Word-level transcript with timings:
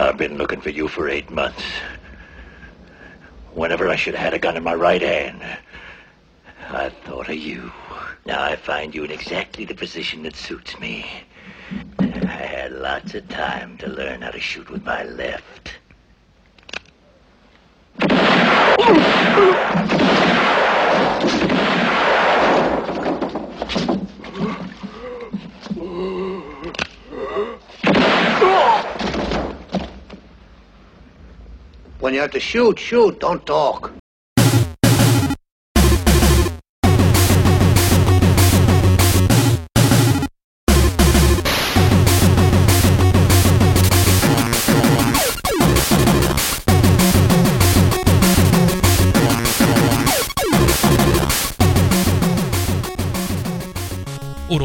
I've 0.00 0.16
been 0.16 0.38
looking 0.38 0.62
for 0.62 0.70
you 0.70 0.88
for 0.88 1.10
eight 1.10 1.30
months. 1.30 1.62
Whenever 3.52 3.86
I 3.90 3.96
should 3.96 4.14
have 4.14 4.24
had 4.24 4.34
a 4.34 4.38
gun 4.38 4.56
in 4.56 4.62
my 4.62 4.72
right 4.72 5.02
hand, 5.02 5.42
I 6.70 6.88
thought 6.88 7.28
of 7.28 7.34
you. 7.34 7.70
Now 8.24 8.42
I 8.42 8.56
find 8.56 8.94
you 8.94 9.04
in 9.04 9.10
exactly 9.10 9.66
the 9.66 9.74
position 9.74 10.22
that 10.22 10.36
suits 10.36 10.80
me. 10.80 11.04
I 11.98 12.04
had 12.06 12.72
lots 12.72 13.14
of 13.14 13.28
time 13.28 13.76
to 13.76 13.88
learn 13.88 14.22
how 14.22 14.30
to 14.30 14.40
shoot 14.40 14.70
with 14.70 14.82
my 14.84 15.04
left. 15.04 15.74
When 32.10 32.16
you 32.16 32.22
have 32.22 32.32
to 32.32 32.40
shoot, 32.40 32.76
shoot, 32.76 33.20
don't 33.20 33.46
talk. 33.46 33.99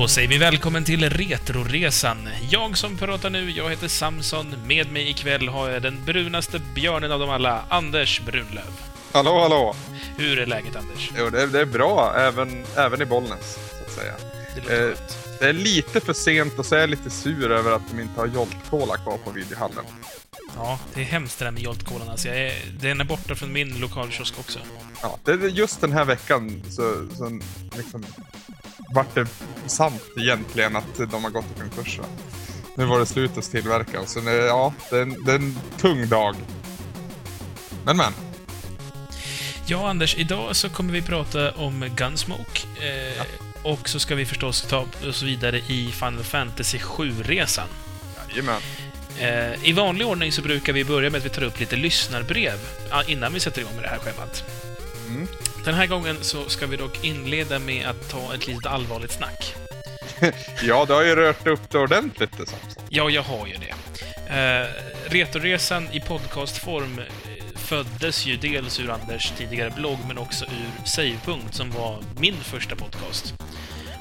Då 0.06 0.10
säger 0.10 0.28
vi 0.28 0.38
välkommen 0.38 0.84
till 0.84 1.10
Retroresan. 1.10 2.30
Jag 2.50 2.78
som 2.78 2.98
pratar 2.98 3.30
nu, 3.30 3.52
jag 3.52 3.70
heter 3.70 3.88
Samson. 3.88 4.56
Med 4.66 4.92
mig 4.92 5.10
ikväll 5.10 5.48
har 5.48 5.70
jag 5.70 5.82
den 5.82 6.06
brunaste 6.06 6.60
björnen 6.76 7.12
av 7.12 7.20
dem 7.20 7.30
alla, 7.30 7.64
Anders 7.70 8.22
Brunlöv. 8.22 8.72
Hallå, 9.12 9.40
hallå! 9.40 9.76
Hur 10.18 10.40
är 10.40 10.46
läget, 10.46 10.76
Anders? 10.76 11.12
Jo, 11.18 11.30
det, 11.30 11.42
är, 11.42 11.48
det 11.48 11.60
är 11.60 11.66
bra, 11.66 12.16
även, 12.18 12.66
även 12.76 13.02
i 13.02 13.06
Bollnäs, 13.06 13.58
så 13.80 13.86
att 13.86 13.92
säga. 13.92 14.14
Det 14.68 14.90
Eh. 14.90 14.98
Det 15.40 15.50
är 15.50 15.54
lite 15.54 16.00
för 16.00 16.14
sent 16.14 16.60
och 16.60 16.66
så 16.66 16.76
är 16.76 16.80
jag 16.80 16.90
lite 16.90 17.10
sur 17.10 17.52
över 17.52 17.72
att 17.72 17.90
de 17.92 18.00
inte 18.00 18.20
har 18.20 18.28
Jolt-Cola 18.28 18.98
kvar 18.98 19.18
på 19.18 19.32
videohallen. 19.32 19.86
Ja, 20.56 20.80
det 20.94 21.02
är 21.02 21.06
hemskt 21.06 21.40
det 21.40 21.46
där 21.46 21.52
med 21.52 21.64
Jolt-Colan. 21.64 22.10
Alltså, 22.10 22.28
jag 22.28 22.38
är, 22.38 22.54
den 22.80 23.02
är 23.02 23.06
borta 23.06 23.36
från 23.36 23.52
min 23.54 23.80
lokalkiosk 23.80 24.40
också. 24.40 24.60
Ja, 25.02 25.20
det 25.24 25.32
är 25.32 25.38
just 25.38 25.82
den 25.82 25.92
här 25.92 26.06
veckan 26.06 26.62
så, 26.70 27.08
så 27.18 27.40
liksom 27.78 28.06
vart 28.94 29.16
det 29.16 29.28
sant 29.68 30.02
egentligen 30.18 30.76
att 30.76 30.98
de 31.12 31.24
har 31.24 31.32
gått 31.32 31.46
i 31.58 31.60
konkurs. 31.60 32.00
Nu 32.78 32.86
var 32.86 33.00
det 33.00 33.06
slut 33.06 33.36
hos 33.36 33.50
tillverkaren, 33.50 34.08
så 34.08 34.20
det, 34.20 34.34
ja, 34.34 34.74
det 34.90 34.98
är, 34.98 35.02
en, 35.02 35.24
det 35.26 35.32
är 35.32 35.36
en 35.36 35.58
tung 35.78 36.10
dag. 36.10 36.36
Men 37.86 37.98
men, 37.98 38.14
Ja, 39.68 39.90
Anders, 39.90 40.16
idag 40.18 40.56
så 40.56 40.70
kommer 40.70 40.94
vi 40.94 41.02
prata 41.02 41.52
om 41.52 41.90
Gunsmoke. 41.96 42.62
Eh, 42.82 43.24
Och 43.64 43.90
så 43.90 44.00
ska 44.00 44.16
vi 44.16 44.26
förstås 44.26 44.62
ta 44.62 44.86
oss 45.10 45.22
vidare 45.24 45.58
i 45.58 45.92
Final 45.92 46.24
Fantasy 46.24 46.78
7-resan. 46.78 47.68
jajamän. 48.30 48.62
Eh, 49.20 49.70
I 49.70 49.74
vanlig 49.74 50.08
ordning 50.08 50.32
så 50.32 50.42
brukar 50.42 50.74
vi 50.74 50.84
börja 50.86 51.10
med 51.10 51.18
att 51.20 51.26
vi 51.26 51.30
tar 51.30 51.44
upp 51.44 51.60
lite 51.60 51.76
lyssnarbrev 51.76 52.58
ja, 52.90 53.04
innan 53.04 53.34
vi 53.34 53.40
sätter 53.40 53.62
igång 53.62 53.76
med 53.76 53.84
det 53.84 53.90
här 53.90 53.98
schemat. 54.00 54.44
Mm. 55.08 55.28
Den 55.66 55.74
här 55.74 55.88
gången 55.88 56.18
så 56.22 56.50
ska 56.50 56.68
vi 56.68 56.78
dock 56.78 57.04
inleda 57.04 57.60
med 57.60 57.88
att 57.88 58.10
ta 58.10 58.34
ett 58.34 58.48
litet 58.48 58.66
allvarligt 58.66 59.12
snack. 59.12 59.56
Ja, 60.64 60.86
det 60.86 60.94
har 60.94 61.04
ju 61.04 61.16
rört 61.16 61.48
upp 61.48 61.70
det 61.70 61.78
ordentligt 61.78 62.38
det. 62.38 62.46
Ja, 62.90 63.10
jag 63.10 63.22
har 63.22 63.48
ju 63.48 63.54
det. 63.54 63.74
Eh, 64.36 64.68
Retoresan 65.12 65.88
i 65.92 66.00
podcastform 66.00 67.00
eh, 67.00 67.06
föddes 67.56 68.26
ju 68.26 68.38
dels 68.38 68.80
ur 68.80 68.90
Anders 68.90 69.34
tidigare 69.38 69.70
blogg, 69.70 69.98
men 70.08 70.18
också 70.18 70.46
ur 70.46 70.86
Savepunkt, 70.86 71.56
som 71.56 71.72
var 71.72 72.00
min 72.20 72.36
första 72.36 72.76
podcast. 72.76 73.34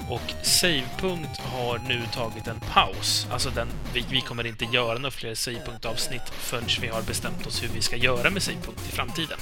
Och 0.09 0.33
Savepunkt 0.43 1.41
har 1.41 1.79
nu 1.79 2.03
tagit 2.13 2.47
en 2.47 2.61
paus. 2.61 3.27
Alltså, 3.31 3.51
den, 3.51 3.69
vi, 3.95 4.05
vi 4.11 4.21
kommer 4.21 4.47
inte 4.47 4.65
göra 4.65 4.95
några 4.95 5.11
fler 5.11 5.35
Savepunkt-avsnitt 5.35 6.29
förrän 6.31 6.65
vi 6.81 6.89
har 6.89 7.03
bestämt 7.03 7.47
oss 7.47 7.63
hur 7.63 7.69
vi 7.69 7.81
ska 7.81 7.97
göra 7.97 8.31
med 8.31 8.43
Savepunkt 8.43 8.89
i 8.89 8.93
framtiden. 8.93 9.39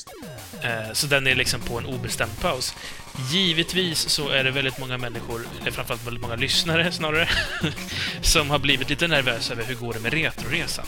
Just. 0.00 0.64
Eh, 0.64 0.92
så 0.92 1.06
den 1.06 1.26
är 1.26 1.34
liksom 1.34 1.60
på 1.60 1.78
en 1.78 1.86
obestämd 1.86 2.40
paus. 2.40 2.74
Givetvis 3.30 4.08
så 4.08 4.28
är 4.28 4.44
det 4.44 4.50
väldigt 4.50 4.78
många 4.78 4.98
människor, 4.98 5.46
eller 5.60 5.70
framförallt 5.70 6.06
väldigt 6.06 6.22
många 6.22 6.36
lyssnare 6.36 6.92
snarare, 6.92 7.28
som 8.22 8.50
har 8.50 8.58
blivit 8.58 8.90
lite 8.90 9.08
nervösa 9.08 9.52
över 9.52 9.64
hur 9.64 9.74
går 9.74 9.92
det 9.92 10.00
med 10.00 10.12
Retroresan. 10.12 10.86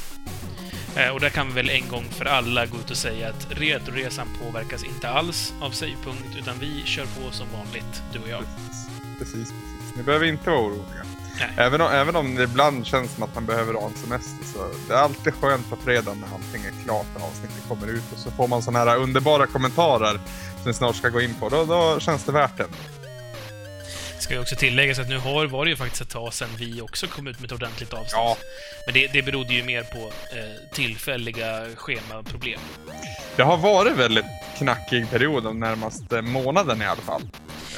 Eh, 0.97 1.09
och 1.09 1.21
där 1.21 1.31
kan 1.31 1.49
vi 1.49 1.53
väl 1.55 1.71
en 1.71 1.89
gång 1.89 2.05
för 2.11 2.25
alla 2.25 2.67
gå 2.67 2.78
ut 2.78 2.91
och 2.91 2.97
säga 2.97 3.28
att 3.28 3.47
Retroresan 3.51 4.28
påverkas 4.43 4.84
inte 4.84 5.09
alls 5.09 5.53
av 5.61 5.71
Savepunkt, 5.71 6.37
utan 6.39 6.59
vi 6.61 6.83
kör 6.84 7.05
på 7.05 7.31
som 7.31 7.47
vanligt, 7.53 8.03
du 8.12 8.19
och 8.19 8.28
jag. 8.28 8.45
Precis, 9.19 9.33
precis. 9.43 9.53
Ni 9.97 10.03
behöver 10.03 10.27
inte 10.27 10.51
vara 10.51 10.61
oroliga. 10.61 11.05
Även 11.56 11.81
om, 11.81 11.93
även 11.93 12.16
om 12.16 12.34
det 12.34 12.43
ibland 12.43 12.87
känns 12.87 13.15
som 13.15 13.22
att 13.22 13.34
man 13.34 13.47
behöver 13.47 13.75
ha 13.75 13.87
en 13.87 13.94
semester 13.94 14.44
så 14.54 14.59
det 14.88 14.94
är 14.94 14.98
alltid 14.98 15.34
skönt 15.34 15.70
på 15.70 15.76
fredag 15.76 16.15
när 16.15 16.34
allting 16.34 16.65
är 16.65 16.84
klart 16.84 17.06
och 17.15 17.22
avsnittet 17.22 17.69
kommer 17.69 17.87
ut 17.87 18.12
och 18.12 18.19
så 18.19 18.31
får 18.31 18.48
man 18.48 18.62
sådana 18.62 18.91
här 18.91 18.98
underbara 18.98 19.47
kommentarer 19.47 20.21
som 20.56 20.65
vi 20.65 20.72
snart 20.72 20.97
ska 20.97 21.09
gå 21.09 21.21
in 21.21 21.34
på. 21.34 21.48
Då, 21.48 21.65
då 21.65 22.00
känns 22.00 22.25
det 22.25 22.32
värt 22.32 22.56
det. 22.56 22.66
Ska 24.22 24.34
jag 24.34 24.42
också 24.42 24.56
tillägga 24.56 24.94
så 24.94 25.03
att 25.03 25.09
nu 25.09 25.19
har, 25.19 25.47
var 25.47 25.65
det 25.65 25.71
ju 25.71 25.76
faktiskt 25.76 26.03
ett 26.03 26.10
tag 26.10 26.34
sedan 26.34 26.48
vi 26.59 26.81
också 26.81 27.06
kom 27.06 27.26
ut 27.26 27.41
med 27.41 27.47
ett 27.47 27.53
ordentligt 27.53 27.92
avsnitt. 27.92 28.12
Ja. 28.12 28.37
Men 28.87 28.94
det, 28.94 29.06
det 29.12 29.22
berodde 29.22 29.54
ju 29.54 29.62
mer 29.62 29.82
på 29.82 29.98
eh, 29.98 30.71
tillfälliga 30.72 31.66
schemaproblem. 31.76 32.60
Det 33.37 33.42
har 33.42 33.56
varit 33.56 33.97
väldigt 33.97 34.25
knackig 34.59 35.10
period 35.10 35.44
de 35.44 35.60
närmaste 35.60 36.22
månaden 36.22 36.82
i 36.82 36.87
alla 36.87 37.03
fall. 37.03 37.22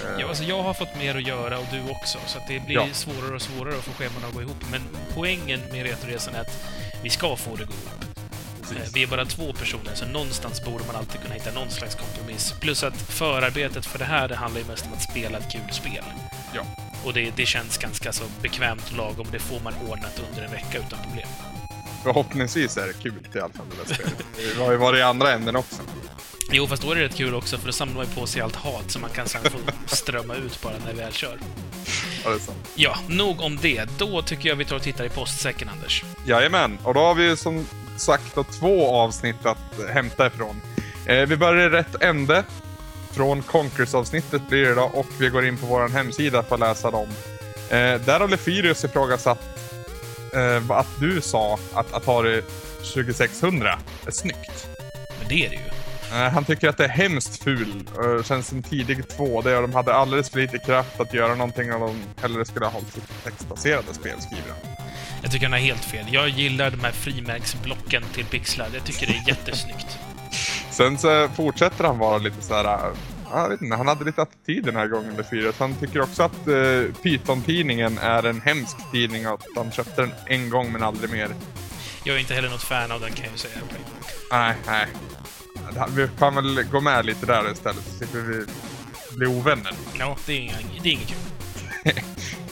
Eh, 0.04 0.20
Ja, 0.20 0.28
alltså 0.28 0.44
jag 0.44 0.62
har 0.62 0.74
fått 0.74 0.96
mer 0.98 1.16
att 1.16 1.26
göra 1.26 1.58
och 1.58 1.66
du 1.72 1.90
också, 1.90 2.18
så 2.26 2.38
det 2.48 2.60
blir 2.66 2.74
Ja. 2.76 2.86
svårare 2.92 3.34
och 3.34 3.42
svårare 3.42 3.78
att 3.78 3.84
få 3.84 3.92
scheman 3.92 4.24
att 4.28 4.34
gå 4.34 4.42
ihop. 4.42 4.64
Men 4.70 4.82
poängen 5.14 5.60
med 5.72 5.82
Retoresan 5.86 6.34
är 6.34 6.40
att 6.40 6.64
vi 7.02 7.10
ska 7.10 7.36
få 7.36 7.56
det 7.56 7.62
att 7.62 7.68
gå 7.68 7.74
ihop. 7.74 8.04
Eh, 8.84 8.90
Vi 8.94 9.02
är 9.02 9.06
bara 9.06 9.24
två 9.24 9.52
personer, 9.52 9.94
så 9.94 10.06
någonstans 10.06 10.64
borde 10.64 10.84
man 10.86 10.96
alltid 10.96 11.20
kunna 11.22 11.34
hitta 11.34 11.52
någon 11.52 11.70
slags 11.70 11.94
kompromiss. 11.94 12.54
Plus 12.60 12.82
att 12.84 12.96
förarbetet 12.96 13.86
för 13.86 13.98
det 13.98 14.04
här, 14.04 14.28
det 14.28 14.36
handlar 14.36 14.60
ju 14.60 14.66
mest 14.66 14.86
om 14.86 14.92
att 14.92 15.02
spela 15.02 15.38
ett 15.38 15.52
kul 15.52 15.72
spel. 15.72 16.04
Ja. 16.54 16.62
Och 17.04 17.12
det, 17.12 17.32
det 17.36 17.46
känns 17.46 17.78
ganska 17.78 18.12
så 18.12 18.24
bekvämt 18.42 18.90
och 18.90 18.96
lagom. 18.96 19.26
Det 19.32 19.38
får 19.38 19.60
man 19.60 19.74
ordnat 19.88 20.20
under 20.30 20.42
en 20.44 20.50
vecka 20.50 20.78
utan 20.78 20.98
problem. 21.06 21.28
Förhoppningsvis 22.02 22.76
är 22.76 22.86
det 22.86 22.92
kul 23.02 23.26
i 23.34 23.38
alla 23.38 23.52
fall 23.52 23.66
det 23.70 23.76
där 23.88 23.94
spelet. 23.94 24.24
Det 24.56 24.64
har 24.64 24.70
ju 24.72 24.76
varit 24.78 24.98
i 24.98 25.02
andra 25.02 25.32
änden 25.32 25.56
också. 25.56 25.82
Jo, 26.50 26.66
fast 26.66 26.82
då 26.82 26.90
är 26.90 26.94
det 26.94 27.04
rätt 27.04 27.16
kul 27.16 27.34
också, 27.34 27.58
för 27.58 27.66
då 27.66 27.72
samlar 27.72 27.96
man 27.96 28.06
ju 28.06 28.20
på 28.20 28.26
sig 28.26 28.42
allt 28.42 28.56
hat 28.56 28.90
som 28.90 29.02
man 29.02 29.10
kan 29.10 29.28
sen 29.28 29.42
få 29.44 29.58
strömma 29.86 30.34
ut 30.34 30.62
bara 30.62 30.72
när 30.84 30.92
vi 30.92 30.98
väl 30.98 31.12
kör. 31.12 31.38
Ja, 32.24 32.30
det 32.30 32.36
är 32.36 32.38
sant. 32.38 32.72
Ja, 32.74 32.96
nog 33.08 33.40
om 33.40 33.58
det. 33.62 33.88
Då 33.98 34.22
tycker 34.22 34.48
jag 34.48 34.56
vi 34.56 34.64
tar 34.64 34.76
och 34.76 34.82
tittar 34.82 35.04
i 35.04 35.08
postsäcken, 35.08 35.68
Anders. 35.68 36.04
Jajamän, 36.26 36.78
och 36.84 36.94
då 36.94 37.00
har 37.00 37.14
vi 37.14 37.24
ju 37.24 37.36
som 37.36 37.66
sagt 37.96 38.36
två 38.58 38.96
avsnitt 38.96 39.46
att 39.46 39.90
hämta 39.92 40.26
ifrån. 40.26 40.60
Eh, 41.06 41.26
vi 41.26 41.36
börjar 41.36 41.66
i 41.66 41.70
rätt 41.70 42.02
ände. 42.02 42.44
Från 43.12 43.42
Conkers-avsnittet 43.42 44.48
blir 44.48 44.64
det 44.64 44.74
då 44.74 44.82
och 44.82 45.06
vi 45.18 45.28
går 45.28 45.46
in 45.46 45.56
på 45.56 45.66
vår 45.66 45.88
hemsida 45.88 46.42
för 46.42 46.54
att 46.54 46.60
läsa 46.60 46.90
dem. 46.90 47.08
Eh, 47.70 48.00
där 48.00 48.20
har 48.20 48.28
Lefyrius 48.28 48.84
ifrågasatt 48.84 49.58
eh, 50.34 50.70
att 50.70 51.00
du 51.00 51.20
sa 51.20 51.58
att 51.72 51.92
Atari 51.92 52.42
2600 52.94 53.78
är 54.06 54.10
snyggt. 54.10 54.66
Men 55.20 55.28
det 55.28 55.46
är 55.46 55.50
det 55.50 55.56
ju. 55.56 55.73
Eh, 56.12 56.32
han 56.32 56.44
tycker 56.44 56.68
att 56.68 56.76
det 56.76 56.84
är 56.84 56.88
hemskt 56.88 57.42
ful. 57.44 57.88
Känns 58.24 58.46
som 58.48 58.62
tidig 58.62 58.98
2D 59.04 59.56
och 59.56 59.62
de 59.62 59.74
hade 59.74 59.94
alldeles 59.94 60.30
för 60.30 60.40
lite 60.40 60.58
kraft 60.58 61.00
att 61.00 61.14
göra 61.14 61.34
någonting 61.34 61.72
och 61.72 61.80
de 61.80 61.96
hellre 62.22 62.44
skulle 62.44 62.64
ha 62.66 62.72
hållit 62.72 62.92
sig 62.92 63.02
till 63.02 63.14
textbaserade 63.30 63.94
spel, 63.94 64.20
skriver 64.20 64.48
han. 64.48 64.74
Jag 65.22 65.32
tycker 65.32 65.46
han 65.46 65.52
har 65.52 65.58
helt 65.60 65.84
fel. 65.84 66.06
Jag 66.10 66.28
gillar 66.28 66.70
de 66.70 66.80
här 66.80 66.92
frimärksblocken 66.92 68.02
till 68.14 68.24
pixlar. 68.24 68.68
Jag 68.74 68.84
tycker 68.84 69.06
det 69.06 69.12
är 69.12 69.28
jättesnyggt. 69.28 69.98
Sen 70.70 70.98
så 70.98 71.28
fortsätter 71.28 71.84
han 71.84 71.98
vara 71.98 72.18
lite 72.18 72.42
så 72.42 72.54
här. 72.54 72.64
äh, 72.64 72.92
Jag 73.32 73.48
vet 73.48 73.62
inte, 73.62 73.76
han 73.76 73.88
hade 73.88 74.04
lite 74.04 74.22
attityd 74.22 74.64
den 74.64 74.76
här 74.76 74.86
gången, 74.86 75.16
Lefyr. 75.16 75.52
Han 75.58 75.74
tycker 75.74 76.00
också 76.00 76.22
att 76.22 76.48
uh, 76.48 76.92
Python-tidningen 77.02 77.98
är 77.98 78.26
en 78.26 78.40
hemsk 78.40 78.76
tidning 78.92 79.28
och 79.28 79.34
att 79.34 79.44
han 79.56 79.72
köpte 79.72 80.00
den 80.02 80.10
en 80.26 80.50
gång 80.50 80.72
men 80.72 80.82
aldrig 80.82 81.10
mer. 81.10 81.28
Jag 82.04 82.16
är 82.16 82.20
inte 82.20 82.34
heller 82.34 82.48
något 82.50 82.62
fan 82.62 82.92
av 82.92 83.00
den, 83.00 83.12
kan 83.12 83.26
jag 83.30 83.38
säga. 83.38 83.54
Nej, 84.30 84.54
nej. 84.66 84.86
Vi 85.96 86.08
kan 86.18 86.34
väl 86.34 86.62
gå 86.72 86.80
med 86.80 87.06
lite 87.06 87.26
där 87.26 87.52
istället 87.52 87.84
så 87.84 87.96
slipper 87.98 88.18
vi 88.18 88.44
bli 89.16 89.26
ovänner. 89.26 89.72
Ja, 89.98 90.16
det 90.26 90.32
är, 90.32 90.38
inga, 90.40 90.54
det 90.82 90.88
är 90.88 90.92
inget 90.92 91.08
kul. 91.08 91.92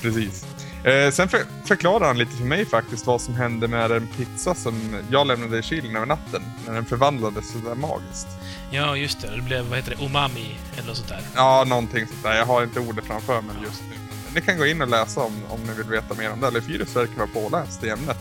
Precis. 0.00 0.46
Eh, 0.84 1.10
sen 1.10 1.28
för, 1.28 1.40
förklarar 1.64 2.06
han 2.06 2.18
lite 2.18 2.36
för 2.36 2.44
mig 2.44 2.64
faktiskt 2.66 3.06
vad 3.06 3.20
som 3.20 3.34
hände 3.34 3.68
med 3.68 3.92
en 3.92 4.06
pizza 4.06 4.54
som 4.54 4.96
jag 5.10 5.26
lämnade 5.26 5.58
i 5.58 5.62
kylen 5.62 5.96
över 5.96 6.06
natten. 6.06 6.42
När 6.66 6.74
den 6.74 6.84
förvandlades 6.84 7.52
sådär 7.52 7.74
magiskt. 7.74 8.26
Ja, 8.70 8.96
just 8.96 9.20
det. 9.20 9.36
Det 9.36 9.42
blev, 9.42 9.64
vad 9.64 9.78
heter 9.78 9.96
det, 9.98 10.04
umami 10.04 10.54
eller 10.76 10.86
något 10.88 10.96
sånt 10.96 11.08
där. 11.08 11.20
Ja, 11.34 11.64
någonting 11.68 12.06
sånt 12.06 12.22
där. 12.22 12.36
Jag 12.36 12.46
har 12.46 12.62
inte 12.62 12.80
ordet 12.80 13.04
framför 13.04 13.40
mig 13.40 13.56
just 13.64 13.82
nu. 13.90 13.96
Ni 14.34 14.40
kan 14.40 14.58
gå 14.58 14.66
in 14.66 14.82
och 14.82 14.88
läsa 14.88 15.20
om, 15.20 15.42
om 15.48 15.60
ni 15.60 15.72
vill 15.74 15.86
veta 15.86 16.14
mer 16.14 16.30
om 16.32 16.40
det. 16.40 16.46
Eller 16.46 16.60
Fyrus 16.60 16.96
verkar 16.96 17.14
vara 17.16 17.26
påläst 17.26 17.84
i 17.84 17.88
ämnet. 17.88 18.18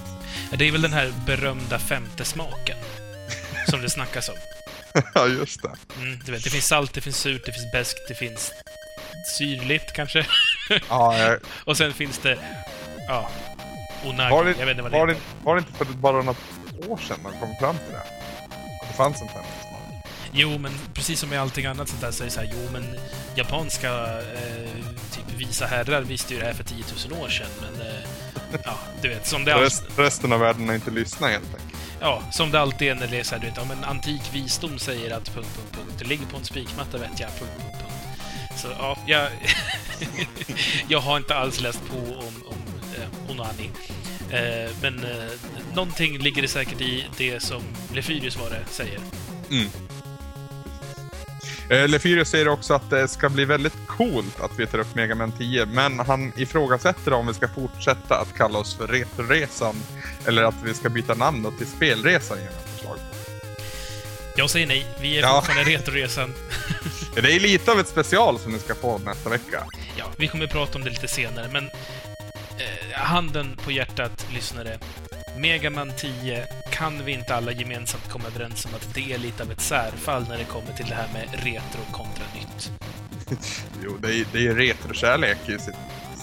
Ja, 0.51 0.57
Det 0.57 0.67
är 0.67 0.71
väl 0.71 0.81
den 0.81 0.94
här 0.94 1.13
berömda 1.25 1.79
femte 1.79 2.25
smaken. 2.25 2.77
Som 3.67 3.81
det 3.81 3.89
snackas 3.89 4.29
om. 4.29 4.35
ja, 5.15 5.27
just 5.27 5.61
det. 5.61 5.71
Mm, 6.01 6.19
du 6.25 6.31
vet, 6.31 6.43
det 6.43 6.49
finns 6.49 6.67
salt, 6.67 6.93
det 6.93 7.01
finns 7.01 7.17
surt, 7.17 7.45
det 7.45 7.51
finns 7.51 7.71
beskt, 7.71 8.07
det 8.07 8.15
finns 8.15 8.51
syrligt 9.38 9.93
kanske. 9.93 10.25
Ja, 10.89 11.17
jag, 11.17 11.39
Och 11.65 11.77
sen 11.77 11.93
finns 11.93 12.17
det... 12.17 12.38
Ja... 13.07 13.29
Onagi. 14.05 14.31
var, 14.31 14.45
det, 14.45 14.55
jag 14.59 14.65
vet 14.65 14.77
inte 14.77 14.81
vad 14.81 14.91
det 14.91 14.97
var, 14.97 15.07
det, 15.07 15.17
var 15.43 15.55
det 15.55 15.59
inte 15.59 15.73
för 15.73 15.85
bara 15.85 16.21
något 16.21 16.38
år 16.88 16.97
sedan 16.97 17.17
man 17.23 17.33
kom 17.39 17.55
fram 17.59 17.75
till 17.77 17.93
det? 17.93 17.99
Att 18.81 18.88
det 18.88 18.93
fanns 18.93 19.21
en 19.21 19.27
femte 19.27 19.49
smak? 19.53 19.60
Jo, 20.33 20.57
men 20.57 20.72
precis 20.94 21.19
som 21.19 21.30
med 21.30 21.42
allting 21.42 21.66
annat 21.66 21.89
sånt 21.89 22.01
där 22.01 22.12
så 22.12 22.24
är 22.24 22.25
det 22.25 22.31
så 22.31 22.39
här, 22.39 22.50
jo 22.54 22.69
men 22.74 22.83
japanska 23.36 23.92
eh, 24.19 24.69
typ 25.12 25.39
visa 25.39 25.66
herrar 25.66 26.01
visste 26.01 26.33
ju 26.33 26.39
det 26.39 26.45
här 26.45 26.54
för 26.54 26.63
10 26.63 26.83
000 27.10 27.22
år 27.24 27.30
sedan, 27.30 27.48
men 27.62 27.88
eh, 27.88 28.62
ja, 28.66 28.78
du 29.01 29.07
vet, 29.07 29.28
som 29.28 29.45
det, 29.45 29.54
Rest, 29.54 29.83
resten 29.95 30.33
av 30.33 30.39
världen 30.39 30.68
har 30.68 30.75
inte 30.75 30.92
lyssnat 30.92 31.30
helt 31.30 31.45
enkelt. 31.45 31.81
ja, 32.01 32.24
som 32.31 32.51
det 32.51 32.60
alltid 32.60 32.88
är 32.88 32.95
när 32.95 33.07
det 33.07 33.19
är 33.19 33.24
så 33.24 33.36
här, 33.36 33.42
du 33.42 33.48
vet, 33.48 33.57
ja, 33.57 33.66
men 33.66 33.83
antik 33.83 34.22
visdom 34.33 34.80
säger 34.80 35.12
att 35.12 35.33
punkt, 35.33 35.50
punkt, 35.56 35.72
punkt, 35.72 35.95
det 36.00 36.06
ligger 36.06 36.25
på 36.25 36.38
en 36.38 36.45
spikmatta 36.45 36.98
vet 36.98 37.19
jag, 37.19 37.30
punkt, 37.39 37.51
punkt, 37.57 37.75
punkt. 37.80 38.60
Så 38.62 38.68
ja, 38.80 38.98
jag, 39.06 39.28
jag 40.88 41.00
har 41.00 41.18
inte 41.18 41.36
alls 41.36 41.62
läst 41.62 41.81
på 41.89 41.98
om, 41.98 42.44
om 42.48 42.57
eh, 42.98 43.31
Onani. 43.31 43.69
Eh, 44.31 44.72
men 44.81 45.04
eh, 45.04 45.30
någonting 45.75 46.18
ligger 46.18 46.42
det 46.42 46.48
säkert 46.48 46.81
i 46.81 47.06
det 47.18 47.39
som 47.39 47.62
Lefyrius 47.94 48.38
var 48.38 48.50
det 48.50 48.66
säger. 48.69 49.00
Mm. 49.51 49.69
Eh, 51.71 51.88
Lefyrius 51.88 52.29
säger 52.29 52.47
också 52.47 52.73
att 52.73 52.89
det 52.89 53.07
ska 53.07 53.29
bli 53.29 53.45
väldigt 53.45 53.73
coolt 53.88 54.39
att 54.41 54.51
vi 54.59 54.68
tar 54.68 54.79
upp 54.79 54.95
Mega 54.95 55.15
Man 55.15 55.31
10, 55.31 55.65
men 55.65 56.00
han 56.00 56.33
ifrågasätter 56.35 57.13
om 57.13 57.27
vi 57.27 57.33
ska 57.33 57.47
fortsätta 57.47 58.15
att 58.19 58.38
kalla 58.38 58.59
oss 58.59 58.75
för 58.77 58.88
Retroresan 58.88 59.75
eller 60.27 60.44
att 60.44 60.56
vi 60.63 60.73
ska 60.73 60.89
byta 60.89 61.13
namn 61.13 61.57
till 61.57 61.68
Spelresan 61.68 62.38
genom 62.38 62.53
förslag. 62.75 62.97
Jag 64.35 64.50
säger 64.50 64.68
nej. 64.68 64.85
Vi 65.01 65.18
är 65.18 65.21
Ja. 65.21 65.41
fortfarande 65.41 65.71
Retroresan. 65.71 66.33
Det 67.15 67.35
är 67.35 67.39
lite 67.39 67.71
av 67.71 67.79
ett 67.79 67.88
special 67.88 68.39
som 68.39 68.51
ni 68.51 68.59
ska 68.59 68.75
få 68.75 68.97
nästa 68.97 69.29
vecka. 69.29 69.63
Ja, 69.97 70.06
vi 70.18 70.27
kommer 70.27 70.45
att 70.45 70.51
prata 70.51 70.77
om 70.77 70.83
det 70.83 70.89
lite 70.89 71.07
senare, 71.07 71.50
men 71.53 71.65
eh, 72.57 73.00
handen 73.00 73.57
på 73.63 73.71
hjärtat, 73.71 74.25
lyssnare. 74.33 74.79
Mega 75.38 75.69
Man 75.69 75.91
10 75.97 76.45
kan 76.81 77.06
vi 77.06 77.12
inte 77.12 77.36
alla 77.36 77.51
gemensamt 77.51 78.10
komma 78.10 78.25
överens 78.28 78.66
om 78.66 78.72
att 78.75 78.94
det 78.94 79.13
är 79.13 79.18
lite 79.18 79.44
av 79.44 79.51
ett 79.51 79.62
särfall 79.62 80.28
när 80.28 80.38
det 80.38 80.44
kommer 80.44 80.74
till 80.74 80.86
det 80.86 80.95
här 80.95 81.07
med 81.13 81.44
retro 81.44 81.81
kontra 81.92 82.24
nytt. 82.36 82.72
Jo, 83.83 83.98
det 84.01 84.07
är, 84.16 84.25
det 84.33 84.48
är 84.48 84.56
retrokärlek 84.56 85.38
i 85.50 85.60
sin, 85.60 85.74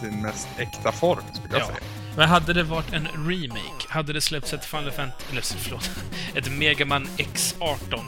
sin 0.01 0.23
mest 0.23 0.49
äkta 0.59 0.93
form, 0.93 1.23
skulle 1.33 1.49
jag 1.59 1.61
Ja. 1.63 1.67
säga. 1.67 1.79
Men 2.17 2.29
hade 2.29 2.53
det 2.53 2.63
varit 2.63 2.93
en 2.93 3.09
remake, 3.29 3.85
hade 3.89 4.13
det 4.13 4.21
släppts 4.21 4.53
ett 4.53 4.65
Final 4.65 4.91
Fantasy, 4.91 5.25
eller 5.33 5.43
förlåt, 5.43 5.91
ett 6.35 6.53
Mega 6.53 6.85
Man 6.85 7.09
X18, 7.17 8.05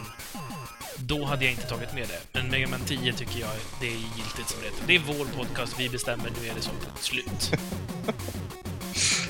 då 0.96 1.24
hade 1.24 1.44
jag 1.44 1.52
inte 1.52 1.66
tagit 1.66 1.94
med 1.94 2.08
det. 2.08 2.20
Men 2.40 2.50
Mega 2.50 2.68
Man 2.68 2.80
10 2.80 3.12
tycker 3.12 3.40
jag 3.40 3.50
det 3.80 3.86
är 3.86 3.90
giltigt 4.16 4.48
som 4.48 4.60
retro. 4.62 4.84
Det 4.86 4.94
är 4.96 5.00
vår 5.06 5.24
podcast, 5.44 5.74
vi 5.78 5.88
bestämmer, 5.88 6.30
nu 6.42 6.48
är 6.48 6.54
det 6.54 6.62
så. 6.62 6.70
Slut. 7.00 7.52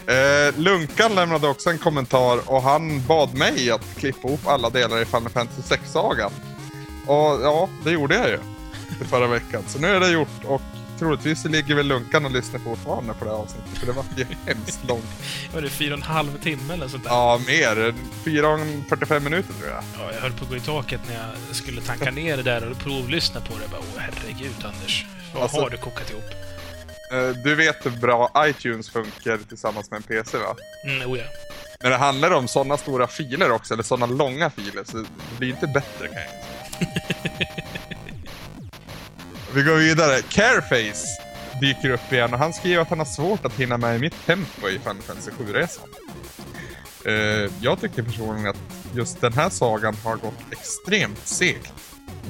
Eh, 0.07 0.59
Lunkan 0.59 1.15
lämnade 1.15 1.49
också 1.49 1.71
en 1.71 1.79
kommentar 1.79 2.51
och 2.51 2.63
han 2.63 3.07
bad 3.07 3.35
mig 3.35 3.71
att 3.71 3.97
klippa 3.97 4.29
ihop 4.29 4.47
alla 4.47 4.71
delar 4.71 5.03
i 5.03 5.05
Final 5.05 5.29
Fantasy 5.29 5.75
6-sagan. 5.75 6.33
Och 7.07 7.17
ja, 7.43 7.69
det 7.85 7.91
gjorde 7.91 8.15
jag 8.15 8.29
ju 8.29 8.39
i 9.01 9.05
förra 9.05 9.27
veckan. 9.27 9.63
Så 9.67 9.79
nu 9.79 9.89
är 9.89 10.01
det 10.01 10.09
gjort 10.11 10.45
och 10.45 10.63
troligtvis 10.99 11.45
ligger 11.45 11.75
väl 11.75 11.87
Lunkan 11.87 12.25
och 12.25 12.31
lyssnar 12.31 12.61
fortfarande 12.61 13.15
på 13.15 13.25
det 13.25 13.31
här 13.31 13.39
avsnittet. 13.39 13.79
För 13.79 13.87
det 13.87 13.93
var 13.93 14.05
ju 14.17 14.27
hemskt 14.47 14.81
långt. 14.89 15.05
Var 15.55 15.63
det 15.63 15.71
fyra 15.71 15.93
och 15.95 15.99
en 15.99 16.03
halv 16.03 16.39
timme 16.43 16.75
eller 16.75 16.89
sånt 16.89 17.05
där? 17.05 17.11
Ja, 17.11 17.41
mer. 17.47 17.95
4.45 18.25 19.21
minuter 19.21 19.53
tror 19.53 19.69
jag. 19.71 19.83
Ja, 19.99 20.13
jag 20.15 20.21
höll 20.21 20.33
på 20.33 20.45
att 20.45 20.51
gå 20.51 20.57
i 20.57 20.61
taket 20.61 21.01
när 21.09 21.15
jag 21.15 21.57
skulle 21.57 21.81
tanka 21.81 22.11
ner 22.11 22.37
det 22.37 22.43
där 22.43 22.71
och 22.71 22.79
provlyssna 22.79 23.41
på 23.41 23.55
det. 23.55 23.61
Jag 23.63 23.71
bara, 23.71 23.81
åh 23.81 24.01
herregud 24.03 24.65
Anders. 24.65 25.07
Vad 25.35 25.43
Alltså- 25.43 25.61
har 25.61 25.71
du 25.71 25.77
kokat 25.77 26.11
ihop? 26.11 26.25
Eh, 27.13 27.29
Du 27.29 27.55
vet 27.55 27.87
hur 27.87 27.91
bra 27.91 28.33
iTunes 28.39 28.91
funkar 28.91 29.39
tillsammans 29.49 29.91
med 29.91 29.97
en 29.97 30.03
PC 30.03 30.39
va? 30.39 30.57
Mm, 30.85 31.11
oh 31.11 31.19
ja. 31.19 31.25
När 31.83 31.91
det 31.91 31.97
handlar 31.97 32.31
om 32.31 32.49
sådana 32.49 32.77
stora 32.77 33.07
filer 33.07 33.51
också, 33.51 33.75
eller 33.75 33.83
sådana 33.85 34.07
långa 34.07 34.51
filer, 34.51 34.85
så 34.85 34.97
det 34.97 35.07
blir 35.39 35.49
inte 35.51 35.67
bättre 35.67 36.09
kan 36.09 36.17
jag. 36.17 36.31
Vi 39.55 39.63
går 39.63 39.75
vidare. 39.77 40.23
Careface 40.23 41.05
dyker 41.61 41.91
upp 41.91 42.13
igen 42.13 42.33
och 42.33 42.39
han 42.39 42.53
skriver 42.53 42.83
att 42.83 42.89
han 42.89 42.99
har 42.99 43.07
svårt 43.07 43.45
att 43.45 43.53
hinna 43.53 43.77
med 43.77 43.97
i 43.97 43.99
mitt 43.99 44.27
tempo 44.27 44.69
i 44.69 44.79
Final 44.79 44.97
Fantasy 45.03 45.31
7-resan. 45.31 45.85
Eh, 47.05 47.53
jag 47.61 47.81
tycker 47.81 48.03
personligen 48.03 48.47
att 48.51 48.57
just 48.95 49.21
den 49.21 49.33
här 49.33 49.51
sagan 49.51 49.97
har 50.05 50.17
gått 50.17 50.35
extremt 50.53 51.27
segt 51.27 51.73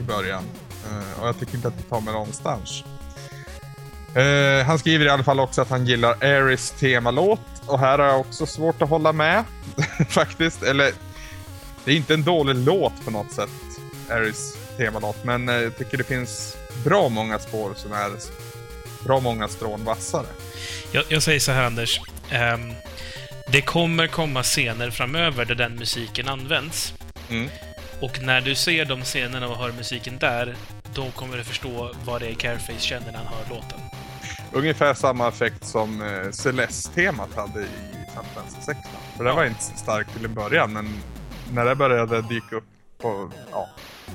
i 0.00 0.03
början. 0.03 0.44
Eh, 0.91 1.21
och 1.21 1.29
jag 1.29 1.38
tycker 1.41 1.55
inte 1.55 1.69
att 1.69 1.79
det 1.79 1.85
tar 1.85 2.00
mig 2.00 2.15
någonstans. 2.15 2.85
Eh, 4.15 4.67
han 4.67 4.79
skriver 4.79 5.07
i 5.07 5.09
alla 5.09 5.25
fall 5.25 5.41
också 5.41 5.62
att 5.62 5.71
han 5.71 5.87
gillar 5.87 6.25
Aris 6.25 6.71
temalåt 6.71 7.41
och 7.67 7.79
här 7.79 7.99
har 7.99 8.07
jag 8.07 8.21
också 8.21 8.47
svårt 8.47 8.83
att 8.83 8.89
hålla 8.89 9.12
med 9.12 9.45
faktiskt. 10.09 10.62
Eller, 10.62 10.93
det 11.85 11.93
är 11.93 11.97
inte 11.97 12.15
en 12.15 12.25
dålig 12.25 12.55
låt 12.55 13.05
på 13.05 13.11
något 13.11 13.33
sätt, 13.33 13.51
Aris 14.11 14.57
temalåt, 14.77 15.25
men 15.25 15.49
eh, 15.49 15.55
jag 15.55 15.79
tycker 15.79 15.97
det 15.97 16.05
finns 16.05 16.57
bra 16.85 17.09
många 17.09 17.39
spår 17.39 17.73
som 17.77 17.93
är 17.93 18.11
bra 19.05 19.21
många 19.21 19.49
strån 19.49 19.85
vassare. 19.85 20.27
Jag, 20.93 21.05
jag 21.09 21.23
säger 21.23 21.41
så 21.41 21.53
här 21.53 21.65
Anders. 21.65 22.01
Ehm, 22.31 22.73
det 23.53 23.61
kommer 23.61 24.06
komma 24.06 24.43
scener 24.43 24.91
framöver 24.91 25.45
där 25.45 25.55
den 25.55 25.75
musiken 25.75 26.29
används. 26.29 26.95
Mm. 27.31 27.51
Och 28.01 28.23
när 28.23 28.41
du 28.41 28.55
ser 28.55 28.85
de 28.85 29.03
scenerna 29.03 29.49
och 29.49 29.56
hör 29.56 29.73
musiken 29.73 30.19
där, 30.19 30.56
då 30.95 31.11
kommer 31.11 31.37
du 31.37 31.45
förstå 31.45 31.91
vad 32.05 32.21
det 32.21 32.27
är 32.27 32.35
Careface 32.35 32.81
känner 32.81 33.13
när 33.13 33.19
han 33.19 33.27
hör 33.27 33.55
låten. 33.55 33.81
Ungefär 34.52 34.94
samma 34.94 35.29
effekt 35.29 35.64
som 35.64 36.02
eh, 36.02 36.31
Celeste-temat 36.31 37.35
hade 37.37 37.61
i 37.61 37.67
Fantasy 38.14 38.56
16. 38.56 38.75
För 39.17 39.25
det 39.25 39.31
Ja. 39.31 39.37
var 39.37 39.44
inte 39.44 39.62
så 39.62 39.76
starkt 39.76 40.12
till 40.17 40.25
en 40.25 40.35
början, 40.35 40.73
men 40.73 41.02
när 41.52 41.64
det 41.64 41.75
började 41.75 42.23
dyka 42.23 42.56
upp 42.56 42.64
på 42.99 43.31
ja, 43.50 43.69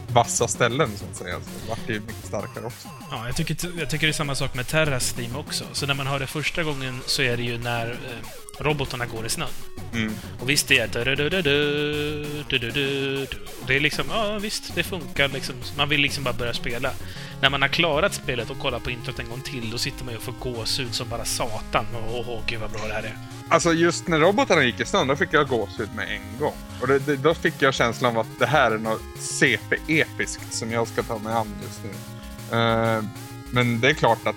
vassa 0.07 0.47
ställen 0.47 0.89
så 0.97 1.05
att 1.05 1.15
säga, 1.15 1.35
så 1.35 1.69
vart 1.69 1.79
det 1.87 1.93
ju 1.93 1.99
mycket 1.99 2.25
starkare 2.25 2.65
också. 2.65 2.87
Ja, 3.11 3.25
jag 3.25 3.35
tycker, 3.35 3.79
jag 3.79 3.89
tycker 3.89 4.07
det 4.07 4.11
är 4.11 4.13
samma 4.13 4.35
sak 4.35 4.53
med 4.53 4.67
Terras 4.67 5.13
Theme 5.13 5.37
också. 5.37 5.63
Så 5.73 5.85
när 5.85 5.93
man 5.93 6.07
hör 6.07 6.19
det 6.19 6.27
första 6.27 6.63
gången 6.63 7.01
så 7.05 7.21
är 7.21 7.37
det 7.37 7.43
ju 7.43 7.57
när 7.57 7.91
eh, 7.91 7.97
robotarna 8.59 9.05
går 9.05 9.25
i 9.25 9.29
snön. 9.29 9.49
Mm. 9.93 10.13
Och 10.39 10.49
visst, 10.49 10.67
det 10.67 10.79
är. 10.79 10.87
Det 13.67 13.75
är 13.75 13.79
liksom, 13.79 14.05
ja 14.09 14.39
visst, 14.39 14.75
det 14.75 14.83
funkar 14.83 15.27
liksom. 15.27 15.55
Man 15.77 15.89
vill 15.89 16.01
liksom 16.01 16.23
bara 16.23 16.33
börja 16.33 16.53
spela. 16.53 16.91
När 17.41 17.49
man 17.49 17.61
har 17.61 17.69
klarat 17.69 18.13
spelet 18.13 18.49
och 18.49 18.59
kollat 18.59 18.83
på 18.83 18.91
introt 18.91 19.19
en 19.19 19.29
gång 19.29 19.41
till, 19.41 19.69
då 19.71 19.77
sitter 19.77 20.05
man 20.05 20.13
ju 20.13 20.17
och 20.17 20.23
får 20.23 20.33
gåshud 20.39 20.93
som 20.93 21.09
bara 21.09 21.25
satan. 21.25 21.85
Åh, 21.93 22.29
åh, 22.29 22.41
gud 22.47 22.59
vad 22.59 22.71
bra 22.71 22.87
det 22.87 22.93
här 22.93 23.03
är. 23.03 23.17
Alltså 23.49 23.73
just 23.73 24.07
när 24.07 24.19
robotarna 24.19 24.63
gick 24.63 24.79
i 24.79 24.85
snön, 24.85 25.07
då 25.07 25.15
fick 25.15 25.33
jag 25.33 25.47
gåshud 25.47 25.89
med 25.95 26.09
en 26.09 26.39
gång. 26.39 26.55
Och 26.81 26.87
det, 26.87 26.99
det, 26.99 27.15
då 27.15 27.33
fick 27.33 27.61
jag 27.61 27.73
känslan 27.73 28.11
av 28.11 28.19
att 28.19 28.39
det 28.39 28.45
här 28.45 28.71
är 28.71 28.77
något 28.77 29.01
CP-episkt 29.19 30.53
som 30.53 30.71
jag 30.71 30.87
ska 30.87 31.03
ta 31.03 31.17
mig 31.17 31.33
an 31.33 31.47
just 31.63 31.81
nu. 31.83 31.89
Eh, 32.57 33.03
men 33.51 33.79
det 33.79 33.89
är 33.89 33.93
klart 33.93 34.27
att 34.27 34.35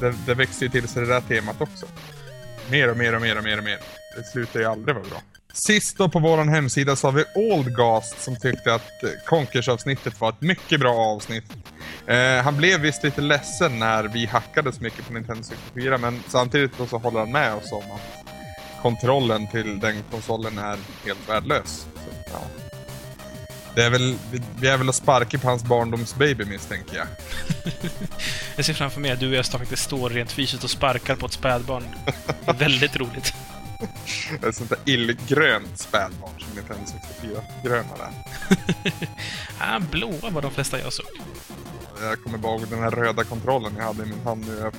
det, 0.00 0.14
det 0.26 0.34
växer 0.34 0.62
ju 0.62 0.68
till 0.68 0.88
sig 0.88 1.02
det 1.02 1.08
där 1.08 1.20
temat 1.20 1.60
också. 1.60 1.86
Mer 2.70 2.90
och 2.90 2.96
mer 2.96 3.14
och 3.14 3.20
mer 3.20 3.38
och 3.38 3.44
mer 3.44 3.58
och 3.58 3.64
mer. 3.64 3.78
Det 4.16 4.22
slutar 4.22 4.60
ju 4.60 4.66
aldrig 4.66 4.94
vara 4.94 5.06
bra. 5.08 5.20
Sist 5.52 5.98
då 5.98 6.08
på 6.08 6.18
vår 6.18 6.44
hemsida 6.44 6.96
så 6.96 7.06
har 7.06 7.12
vi 7.12 7.24
Oldgast 7.34 8.22
som 8.22 8.36
tyckte 8.36 8.74
att 8.74 9.02
eh, 9.02 9.10
Conkers-avsnittet 9.26 10.20
var 10.20 10.28
ett 10.28 10.40
mycket 10.40 10.80
bra 10.80 10.94
avsnitt. 10.94 11.44
Eh, 12.06 12.42
han 12.44 12.56
blev 12.56 12.80
visst 12.80 13.02
lite 13.04 13.20
ledsen 13.20 13.78
när 13.78 14.04
vi 14.04 14.26
hackade 14.26 14.72
så 14.72 14.82
mycket 14.82 15.06
på 15.06 15.12
Nintendo 15.12 15.42
64 15.42 15.98
men 15.98 16.22
samtidigt 16.28 16.70
så 16.90 16.98
håller 16.98 17.18
han 17.18 17.32
med 17.32 17.54
oss 17.54 17.72
om 17.72 17.90
att 17.90 18.26
kontrollen 18.82 19.46
till 19.46 19.80
den 19.80 20.02
konsolen 20.10 20.58
är 20.58 20.78
helt 21.04 21.28
värdelös. 21.28 21.86
Så, 21.94 22.10
ja. 22.32 22.65
Det 23.76 23.82
är 23.84 23.90
väl, 23.90 24.16
vi- 24.60 24.68
är 24.68 24.76
väl 24.76 24.88
att 24.88 24.94
sparka 24.94 25.38
på 25.38 25.48
hans 25.48 25.64
barndomsbaby 25.64 26.44
misstänker 26.44 26.96
jag. 26.96 27.06
Jag 28.56 28.64
ser 28.64 28.74
framför 28.74 29.00
mig 29.00 29.10
att 29.10 29.20
du 29.20 29.28
och 29.28 29.34
jag 29.34 29.46
faktiskt 29.46 29.82
står 29.82 30.10
rent 30.10 30.32
fysiskt 30.32 30.64
och 30.64 30.70
sparkar 30.70 31.16
på 31.16 31.26
ett 31.26 31.32
spädbarn. 31.32 31.84
Det 32.44 32.50
är 32.50 32.54
väldigt 32.54 32.96
roligt. 32.96 33.32
Ett 34.48 34.54
sånt 34.56 34.70
där 34.70 34.78
illgrönt 34.84 35.78
spädbarn 35.78 36.30
som 36.40 36.48
Nintendo 36.54 36.82
64-gröna 37.22 37.88
där. 37.98 38.10
Ah, 39.60 39.78
blåa 39.78 40.30
var 40.30 40.42
de 40.42 40.50
flesta 40.50 40.78
jag 40.80 40.92
såg. 40.92 41.06
Jag 42.02 42.22
kommer 42.22 42.38
bara 42.38 42.52
ihåg 42.58 42.68
den 42.68 42.82
här 42.82 42.90
röda 42.90 43.24
kontrollen 43.24 43.72
jag 43.76 43.84
hade 43.84 44.02
i 44.02 44.06
min 44.06 44.20
hand 44.24 44.46
nu. 44.46 44.70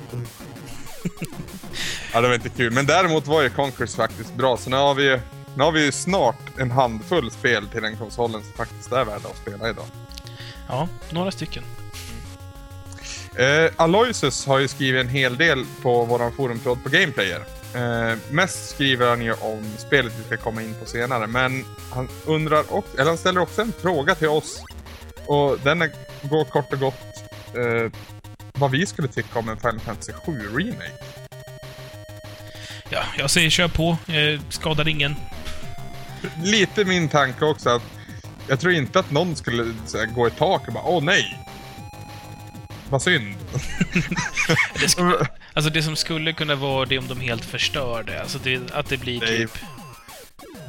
ja, 2.14 2.22
det 2.22 2.28
var 2.28 2.36
inte 2.36 2.50
kul. 2.50 2.74
Men 2.74 2.86
däremot 2.86 3.28
var 3.28 3.42
ju 3.42 3.50
Conquers 3.50 3.96
faktiskt 3.96 4.34
bra. 4.36 4.58
Så 4.58 4.70
nu 4.70 4.76
har 4.76 4.94
vi, 4.94 5.20
nu 5.58 5.64
har 5.64 5.72
vi 5.72 5.86
ju 5.86 5.92
snart 5.92 6.60
en 6.60 6.72
handfull 6.72 7.32
spel 7.32 7.68
till 7.68 7.82
den 7.82 7.98
konsolen 7.98 8.44
som 8.44 8.54
faktiskt 8.54 8.92
är 8.92 9.06
värda 9.06 9.30
att 9.30 9.38
spela 9.38 9.70
idag. 9.70 9.86
Ja, 10.68 10.88
några 11.10 11.32
stycken. 11.32 11.64
Eh, 13.36 13.72
Aloysius 13.76 14.46
har 14.46 14.60
ju 14.60 14.68
skrivit 14.68 15.02
en 15.02 15.10
hel 15.10 15.38
del 15.38 15.66
på 15.82 16.06
våran 16.06 16.32
forumtråd 16.32 16.84
på 16.84 16.90
Gameplayer. 16.90 17.42
Eh, 17.76 18.18
mest 18.30 18.70
skriver 18.70 19.10
han 19.10 19.22
ju 19.22 19.34
om 19.34 19.64
spelet 19.78 20.14
vi 20.20 20.24
ska 20.24 20.38
komma 20.38 20.62
in 20.62 20.76
på 20.80 20.86
senare, 20.86 21.28
men 21.28 21.66
han 21.94 22.10
undrar 22.26 22.74
också, 22.74 22.98
eller 22.98 23.06
han 23.06 23.18
ställer 23.18 23.42
också 23.42 23.62
en 23.62 23.74
fråga 23.82 24.16
till 24.16 24.30
oss. 24.30 24.62
Och 25.26 25.60
den 25.64 25.82
är, 25.82 25.92
går 26.22 26.46
kort 26.46 26.74
och 26.74 26.80
gott 26.80 27.24
eh, 27.56 27.92
vad 28.54 28.72
vi 28.72 28.86
skulle 28.86 29.08
tycka 29.08 29.40
om 29.40 29.50
en 29.50 29.58
Final 29.58 29.80
Fantasy 29.80 30.14
7 30.14 30.32
Remake. 30.32 30.92
Ja, 32.90 33.04
jag 33.18 33.30
säger 33.30 33.50
kör 33.50 33.68
på. 33.68 33.98
Eh, 34.08 34.42
skadar 34.50 34.88
ingen. 34.88 35.16
Lite 36.44 36.86
min 36.86 37.10
tanke 37.10 37.46
också 37.46 37.70
att 37.70 37.84
jag 38.48 38.60
tror 38.60 38.74
inte 38.74 39.00
att 39.00 39.12
någon 39.12 39.36
skulle 39.36 39.64
här, 39.64 40.06
gå 40.06 40.28
i 40.28 40.32
tak 40.32 40.68
och 40.68 40.74
bara 40.74 40.84
åh 40.84 41.04
nej. 41.04 41.40
Vad 42.90 43.02
synd. 43.02 43.36
Det 44.82 44.90
skulle, 44.90 45.28
alltså 45.54 45.72
det 45.72 45.84
som 45.84 45.96
skulle 45.96 46.34
kunna 46.34 46.56
vara 46.56 46.86
det 46.86 46.98
om 46.98 47.08
de 47.08 47.20
helt 47.20 47.46
förstör 47.46 48.04
det. 48.04 48.22
Alltså 48.22 48.40
det, 48.44 48.72
att 48.74 48.90
det 48.90 48.98
blir 48.98 49.20
Nej. 49.20 49.38
typ 49.38 49.58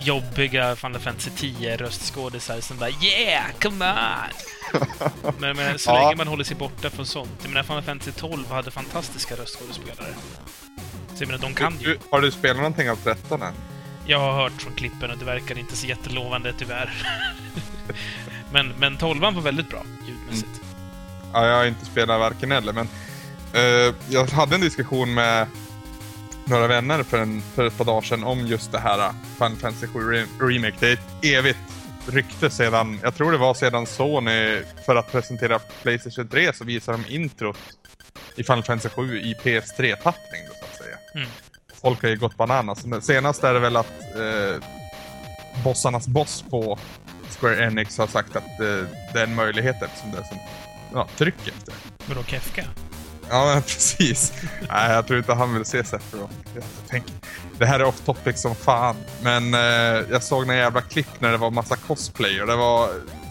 jobbiga 0.00 0.76
Final 0.76 1.00
Fantasy 1.00 1.30
10 1.36 1.76
röstskådisar 1.76 2.60
som 2.60 2.76
bara 2.78 2.90
Yeah, 2.90 3.44
come 3.60 3.84
on! 3.92 5.32
men, 5.38 5.56
men 5.56 5.78
så 5.78 5.90
Ja. 5.90 5.94
länge 6.04 6.16
man 6.16 6.28
håller 6.28 6.44
sig 6.44 6.56
borta 6.56 6.90
från 6.90 7.06
sånt. 7.06 7.30
Jag 7.42 7.48
menar, 7.48 7.62
Final 7.62 7.82
Fantasy 7.82 8.12
12 8.12 8.50
hade 8.50 8.70
fantastiska 8.70 9.34
röstskådespelare. 9.36 10.14
Så 11.14 11.22
jag 11.22 11.26
menar, 11.26 11.38
de 11.42 11.54
kan 11.54 11.78
ju. 11.80 11.86
Du, 11.86 11.98
har 12.10 12.20
du 12.20 12.30
spelat 12.30 12.56
någonting 12.56 12.90
av 12.90 12.96
13 12.96 13.42
än? 13.42 13.54
Jag 14.10 14.18
har 14.18 14.32
hört 14.32 14.62
från 14.62 14.72
klippen 14.72 15.10
och 15.10 15.18
det 15.18 15.24
verkar 15.24 15.58
inte 15.58 15.76
så 15.76 15.86
jättelovande 15.86 16.52
tyvärr. 16.58 16.92
men, 18.52 18.68
men 18.78 18.96
12 18.96 19.20
var 19.20 19.32
väldigt 19.32 19.70
bra 19.70 19.82
ljudmässigt. 20.08 20.60
Ja, 21.32 21.46
jag 21.46 21.56
har 21.56 21.66
inte 21.66 21.84
spelat 21.84 22.20
varken 22.20 22.52
eller, 22.52 22.72
men 22.72 22.88
eh, 23.52 23.94
jag 24.08 24.26
hade 24.26 24.54
en 24.54 24.60
diskussion 24.60 25.14
med 25.14 25.46
några 26.44 26.66
vänner 26.66 27.02
för, 27.02 27.18
en, 27.18 27.42
för 27.54 27.66
ett 27.66 27.78
par 27.78 27.84
dagar 27.84 28.02
sedan 28.02 28.24
om 28.24 28.46
just 28.46 28.72
det 28.72 28.78
här 28.78 28.98
uh, 28.98 29.12
Final 29.38 29.56
Fantasy 29.56 29.86
7 29.86 29.98
Re- 29.98 30.48
Remake. 30.48 30.76
Det 30.80 30.88
är 30.88 30.92
ett 30.92 31.24
evigt 31.24 31.58
rykte 32.06 32.50
sedan, 32.50 33.00
jag 33.02 33.14
tror 33.14 33.32
det 33.32 33.38
var 33.38 33.54
sedan 33.54 33.86
Sony, 33.86 34.62
för 34.86 34.96
att 34.96 35.12
presentera 35.12 35.58
Playstation 35.58 36.28
3 36.28 36.52
så 36.52 36.64
visade 36.64 36.98
de 36.98 37.14
introt 37.14 37.58
i 38.36 38.44
Final 38.44 38.62
Fantasy 38.62 38.88
7 38.88 39.18
i 39.20 39.34
PS3-tappning 39.34 40.42
då, 40.48 40.54
så 40.60 40.64
att 40.64 40.76
säga. 40.76 40.96
Mm. 41.14 41.28
Folk 41.80 42.02
har 42.02 42.08
ju 42.08 42.16
gått 42.16 42.36
bananas. 42.36 42.86
Men 42.86 43.02
Senast 43.02 43.44
är 43.44 43.54
det 43.54 43.60
väl 43.60 43.76
att 43.76 44.00
eh, 44.16 44.62
bossarnas 45.64 46.08
boss 46.08 46.44
på 46.50 46.78
Square 47.38 47.64
Enix 47.64 47.98
har 47.98 48.06
sagt 48.06 48.36
att 48.36 48.60
eh, 48.60 48.84
det 49.12 49.20
är 49.20 49.24
en 49.24 49.34
möjlighet 49.34 49.82
eftersom 49.82 50.10
det 50.12 50.18
är 50.18 50.22
som 50.22 50.38
ja, 50.94 51.08
tryck 51.16 51.48
efter. 51.48 51.74
Vadå, 52.06 52.22
Kefka? 52.22 52.64
Ja, 53.30 53.52
men 53.54 53.62
precis. 53.62 54.32
Nej, 54.70 54.92
jag 54.92 55.06
tror 55.06 55.18
inte 55.18 55.34
han 55.34 55.54
vill 55.54 55.64
se 55.64 55.84
Sephiroth. 55.84 56.34
Det 57.58 57.66
här 57.66 57.80
är 57.80 57.84
off 57.84 58.00
topic 58.00 58.40
som 58.40 58.54
fan. 58.54 58.96
Men 59.22 59.54
eh, 59.54 59.60
jag 60.10 60.22
såg 60.22 60.46
några 60.46 60.60
jävla 60.60 60.80
klipp 60.80 61.20
när 61.20 61.30
det 61.30 61.36
var 61.36 61.50
massa 61.50 61.76
cosplayer. 61.76 62.46
Det 62.46 62.56
var 62.56 62.90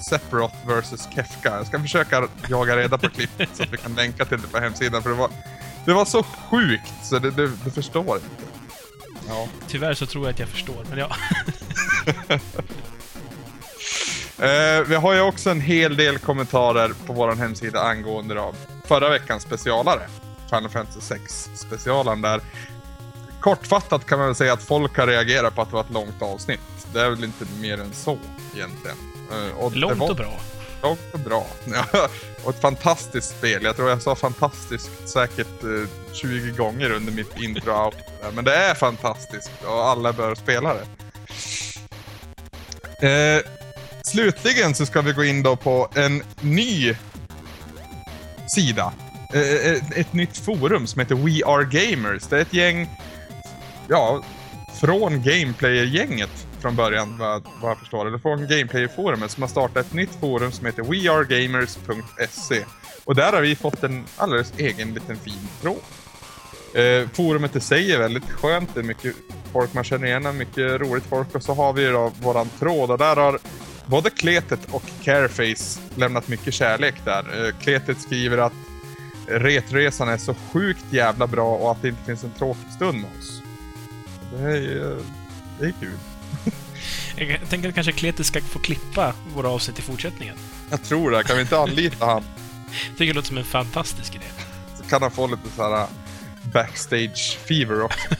Sephiroth 0.09 0.67
versus 0.67 1.07
Kefka. 1.15 1.49
Jag 1.57 1.67
ska 1.67 1.79
försöka 1.79 2.27
jaga 2.49 2.77
reda 2.77 2.97
på 2.97 3.09
klippet 3.09 3.49
så 3.53 3.63
att 3.63 3.73
vi 3.73 3.77
kan 3.77 3.95
länka 3.95 4.25
till 4.25 4.41
det 4.41 4.47
på 4.47 4.57
hemsidan. 4.59 5.03
För 5.03 5.09
det 5.09 5.15
var, 5.15 5.29
det 5.88 5.94
var 5.94 6.06
så 6.06 6.24
sjukt 6.24 6.94
så 7.03 7.20
det, 7.20 7.32
det, 7.32 7.51
du 7.63 7.72
förstår 7.72 8.15
inte. 8.15 8.27
Ja. 9.27 9.48
Tyvärr 9.67 9.94
så 9.94 10.06
tror 10.06 10.25
jag 10.25 10.34
att 10.34 10.39
jag 10.39 10.50
förstår, 10.50 10.86
men 10.89 11.00
ja. 11.00 11.15
Eh, 14.39 14.82
vi 14.88 14.96
har 14.96 15.13
ju 15.13 15.22
också 15.22 15.50
en 15.50 15.62
hel 15.62 15.96
del 15.96 16.17
kommentarer 16.17 16.91
på 17.06 17.13
vår 17.13 17.36
hemsida 17.36 17.82
angående 17.82 18.36
då 18.36 18.53
förra 18.86 19.10
veckans 19.10 19.44
specialare. 19.44 20.08
Final 20.50 20.70
Fantasy 20.70 21.01
6 21.01 21.50
specialen 21.56 22.22
där. 22.22 22.41
Kortfattat 23.39 24.06
kan 24.06 24.17
man 24.20 24.27
väl 24.27 24.36
säga 24.36 24.53
att 24.53 24.63
folk 24.63 24.98
har 24.98 25.08
reagerat 25.08 25.56
på 25.56 25.62
att 25.62 25.70
det 25.70 25.75
var 25.75 25.84
ett 25.84 25.94
långt 25.94 26.22
avsnitt. 26.22 26.60
Det 26.94 27.01
är 27.01 27.10
väl 27.10 27.24
inte 27.24 27.46
mer 27.60 27.82
än 27.82 27.94
så 27.94 28.17
egentligen. 28.56 28.98
Eh, 29.32 29.58
och 29.58 29.72
det 29.72 29.77
Långt 29.77 30.00
var 30.00 30.10
och 30.10 30.15
bra. 30.15 30.34
Långt 30.81 31.13
och 31.13 31.19
bra. 31.19 31.48
Och 32.43 32.50
ett 32.50 32.62
fantastiskt 32.62 33.29
spel. 33.29 33.63
Jag 33.63 33.75
tror 33.75 33.89
jag 33.89 34.01
sa 34.01 34.15
fantastiskt 34.15 35.10
säkert 35.10 35.63
eh, 35.63 36.13
20 36.13 36.51
gånger 36.51 36.91
under 36.91 37.12
mitt 37.12 37.39
intro. 37.39 37.91
Men 38.34 38.46
det 38.46 38.55
är 38.55 38.75
fantastiskt 38.75 39.51
och 39.65 39.86
alla 39.86 40.13
bör 40.13 40.36
spela 40.36 40.74
det. 40.74 40.86
Eh, 43.07 43.41
slutligen 44.03 44.75
så 44.75 44.86
ska 44.86 45.01
vi 45.01 45.13
gå 45.13 45.24
in 45.24 45.43
då 45.43 45.55
på 45.55 45.89
en 45.96 46.24
ny 46.41 46.96
sida. 48.55 48.93
Eh, 49.34 49.72
ett, 49.72 49.98
ett 49.98 50.13
nytt 50.13 50.38
forum 50.38 50.88
som 50.88 51.00
heter 51.00 51.15
We 51.15 51.46
Are 51.46 51.63
Gamers. 51.63 52.24
Det 52.29 52.38
är 52.38 52.41
ett 52.41 52.53
gäng, 52.53 52.89
ja, 53.88 54.24
från 54.81 55.24
Gameplayer-gänget 55.24 56.46
från 56.67 56.75
början, 56.75 57.17
vad, 57.17 57.43
vad 57.62 57.71
jag 57.71 57.77
förstår. 57.77 58.07
Eller 58.07 58.17
från 58.17 58.47
Gameplay-forumet 58.47 59.31
som 59.31 59.43
har 59.43 59.47
startat 59.50 59.86
ett 59.86 59.93
nytt 59.93 60.19
forum 60.19 60.51
som 60.51 60.65
heter 60.65 60.83
wearegamers.se. 60.83 62.65
Och 63.03 63.15
där 63.15 63.33
har 63.33 63.41
vi 63.41 63.55
fått 63.55 63.83
en 63.83 64.05
alldeles 64.17 64.53
egen 64.57 64.93
liten 64.93 65.17
fin 65.17 65.47
tråd. 65.62 65.81
Eh, 66.74 67.09
forumet 67.09 67.55
i 67.55 67.59
sig 67.59 67.93
är 67.93 68.00
väldigt 68.00 68.29
skönt. 68.29 68.69
Det 68.74 68.79
är 68.79 68.83
mycket 68.83 69.15
folk 69.53 69.74
man 69.74 69.83
känner 69.83 70.07
igen, 70.07 70.38
mycket 70.38 70.81
roligt 70.81 71.03
folk. 71.03 71.36
Och 71.36 71.43
så 71.43 71.53
har 71.53 71.74
vi 71.74 71.86
då 71.86 72.12
våran 72.21 72.50
tråd 72.59 72.91
och 72.91 72.97
där 72.97 73.15
har 73.15 73.39
både 73.86 74.09
Kletet 74.09 74.59
och 74.71 74.83
Careface 75.03 75.79
lämnat 75.95 76.27
mycket 76.27 76.53
kärlek 76.53 76.95
där. 77.05 77.45
Eh, 77.45 77.53
Kletet 77.59 78.01
skriver 78.01 78.38
att 78.38 78.53
Retresan 79.27 80.09
är 80.09 80.17
så 80.17 80.33
sjukt 80.33 80.86
jävla 80.89 81.27
bra 81.27 81.55
och 81.55 81.71
att 81.71 81.81
det 81.81 81.88
inte 81.88 82.03
finns 82.03 82.24
en 82.24 82.31
tråkig 82.31 82.71
stund 82.75 82.97
med 82.97 83.09
oss. 83.19 83.41
Det 84.31 84.43
är, 84.43 84.91
eh, 84.91 84.97
det 85.59 85.65
är 85.65 85.74
kul. 85.79 85.97
Jag 87.19 87.50
tänker 87.50 87.69
att 87.69 87.75
kanske 87.75 87.91
Kletis 87.91 88.27
ska 88.27 88.41
få 88.41 88.59
klippa 88.59 89.13
våra 89.36 89.50
avsnitt 89.50 89.79
i 89.79 89.81
fortsättningen. 89.81 90.36
Jag 90.69 90.83
tror 90.83 91.12
det. 91.12 91.24
Kan 91.24 91.36
vi 91.36 91.41
inte 91.41 91.57
anlita 91.57 92.05
han? 92.05 92.24
Jag 92.89 92.97
tycker 92.97 93.05
det 93.05 93.13
låter 93.13 93.27
som 93.27 93.38
en 93.38 93.43
fantastisk 93.43 94.15
idé. 94.15 94.25
Så 94.77 94.83
kan 94.83 95.01
han 95.01 95.12
få 95.12 95.27
lite 95.27 95.50
så 95.55 95.63
här 95.63 95.81
uh, 95.81 95.88
backstage 96.53 97.38
fever 97.47 97.81
också. 97.81 98.07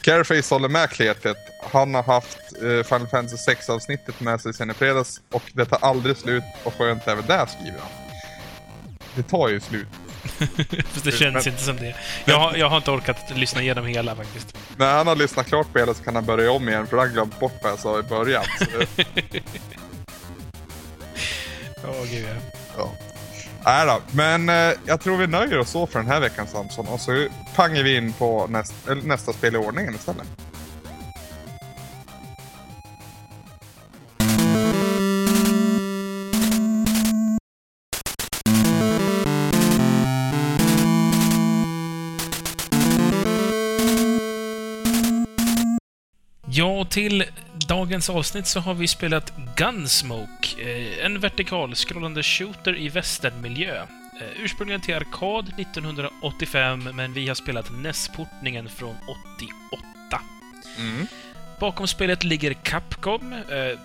Careface 0.00 0.54
håller 0.54 0.68
med 0.68 0.90
Kletet. 0.90 1.36
Han 1.72 1.94
har 1.94 2.02
haft 2.02 2.38
eh, 2.62 2.82
Final 2.82 3.06
Fantasy 3.06 3.36
6 3.36 3.70
avsnittet 3.70 4.20
med 4.20 4.40
sig 4.40 4.54
sen 4.54 4.70
i 4.70 4.74
fredags 4.74 5.20
och 5.30 5.42
det 5.52 5.64
tar 5.64 5.78
aldrig 5.82 6.16
slut 6.16 6.44
och 6.64 6.74
skönt 6.74 7.08
även 7.08 7.26
där 7.26 7.46
skriver 7.46 7.78
han. 7.78 7.90
Det 9.14 9.22
tar 9.22 9.48
ju 9.48 9.60
slut. 9.60 9.88
Fast 10.92 11.04
det 11.04 11.12
känns 11.12 11.44
Men- 11.46 11.52
inte 11.54 11.62
som 11.64 11.76
det. 11.76 11.94
Jag, 12.24 12.38
har- 12.38 12.56
jag 12.56 12.68
har 12.68 12.76
inte 12.76 12.90
orkat 12.90 13.30
lyssna 13.36 13.62
igenom 13.62 13.86
hela 13.86 14.16
faktiskt. 14.16 14.56
När 14.76 14.92
han 14.96 15.06
har 15.06 15.16
lyssnat 15.16 15.46
klart 15.46 15.72
på 15.72 15.78
hela 15.78 15.94
så 15.94 16.02
kan 16.04 16.14
han 16.14 16.24
börja 16.24 16.50
om 16.52 16.68
igen 16.68 16.86
för 16.86 16.96
han 16.96 17.12
glömt 17.12 17.40
bort 17.40 17.58
vad 17.62 17.72
jag 17.72 17.78
sa 17.78 17.98
i 17.98 18.02
början. 18.02 18.44
Så 18.58 18.64
Åh, 21.88 22.04
gud 22.10 22.26
ja. 22.28 22.58
ja. 22.78 22.92
Nej 23.64 23.86
då, 23.86 24.00
men 24.10 24.48
eh, 24.48 24.72
jag 24.86 25.00
tror 25.00 25.16
vi 25.16 25.26
nöjer 25.26 25.58
oss 25.58 25.70
så 25.70 25.86
för 25.86 25.98
den 25.98 26.08
här 26.08 26.20
veckan 26.20 26.46
Samson 26.46 26.88
och 26.88 27.00
så 27.00 27.26
pangar 27.54 27.82
vi 27.82 27.96
in 27.96 28.12
på 28.12 28.46
näst, 28.46 28.74
nästa 29.02 29.32
spel 29.32 29.54
i 29.54 29.58
ordningen 29.58 29.94
istället. 29.94 30.26
Ja, 46.58 46.84
till 46.84 47.24
dagens 47.68 48.10
avsnitt 48.10 48.46
så 48.46 48.60
har 48.60 48.74
vi 48.74 48.88
spelat 48.88 49.32
Gunsmoke, 49.56 50.62
eh, 50.62 51.04
en 51.04 51.20
vertikalskrollande 51.20 52.22
shooter 52.22 52.78
i 52.78 52.88
västernmiljö. 52.88 53.76
Eh, 54.20 54.42
Ursprungligen 54.42 54.80
till 54.80 54.94
arkad 54.94 55.52
1985, 55.58 56.88
men 56.94 57.12
vi 57.12 57.28
har 57.28 57.34
spelat 57.34 57.70
NES-portningen 57.70 58.68
från 58.68 58.96
88. 59.38 60.20
Mm. 60.78 61.06
Bakom 61.60 61.86
spelet 61.86 62.24
ligger 62.24 62.52
Capcom, 62.52 63.32
eh, 63.32 63.78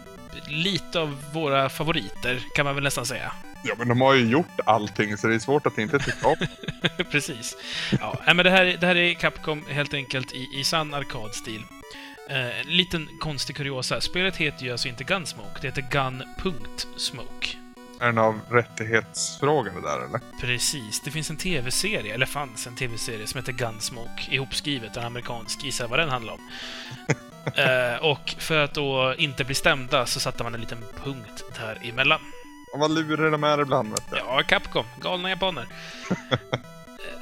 lite 0.48 1.00
av 1.00 1.24
våra 1.34 1.70
favoriter, 1.70 2.40
kan 2.56 2.66
man 2.66 2.76
väl 2.76 2.84
nästan 2.84 3.06
säga. 3.06 3.32
Ja, 3.64 3.76
men 3.78 3.88
de 3.88 4.02
har 4.02 4.14
ju 4.14 4.30
gjort 4.30 4.60
allting 4.66 5.18
så 5.18 5.28
det 5.28 5.36
är 5.36 5.40
svårt 5.40 5.66
att 5.66 5.78
inte 5.78 6.00
tycka 6.00 6.28
om. 6.28 6.36
Precis. 7.12 7.56
Ja, 8.00 8.20
men 8.26 8.38
det 8.38 8.50
här, 8.50 8.78
det 8.80 8.88
här 8.88 8.96
är 8.96 9.14
Capcom 9.14 9.66
helt 9.70 9.94
enkelt 9.94 10.34
i, 10.34 10.60
i 10.60 10.64
sann 10.64 10.94
arkadstil. 10.94 11.64
Eh, 12.30 12.60
en 12.60 12.68
liten 12.68 13.10
konstig 13.20 13.56
kuriosa. 13.56 14.02
Spelet 14.02 14.38
heter 14.38 14.66
ju 14.66 14.72
alltså 14.72 14.88
inte 14.88 15.04
Gunsmoke, 15.04 15.60
det 15.62 15.68
heter 15.68 15.88
Gun.Smoke. 15.92 17.58
Är 18.00 18.06
den 18.06 18.18
av 18.18 18.40
rättighetsfrågor 18.50 19.72
det 19.76 19.82
där 19.82 20.06
eller? 20.06 20.20
Precis. 20.42 21.02
Det 21.02 21.12
finns 21.12 21.30
en 21.30 21.38
tv-serie, 21.38 22.14
eller 22.14 22.26
fanns 22.26 22.68
en 22.68 22.76
tv-serie, 22.76 23.28
som 23.28 23.40
heter 23.40 23.54
Gunsmoke, 23.54 24.24
ihopskrivet, 24.30 24.98
en 24.98 25.04
amerikansk. 25.04 25.64
Gissa 25.64 25.88
vad 25.88 26.00
den 26.00 26.10
handlar 26.10 26.34
om. 26.34 26.40
eh, 27.56 27.96
och 28.02 28.36
för 28.38 28.58
att 28.58 28.74
då 28.74 29.16
inte 29.18 29.44
bli 29.44 29.56
stämda 29.56 30.06
så 30.06 30.20
satte 30.20 30.44
man 30.44 30.54
en 30.54 30.62
liten 30.62 30.84
punkt 31.04 31.44
däremellan. 31.60 32.20
Och 32.74 32.80
vad 32.80 32.92
lurar 32.92 33.32
de 33.32 33.44
är 33.44 33.62
ibland 33.62 33.90
vet 33.90 34.10
du. 34.12 34.18
Ja, 34.18 34.44
Capcom. 34.48 34.86
Galna 35.02 35.30
japaner. 35.30 35.68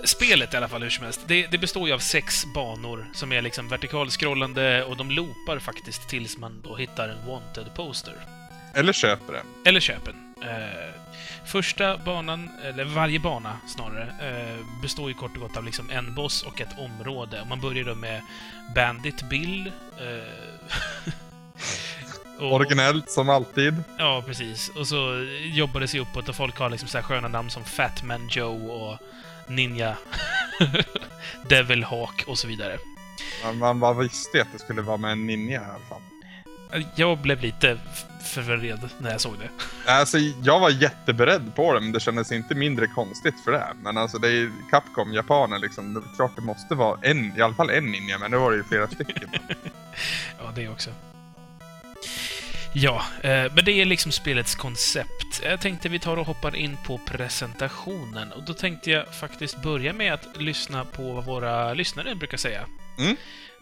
Spelet 0.04 0.54
i 0.54 0.58
alla 0.58 0.68
fall, 0.68 0.84
hur 0.84 0.90
som 0.90 1.04
helst, 1.04 1.22
det, 1.28 1.48
det 1.52 1.58
består 1.58 1.88
ju 1.88 1.94
av 1.94 2.00
sex 2.00 2.46
banor 2.46 3.08
som 3.14 3.32
är 3.32 3.42
liksom 3.42 3.68
vertikalskrollande 3.70 4.84
och 4.84 4.98
de 4.98 5.12
loopar 5.12 5.60
faktiskt 5.60 6.10
tills 6.10 6.38
man 6.38 6.62
då 6.64 6.76
hittar 6.76 7.10
en 7.10 7.28
wanted 7.28 7.74
poster. 7.76 8.14
Eller 8.74 8.94
köper 8.94 9.34
den. 9.34 9.46
Eller 9.66 9.80
köpen. 9.80 10.16
Eh, 10.44 10.94
första 11.46 11.98
banan, 11.98 12.50
eller 12.64 12.84
varje 12.84 13.20
bana 13.20 13.58
snarare, 13.68 14.04
eh, 14.22 14.82
består 14.82 15.10
ju 15.10 15.14
kort 15.16 15.36
och 15.36 15.42
gott 15.42 15.58
av 15.58 15.64
liksom 15.66 15.90
en 15.90 16.16
boss 16.16 16.44
och 16.44 16.62
ett 16.62 16.80
område. 16.80 17.42
Och 17.42 17.48
man 17.48 17.60
börjar 17.60 17.84
då 17.84 17.96
med 17.96 18.22
Bandit 18.76 19.22
Bill. 19.30 19.72
Eh, 20.00 21.14
och- 22.40 22.54
Originellt 22.54 23.12
som 23.12 23.30
alltid. 23.30 23.74
Ja, 23.98 24.24
precis. 24.26 24.70
Och 24.76 24.88
så 24.88 25.28
jobbar 25.42 25.80
det 25.80 25.88
sig 25.88 26.00
uppåt 26.00 26.30
och 26.30 26.36
folk 26.36 26.58
har 26.58 26.70
liksom 26.70 26.90
så 26.90 26.98
här 26.98 27.04
sköna 27.06 27.28
namn 27.28 27.50
som 27.50 27.64
Fatman 27.64 28.28
Joe 28.32 28.70
och 28.72 28.98
Ninja 29.56 29.98
Devil 31.50 31.84
Hawk 31.84 32.24
och 32.28 32.38
så 32.40 32.48
vidare. 32.48 32.78
Man, 33.44 33.58
man 33.58 33.80
bara 33.80 33.94
visste 33.94 34.42
att 34.42 34.48
det 34.54 34.60
skulle 34.60 34.82
vara 34.82 34.98
med 34.98 35.12
en 35.12 35.28
ninja 35.28 35.62
i 35.62 35.66
alla 35.66 35.86
fall. 35.90 36.02
Jag 36.96 37.18
blev 37.18 37.42
lite 37.42 37.78
förvirrad 38.24 38.90
när 38.98 39.12
jag 39.12 39.22
såg 39.22 39.36
det. 39.40 39.50
Alltså, 39.92 40.18
jag 40.18 40.60
var 40.60 40.70
jätteberedd 40.70 41.56
på 41.56 41.74
det, 41.74 41.80
men 41.80 41.92
det 41.92 42.00
kändes 42.00 42.32
inte 42.32 42.56
mindre 42.56 42.88
konstigt 42.88 43.36
för 43.44 43.52
det. 43.52 43.68
Men 43.84 43.98
alltså, 43.98 44.18
det 44.18 44.28
är 44.28 44.52
Capcom, 44.70 45.14
japaner 45.14 45.60
liksom. 45.60 45.94
Det 45.94 46.00
är 46.00 46.16
klart 46.16 46.32
det 46.36 46.42
måste 46.42 46.76
vara 46.76 47.00
en, 47.02 47.38
i 47.38 47.42
alla 47.42 47.54
fall 47.54 47.70
en 47.70 47.92
ninja, 47.92 48.18
men 48.20 48.32
det 48.32 48.38
var 48.38 48.52
det 48.52 48.58
ju 48.58 48.64
flera 48.64 48.88
stycken. 48.88 49.30
Ja, 50.40 50.52
det 50.56 50.70
också. 50.70 50.90
Ja, 52.74 53.02
eh, 53.22 53.54
men 53.56 53.66
det 53.66 53.72
är 53.72 53.86
liksom 53.86 54.12
spelets 54.12 54.56
koncept. 54.56 55.42
Jag 55.44 55.62
tänkte 55.62 55.90
vi 55.90 56.00
tar 56.00 56.18
och 56.18 56.26
hoppar 56.26 56.56
in 56.56 56.78
på 56.86 56.98
presentationen. 56.98 58.32
Och 58.32 58.44
då 58.44 58.54
tänkte 58.54 58.92
jag 58.92 59.16
faktiskt 59.16 59.62
börja 59.62 59.94
med 59.94 60.14
att 60.14 60.28
lyssna 60.38 60.86
på 60.86 61.14
vad 61.14 61.26
våra 61.26 61.74
lyssnare 61.74 62.16
brukar 62.16 62.38
säga. 62.38 62.66
Mm. 63.00 63.16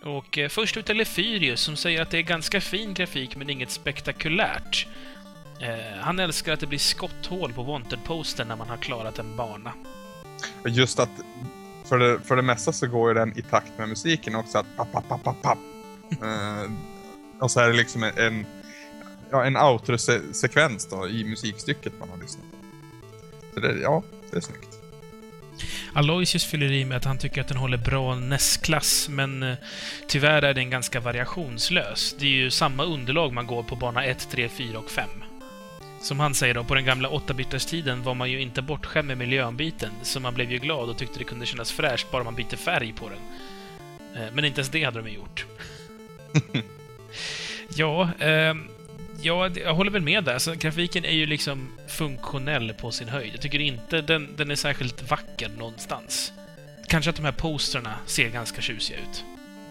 Och 0.03 0.37
eh, 0.37 0.49
först 0.49 0.77
ut 0.77 0.89
är 0.89 0.93
Lefyrius 0.93 1.61
som 1.61 1.75
säger 1.75 2.01
att 2.01 2.11
det 2.11 2.17
är 2.17 2.21
ganska 2.21 2.61
fin 2.61 2.93
grafik 2.93 3.35
men 3.35 3.49
inget 3.49 3.71
spektakulärt. 3.71 4.87
Eh, 5.61 5.99
han 6.01 6.19
älskar 6.19 6.53
att 6.53 6.59
det 6.59 6.67
blir 6.67 6.79
skotthål 6.79 7.53
på 7.53 7.63
wanted-posten 7.63 8.47
när 8.47 8.55
man 8.55 8.69
har 8.69 8.77
klarat 8.77 9.19
en 9.19 9.35
bana. 9.35 9.73
Just 10.65 10.99
att 10.99 11.09
för 11.85 11.99
det, 11.99 12.19
för 12.19 12.35
det 12.35 12.41
mesta 12.41 12.73
så 12.73 12.87
går 12.87 13.09
ju 13.09 13.13
den 13.13 13.39
i 13.39 13.41
takt 13.41 13.77
med 13.77 13.89
musiken 13.89 14.35
också. 14.35 14.57
Att 14.57 14.77
papp, 14.77 14.91
papp, 14.91 15.07
papp, 15.09 15.23
papp, 15.23 15.41
papp. 15.41 15.57
Och 17.39 17.51
så 17.51 17.59
är 17.59 17.67
det 17.67 17.73
liksom 17.73 18.03
en, 18.03 18.45
ja, 19.31 19.45
en 19.45 19.57
outro-sekvens 19.57 20.87
då 20.89 21.07
i 21.07 21.23
musikstycket 21.23 21.93
man 21.99 22.09
har 22.09 22.17
lyssnat 22.17 22.45
på. 22.51 22.57
Så 23.53 23.59
det, 23.59 23.79
ja, 23.81 24.03
det 24.31 24.37
är 24.37 24.41
snyggt. 24.41 24.79
Aloysius 25.93 26.45
fyller 26.45 26.71
i 26.71 26.85
med 26.85 26.97
att 26.97 27.05
han 27.05 27.17
tycker 27.17 27.41
att 27.41 27.47
den 27.47 27.57
håller 27.57 27.77
bra 27.77 28.15
NES-klass, 28.15 29.09
men 29.09 29.43
eh, 29.43 29.55
tyvärr 30.07 30.41
är 30.41 30.53
den 30.53 30.69
ganska 30.69 30.99
variationslös. 30.99 32.15
Det 32.19 32.25
är 32.25 32.29
ju 32.29 32.51
samma 32.51 32.83
underlag 32.83 33.33
man 33.33 33.47
går 33.47 33.63
på 33.63 33.75
bana 33.75 34.05
1, 34.05 34.27
3, 34.31 34.49
4 34.49 34.79
och 34.79 34.89
5. 34.89 35.09
Som 36.01 36.19
han 36.19 36.33
säger 36.33 36.53
då, 36.53 36.63
på 36.63 36.75
den 36.75 36.85
gamla 36.85 37.09
8-bitars-tiden 37.09 38.03
var 38.03 38.15
man 38.15 38.31
ju 38.31 38.41
inte 38.41 38.61
bortskämd 38.61 39.07
med 39.07 39.17
miljöbiten, 39.17 39.91
så 40.03 40.19
man 40.19 40.33
blev 40.33 40.51
ju 40.51 40.57
glad 40.57 40.89
och 40.89 40.97
tyckte 40.97 41.19
det 41.19 41.25
kunde 41.25 41.45
kännas 41.45 41.71
fräscht 41.71 42.11
bara 42.11 42.23
man 42.23 42.35
bytte 42.35 42.57
färg 42.57 42.93
på 42.93 43.09
den. 43.09 43.19
Eh, 44.23 44.31
Men 44.33 44.45
inte 44.45 44.59
ens 44.59 44.69
det 44.69 44.83
hade 44.83 45.01
de 45.01 45.09
gjort. 45.09 45.45
ja, 47.75 48.09
ehm, 48.19 48.67
ja, 49.21 49.49
jag 49.49 49.73
håller 49.73 49.91
väl 49.91 50.01
med 50.01 50.23
där. 50.23 50.33
Alltså, 50.33 50.53
grafiken 50.53 51.05
är 51.05 51.11
ju 51.11 51.25
liksom 51.25 51.67
funktionell 51.87 52.73
på 52.73 52.91
sin 52.91 53.09
höjd. 53.09 53.33
Jag 53.33 53.41
tycker 53.41 53.59
inte 53.59 54.01
den, 54.01 54.35
den 54.35 54.51
är 54.51 54.55
särskilt 54.55 55.09
vacker 55.11 55.49
någonstans. 55.57 56.33
Kanske 56.87 57.09
att 57.09 57.15
de 57.15 57.25
här 57.25 57.31
posterna 57.31 57.95
ser 58.05 58.29
ganska 58.29 58.61
tjusiga 58.61 58.97
ut. 58.97 59.23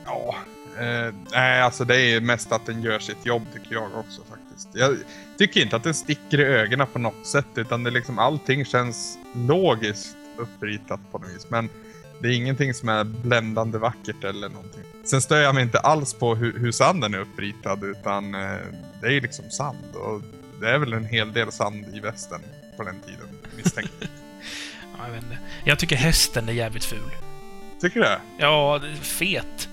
Ja, 0.04 0.36
eh, 0.78 1.14
nej 1.32 1.62
alltså 1.62 1.84
det 1.84 2.00
är 2.00 2.20
mest 2.20 2.52
att 2.52 2.66
den 2.66 2.82
gör 2.82 2.98
sitt 2.98 3.26
jobb 3.26 3.42
tycker 3.54 3.74
jag 3.74 3.94
också 3.94 4.22
faktiskt. 4.30 4.68
Jag 4.74 4.96
tycker 5.38 5.62
inte 5.62 5.76
att 5.76 5.84
den 5.84 5.94
sticker 5.94 6.40
i 6.40 6.44
ögonen 6.44 6.87
på 6.92 6.98
något 6.98 7.26
sätt 7.26 7.46
utan 7.54 7.84
det 7.84 7.90
liksom 7.90 8.18
allting 8.18 8.64
känns 8.64 9.18
logiskt 9.34 10.16
uppritat 10.37 11.00
på 11.12 11.18
något 11.18 11.30
vis. 11.30 11.50
Men 11.50 11.68
det 12.20 12.28
är 12.28 12.33
ingenting 12.33 12.74
som 12.74 12.88
är 12.88 13.04
bländande 13.04 13.78
vackert 13.78 14.24
eller 14.24 14.48
någonting. 14.48 14.83
Sen 15.04 15.20
stör 15.20 15.40
jag 15.40 15.54
mig 15.54 15.64
inte 15.64 15.78
alls 15.78 16.14
på 16.14 16.35
hur, 16.35 16.59
hur 16.59 16.72
sanden 16.72 17.14
är 17.14 17.18
uppritad 17.18 17.85
utan 17.85 18.35
eh, 18.35 18.57
det 19.00 19.07
är 19.07 19.11
ju 19.11 19.20
liksom 19.20 19.50
sand 19.50 19.94
och 19.94 20.22
det 20.61 20.70
är 20.70 20.78
väl 20.78 20.92
en 20.92 21.04
hel 21.04 21.33
del 21.33 21.52
sand 21.52 21.87
i 21.94 22.00
västen 22.00 22.40
på 22.76 22.83
den 22.83 23.00
tiden 23.00 23.28
misstänker 23.57 23.92
jag. 24.00 24.09
Ja, 24.98 25.04
jag, 25.07 25.12
vet 25.12 25.22
inte. 25.22 25.38
jag 25.64 25.78
tycker 25.78 25.96
hästen 25.96 26.48
är 26.48 26.52
jävligt 26.52 26.85
ful. 26.85 27.11
Tycker 27.81 28.00
du 28.00 28.07
det? 28.07 28.20
Ja, 28.38 28.81
fet. 29.00 29.68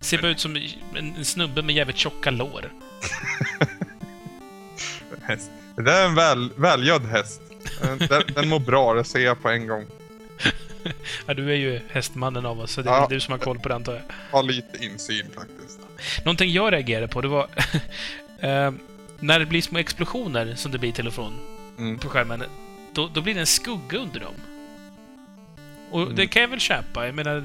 Ser 0.00 0.22
bara 0.22 0.30
ut 0.30 0.40
som 0.40 0.56
en, 0.56 1.16
en 1.16 1.24
snubbe 1.24 1.62
med 1.62 1.74
jävligt 1.74 1.96
tjocka 1.96 2.30
lår. 2.30 2.72
Det 5.76 5.82
där 5.82 6.02
är 6.02 6.08
en 6.08 6.14
väl, 6.14 6.52
välgödd 6.56 7.06
häst. 7.06 7.40
Den, 7.98 8.22
den 8.34 8.48
mår 8.48 8.58
bra, 8.58 8.94
det 8.94 9.04
ser 9.04 9.20
jag 9.20 9.42
på 9.42 9.48
en 9.48 9.66
gång. 9.66 9.86
Ja, 11.26 11.34
du 11.34 11.50
är 11.50 11.56
ju 11.56 11.80
hästmannen 11.90 12.46
av 12.46 12.60
oss, 12.60 12.72
så 12.72 12.82
det 12.82 12.90
är 12.90 12.94
Ja. 12.94 13.06
du 13.10 13.20
som 13.20 13.32
har 13.32 13.38
koll 13.38 13.58
på 13.58 13.68
det 13.68 13.74
antar 13.74 13.92
jag. 13.94 14.02
Har 14.30 14.42
lite 14.42 14.84
insyn 14.84 15.26
faktiskt. 15.34 15.80
Någonting 16.24 16.50
jag 16.52 16.72
reagerade 16.72 17.08
på, 17.08 17.20
det 17.20 17.28
var... 17.28 17.46
eh, 18.40 18.72
när 19.20 19.38
det 19.38 19.46
blir 19.46 19.62
små 19.62 19.78
explosioner, 19.78 20.54
som 20.54 20.72
det 20.72 20.78
blir 20.78 20.92
till 20.92 21.06
och 21.06 21.14
från, 21.14 21.40
Mm. 21.78 21.98
på 21.98 22.08
skärmen, 22.08 22.42
då, 22.92 23.08
då 23.14 23.20
blir 23.20 23.34
det 23.34 23.40
en 23.40 23.46
skugga 23.46 23.98
under 23.98 24.20
dem. 24.20 24.34
Och 25.90 26.02
Mm. 26.02 26.14
det 26.16 26.26
kan 26.26 26.42
jag 26.42 26.48
väl 26.48 26.60
köpa. 26.60 27.06
Jag 27.06 27.14
menar, 27.14 27.40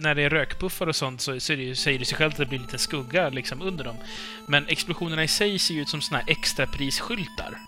när 0.00 0.14
det 0.14 0.22
är 0.22 0.30
rökpuffar 0.30 0.86
och 0.86 0.96
sånt 0.96 1.20
så, 1.20 1.40
så 1.40 1.52
det 1.52 1.62
ju, 1.62 1.74
säger 1.74 1.98
det 1.98 2.04
sig 2.04 2.16
självt 2.18 2.32
att 2.34 2.38
det 2.38 2.46
blir 2.46 2.58
en 2.58 2.64
liten 2.64 2.78
skugga 2.78 3.28
liksom 3.28 3.62
under 3.62 3.84
dem. 3.84 3.96
Men 4.48 4.66
explosionerna 4.68 5.24
i 5.24 5.28
sig 5.28 5.58
ser 5.58 5.74
ju 5.74 5.80
ut 5.82 5.88
som 5.88 6.00
såna 6.00 6.18
här 6.18 6.30
extraprisskyltar. 6.30 7.58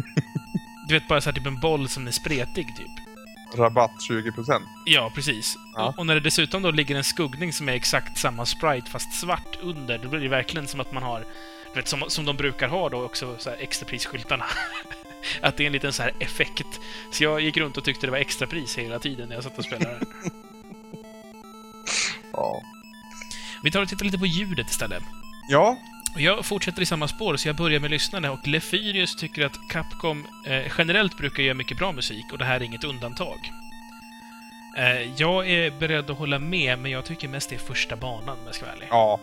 du 0.88 0.94
vet, 0.94 1.08
bara 1.08 1.20
så 1.20 1.30
här 1.30 1.36
typ 1.36 1.46
en 1.46 1.60
boll 1.60 1.88
som 1.88 2.06
är 2.06 2.10
spretig, 2.10 2.66
typ. 2.76 3.05
Rabatt 3.54 3.92
20%. 4.10 4.62
Ja, 4.84 5.12
precis. 5.14 5.58
Ja. 5.74 5.88
Och, 5.88 5.98
och 5.98 6.06
när 6.06 6.14
det 6.14 6.20
dessutom 6.20 6.62
då 6.62 6.70
ligger 6.70 6.96
en 6.96 7.04
skuggning 7.04 7.52
som 7.52 7.68
är 7.68 7.72
exakt 7.72 8.18
samma 8.18 8.46
sprite 8.46 8.90
fast 8.90 9.12
svart 9.12 9.58
under, 9.62 9.98
då 9.98 10.08
blir 10.08 10.20
det 10.20 10.28
verkligen 10.28 10.68
som 10.68 10.80
att 10.80 10.92
man 10.92 11.02
har, 11.02 11.24
vet, 11.74 11.88
som, 11.88 12.04
som 12.08 12.24
de 12.24 12.36
brukar 12.36 12.68
ha 12.68 12.88
då 12.88 13.02
också, 13.02 13.36
så 13.38 13.50
här 13.50 13.56
extraprisskyltarna. 13.56 14.44
att 15.40 15.56
det 15.56 15.64
är 15.64 15.66
en 15.66 15.72
liten 15.72 15.92
så 15.92 16.02
här 16.02 16.12
effekt. 16.18 16.80
Så 17.10 17.24
jag 17.24 17.40
gick 17.40 17.56
runt 17.56 17.76
och 17.76 17.84
tyckte 17.84 18.06
det 18.06 18.10
var 18.10 18.18
extrapris 18.18 18.78
hela 18.78 18.98
tiden 18.98 19.28
när 19.28 19.34
jag 19.34 19.44
satt 19.44 19.58
och 19.58 19.64
spelade. 19.64 20.00
Ja. 22.32 22.62
Vi 23.62 23.70
tar 23.70 23.82
och 23.82 23.88
tittar 23.88 24.04
lite 24.04 24.18
på 24.18 24.26
ljudet 24.26 24.70
istället. 24.70 25.02
Ja, 25.48 25.78
jag 26.18 26.46
fortsätter 26.46 26.82
i 26.82 26.86
samma 26.86 27.08
spår, 27.08 27.36
så 27.36 27.48
jag 27.48 27.56
börjar 27.56 27.80
med 27.80 27.90
lyssnarna 27.90 28.32
och 28.32 28.48
Lefyrius 28.48 29.16
tycker 29.16 29.46
att 29.46 29.68
Capcom 29.68 30.26
eh, 30.46 30.72
generellt 30.78 31.16
brukar 31.16 31.42
göra 31.42 31.54
mycket 31.54 31.78
bra 31.78 31.92
musik 31.92 32.24
och 32.32 32.38
det 32.38 32.44
här 32.44 32.56
är 32.56 32.64
inget 32.64 32.84
undantag. 32.84 33.52
Eh, 34.78 35.12
jag 35.16 35.50
är 35.50 35.70
beredd 35.70 36.10
att 36.10 36.18
hålla 36.18 36.38
med, 36.38 36.78
men 36.78 36.90
jag 36.90 37.04
tycker 37.04 37.28
mest 37.28 37.50
det 37.50 37.56
är 37.56 37.60
första 37.60 37.96
banan 37.96 38.38
om 38.38 38.46
jag 38.46 38.54
ska 38.54 38.64
vara 38.64 38.74
ärlig. 38.74 38.88
ja. 38.90 39.20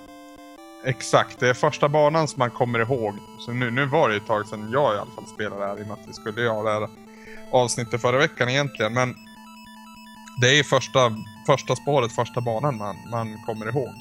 Exakt, 0.85 1.39
det 1.39 1.49
är 1.49 1.53
första 1.53 1.89
banan 1.89 2.27
som 2.27 2.39
man 2.39 2.51
kommer 2.51 2.79
ihåg. 2.79 3.15
Så 3.39 3.51
nu, 3.51 3.71
nu 3.71 3.85
var 3.85 4.09
det 4.09 4.15
ett 4.15 4.27
tag 4.27 4.47
sedan 4.47 4.71
jag 4.71 4.95
i 4.95 4.97
alla 4.97 5.11
fall 5.11 5.27
spelade 5.27 5.65
här 5.65 5.79
i 5.79 5.83
och 5.83 5.87
med 5.87 5.93
att 5.93 6.07
vi 6.07 6.13
skulle 6.13 6.41
göra 6.41 6.63
det 6.63 6.79
här 6.79 6.89
avsnittet 7.51 8.01
förra 8.01 8.17
veckan 8.17 8.49
egentligen. 8.49 8.93
Men 8.93 9.15
det 10.41 10.59
är 10.59 10.63
första, 10.63 11.15
första 11.45 11.75
spåret, 11.75 12.11
första 12.11 12.41
banan 12.41 12.77
man, 12.77 12.95
man 13.11 13.41
kommer 13.45 13.69
ihåg. 13.69 13.93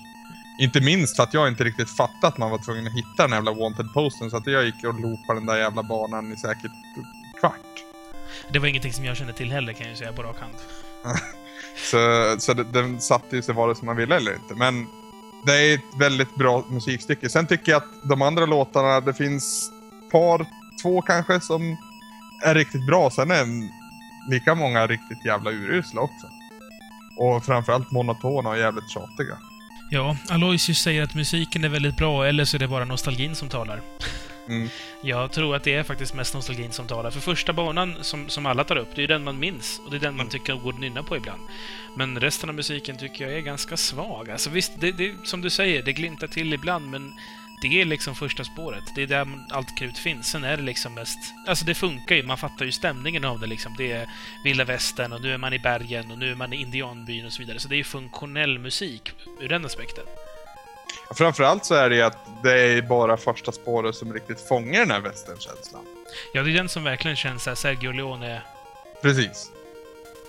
Inte 0.59 0.81
minst 0.81 1.17
för 1.17 1.23
att 1.23 1.35
jag 1.35 1.49
inte 1.49 1.65
riktigt 1.65 1.91
fattat 1.91 2.25
att 2.25 2.39
man 2.39 2.51
var 2.51 2.59
tvungen 2.59 2.87
att 2.87 2.93
hitta 2.93 3.23
den 3.23 3.31
jävla 3.31 3.53
wanted-posten 3.53 4.31
så 4.31 4.37
att 4.37 4.47
jag 4.47 4.65
gick 4.65 4.85
och 4.85 5.01
loopade 5.01 5.41
den 5.41 5.47
där 5.47 5.57
jävla 5.57 5.83
banan 5.83 6.33
i 6.33 6.37
säkert 6.37 6.73
kvart. 7.41 7.57
Det 8.53 8.59
var 8.59 8.67
ingenting 8.67 8.93
som 8.93 9.05
jag 9.05 9.17
kände 9.17 9.33
till 9.33 9.53
heller, 9.53 9.73
kan 9.73 9.89
jag 9.89 9.99
säga 9.99 10.13
på 10.13 10.23
rak 10.23 10.41
hand. 10.41 10.55
Så, 11.77 12.37
så 12.39 12.55
det, 12.55 12.65
den 12.65 13.01
satte 13.01 13.37
ju 13.37 13.43
sig 13.43 13.55
vare 13.55 13.75
sig 13.75 13.87
man 13.87 13.97
ville 13.97 14.17
eller 14.17 14.35
inte. 14.35 14.55
Men 14.55 14.87
det 15.47 15.53
är 15.53 15.75
ett 15.75 15.97
väldigt 15.97 16.35
bra 16.35 16.65
musikstycke. 16.69 17.29
Sen 17.29 17.47
tycker 17.47 17.73
jag 17.73 17.83
att 17.83 18.09
de 18.09 18.23
andra 18.23 18.47
låtarna, 18.47 19.01
det 19.01 19.15
finns 19.15 19.71
par, 20.11 20.47
två 20.83 21.03
kanske, 21.03 21.41
som 21.41 21.77
är 22.45 22.55
riktigt 22.55 22.87
bra. 22.87 23.11
Sen 23.11 23.31
är 23.31 23.43
en, 23.43 23.71
lika 24.31 24.55
många 24.55 24.87
riktigt 24.87 25.25
jävla 25.25 25.51
urusla 25.51 26.01
också. 26.01 26.27
Och 27.17 27.45
framförallt 27.45 27.91
monotona 27.91 28.49
och 28.49 28.59
jävligt 28.59 28.91
tjatiga. 28.91 29.39
Ja, 29.95 30.17
Aloysius 30.29 30.79
säger 30.79 31.03
att 31.03 31.15
musiken 31.15 31.65
är 31.65 31.69
väldigt 31.69 31.97
bra, 31.97 32.27
eller 32.27 32.45
så 32.45 32.57
är 32.57 32.59
det 32.59 32.69
bara 32.69 32.85
nostalgin 32.85 33.35
som 33.35 33.49
talar. 33.49 33.81
Mm. 34.49 34.69
Jag 35.03 35.33
tror 35.33 35.57
att 35.57 35.65
det 35.65 35.75
är 35.75 35.83
faktiskt 35.83 36.15
mest 36.15 36.35
nostalgin 36.35 36.73
som 36.73 36.87
talar. 36.87 37.11
För 37.11 37.21
första 37.21 37.53
banan, 37.53 37.97
som, 38.01 38.29
som 38.29 38.47
alla 38.47 38.65
tar 38.65 38.77
upp, 38.77 38.89
det 38.95 39.03
är 39.03 39.09
den 39.09 39.25
man 39.25 39.39
minns. 39.39 39.81
Och 39.85 39.91
det 39.91 39.97
är 39.97 40.01
den 40.01 40.17
man 40.17 40.29
tycker 40.29 40.55
går 40.55 40.73
att 40.73 40.81
nynna 40.81 41.03
på 41.03 41.17
ibland. 41.17 41.43
Men 41.97 42.21
resten 42.21 42.49
av 42.49 42.55
musiken 42.55 42.97
tycker 42.97 43.25
jag 43.25 43.39
är 43.39 43.41
ganska 43.41 43.77
svag. 43.77 44.31
Alltså 44.31 44.51
visst, 44.51 44.73
det, 44.81 44.93
det, 44.93 45.15
som 45.25 45.41
du 45.41 45.51
säger, 45.51 45.83
det 45.83 45.93
glimtar 45.93 46.27
till 46.27 46.53
ibland, 46.53 46.91
men 46.91 47.13
det 47.63 47.81
är 47.81 47.85
liksom 47.85 48.15
första 48.15 48.45
spåret. 48.45 48.85
Det 48.95 49.03
är 49.03 49.07
där 49.07 49.27
allt 49.51 49.79
krut 49.79 49.99
finns. 49.99 50.31
Sen 50.31 50.45
är 50.45 50.57
det 50.57 50.63
liksom 50.63 50.95
mest... 50.95 51.19
Alltså 51.49 51.65
det 51.65 51.75
funkar 51.75 52.15
ju, 52.15 52.23
man 52.23 52.39
fattar 52.39 52.65
ju 52.65 52.73
stämningen 52.73 53.25
av 53.25 53.41
det 53.41 53.47
liksom. 53.47 53.75
Det 53.79 53.93
är 53.93 54.09
vilda 54.45 54.65
västern 54.65 55.13
och 55.13 55.23
nu 55.23 55.35
är 55.35 55.39
man 55.39 55.53
i 55.53 55.59
bergen 55.59 56.11
och 56.11 56.19
nu 56.19 56.31
är 56.31 56.35
man 56.35 56.53
i 56.53 56.57
indianbyn 56.57 57.27
och 57.27 57.33
så 57.33 57.43
vidare. 57.43 57.59
Så 57.59 57.69
det 57.69 57.75
är 57.75 57.77
ju 57.77 57.85
funktionell 57.85 58.59
musik 58.59 59.13
ur 59.41 59.49
den 59.49 59.65
aspekten. 59.65 60.05
Framförallt 61.15 61.65
så 61.65 61.75
är 61.75 61.91
det 61.91 61.97
ju 61.97 62.03
att 62.03 62.43
det 62.43 62.61
är 62.61 62.83
bara 62.83 63.17
första 63.17 63.53
spåret 63.53 63.95
som 63.95 64.13
riktigt 64.13 64.41
fångar 64.41 64.81
den 64.81 64.91
här 64.91 65.01
västernkänslan. 65.01 65.83
Ja, 66.35 66.43
det 66.43 66.51
är 66.51 66.55
den 66.55 66.69
som 66.69 66.85
verkligen 66.85 67.17
känns 67.17 67.43
såhär 67.43 67.55
Sergio 67.55 67.93
Leone 67.93 68.43
Precis. 69.03 69.51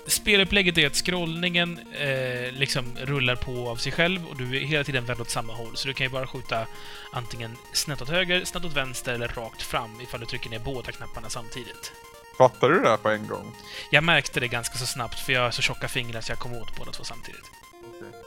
Spelupplägget 0.08 0.78
är 0.78 0.88
att 0.88 0.96
scrollningen 0.96 1.80
eh, 1.92 2.52
liksom 2.52 2.86
rullar 3.02 3.36
på 3.36 3.70
av 3.70 3.76
sig 3.76 3.92
själv 3.92 4.28
och 4.28 4.38
du 4.38 4.58
är 4.58 4.60
hela 4.60 4.84
tiden 4.84 5.06
vänd 5.06 5.22
åt 5.22 5.30
samma 5.30 5.54
håll. 5.54 5.76
Så 5.76 5.88
du 5.88 5.94
kan 5.94 6.06
ju 6.06 6.12
bara 6.12 6.28
skjuta 6.28 6.68
antingen 7.12 7.58
snett 7.74 8.02
åt 8.02 8.10
höger, 8.10 8.46
snett 8.46 8.66
åt 8.66 8.74
vänster 8.74 9.14
eller 9.14 9.28
rakt 9.28 9.62
fram 9.62 10.02
ifall 10.02 10.20
du 10.20 10.26
trycker 10.26 10.50
ner 10.50 10.60
båda 10.60 10.92
knapparna 10.92 11.30
samtidigt. 11.30 11.92
Fattar 12.38 12.70
du 12.70 12.80
det 12.80 12.90
här 12.90 12.98
på 12.98 13.10
en 13.10 13.28
gång? 13.28 13.56
Jag 13.92 14.04
märkte 14.04 14.40
det 14.40 14.48
ganska 14.48 14.78
så 14.78 14.86
snabbt 14.86 15.20
för 15.20 15.34
jag 15.34 15.42
har 15.42 15.52
så 15.52 15.62
tjocka 15.62 15.88
fingrar 15.88 16.22
så 16.22 16.32
jag 16.32 16.40
kom 16.40 16.54
åt 16.54 16.78
båda 16.78 16.92
två 16.92 17.04
samtidigt. 17.04 17.52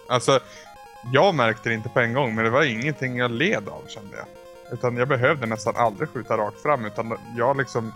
Alltså, 0.08 0.40
jag 1.12 1.34
märkte 1.34 1.68
det 1.68 1.74
inte 1.74 1.88
på 1.88 2.00
en 2.00 2.12
gång, 2.12 2.34
men 2.34 2.44
det 2.44 2.50
var 2.50 2.62
ingenting 2.62 3.16
jag 3.16 3.30
led 3.30 3.68
av 3.68 3.86
kände 3.88 4.16
jag. 4.16 4.26
Utan 4.72 4.96
jag 4.96 5.08
behövde 5.08 5.46
nästan 5.46 5.76
aldrig 5.76 6.08
skjuta 6.08 6.36
rakt 6.36 6.62
fram, 6.62 6.84
utan 6.84 7.18
jag 7.36 7.56
liksom... 7.56 7.92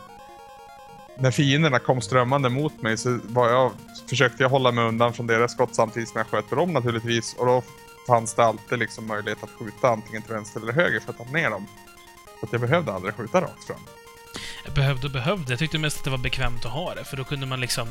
När 1.20 1.30
fienderna 1.30 1.78
kom 1.78 2.00
strömmande 2.00 2.48
mot 2.48 2.82
mig 2.82 2.96
så 2.96 3.18
var 3.24 3.50
jag, 3.50 3.72
försökte 4.08 4.42
jag 4.42 4.50
hålla 4.50 4.72
mig 4.72 4.84
undan 4.84 5.12
från 5.12 5.26
deras 5.26 5.52
skott 5.52 5.74
samtidigt 5.74 6.08
som 6.08 6.18
jag 6.18 6.26
sköt 6.26 6.48
på 6.48 6.54
dem 6.54 6.72
naturligtvis. 6.72 7.34
Och 7.34 7.46
då 7.46 7.62
fanns 8.06 8.34
det 8.34 8.44
alltid 8.44 8.78
liksom 8.78 9.06
möjlighet 9.06 9.42
att 9.42 9.50
skjuta 9.50 9.88
antingen 9.88 10.22
till 10.22 10.32
vänster 10.34 10.60
eller 10.60 10.72
höger 10.72 11.00
för 11.00 11.10
att 11.12 11.18
ta 11.18 11.24
ner 11.24 11.50
dem. 11.50 11.66
Så 12.40 12.46
att 12.46 12.52
jag 12.52 12.60
behövde 12.60 12.92
aldrig 12.92 13.14
skjuta 13.14 13.40
rakt 13.40 13.64
fram. 13.64 13.80
Jag 14.64 14.74
behövde 14.74 15.06
och 15.06 15.12
behövde. 15.12 15.52
Jag 15.52 15.58
tyckte 15.58 15.78
mest 15.78 15.98
att 15.98 16.04
det 16.04 16.10
var 16.10 16.18
bekvämt 16.18 16.64
att 16.64 16.72
ha 16.72 16.94
det, 16.94 17.04
för 17.04 17.16
då 17.16 17.24
kunde 17.24 17.46
man 17.46 17.60
liksom... 17.60 17.88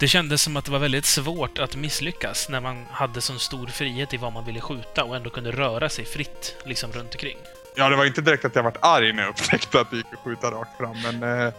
Det 0.00 0.08
kändes 0.08 0.42
som 0.42 0.56
att 0.56 0.64
det 0.64 0.70
var 0.70 0.78
väldigt 0.78 1.04
svårt 1.04 1.58
att 1.58 1.76
misslyckas 1.76 2.48
när 2.48 2.60
man 2.60 2.86
hade 2.90 3.20
sån 3.20 3.38
stor 3.38 3.66
frihet 3.66 4.14
i 4.14 4.16
vad 4.16 4.32
man 4.32 4.44
ville 4.44 4.60
skjuta 4.60 5.04
och 5.04 5.16
ändå 5.16 5.30
kunde 5.30 5.50
röra 5.50 5.88
sig 5.88 6.04
fritt 6.04 6.56
liksom 6.64 6.92
runt 6.92 7.14
omkring. 7.14 7.38
Ja, 7.76 7.88
det 7.88 7.96
var 7.96 8.04
inte 8.04 8.20
direkt 8.20 8.44
att 8.44 8.54
jag 8.54 8.62
vart 8.62 8.78
arg 8.80 9.12
när 9.12 9.22
jag 9.22 9.30
upptäckte 9.30 9.80
att 9.80 9.90
det 9.90 9.96
gick 9.96 10.12
att 10.12 10.18
skjuta 10.18 10.50
rakt 10.50 10.76
fram, 10.76 10.96
men 11.02 11.46
eh, 11.46 11.52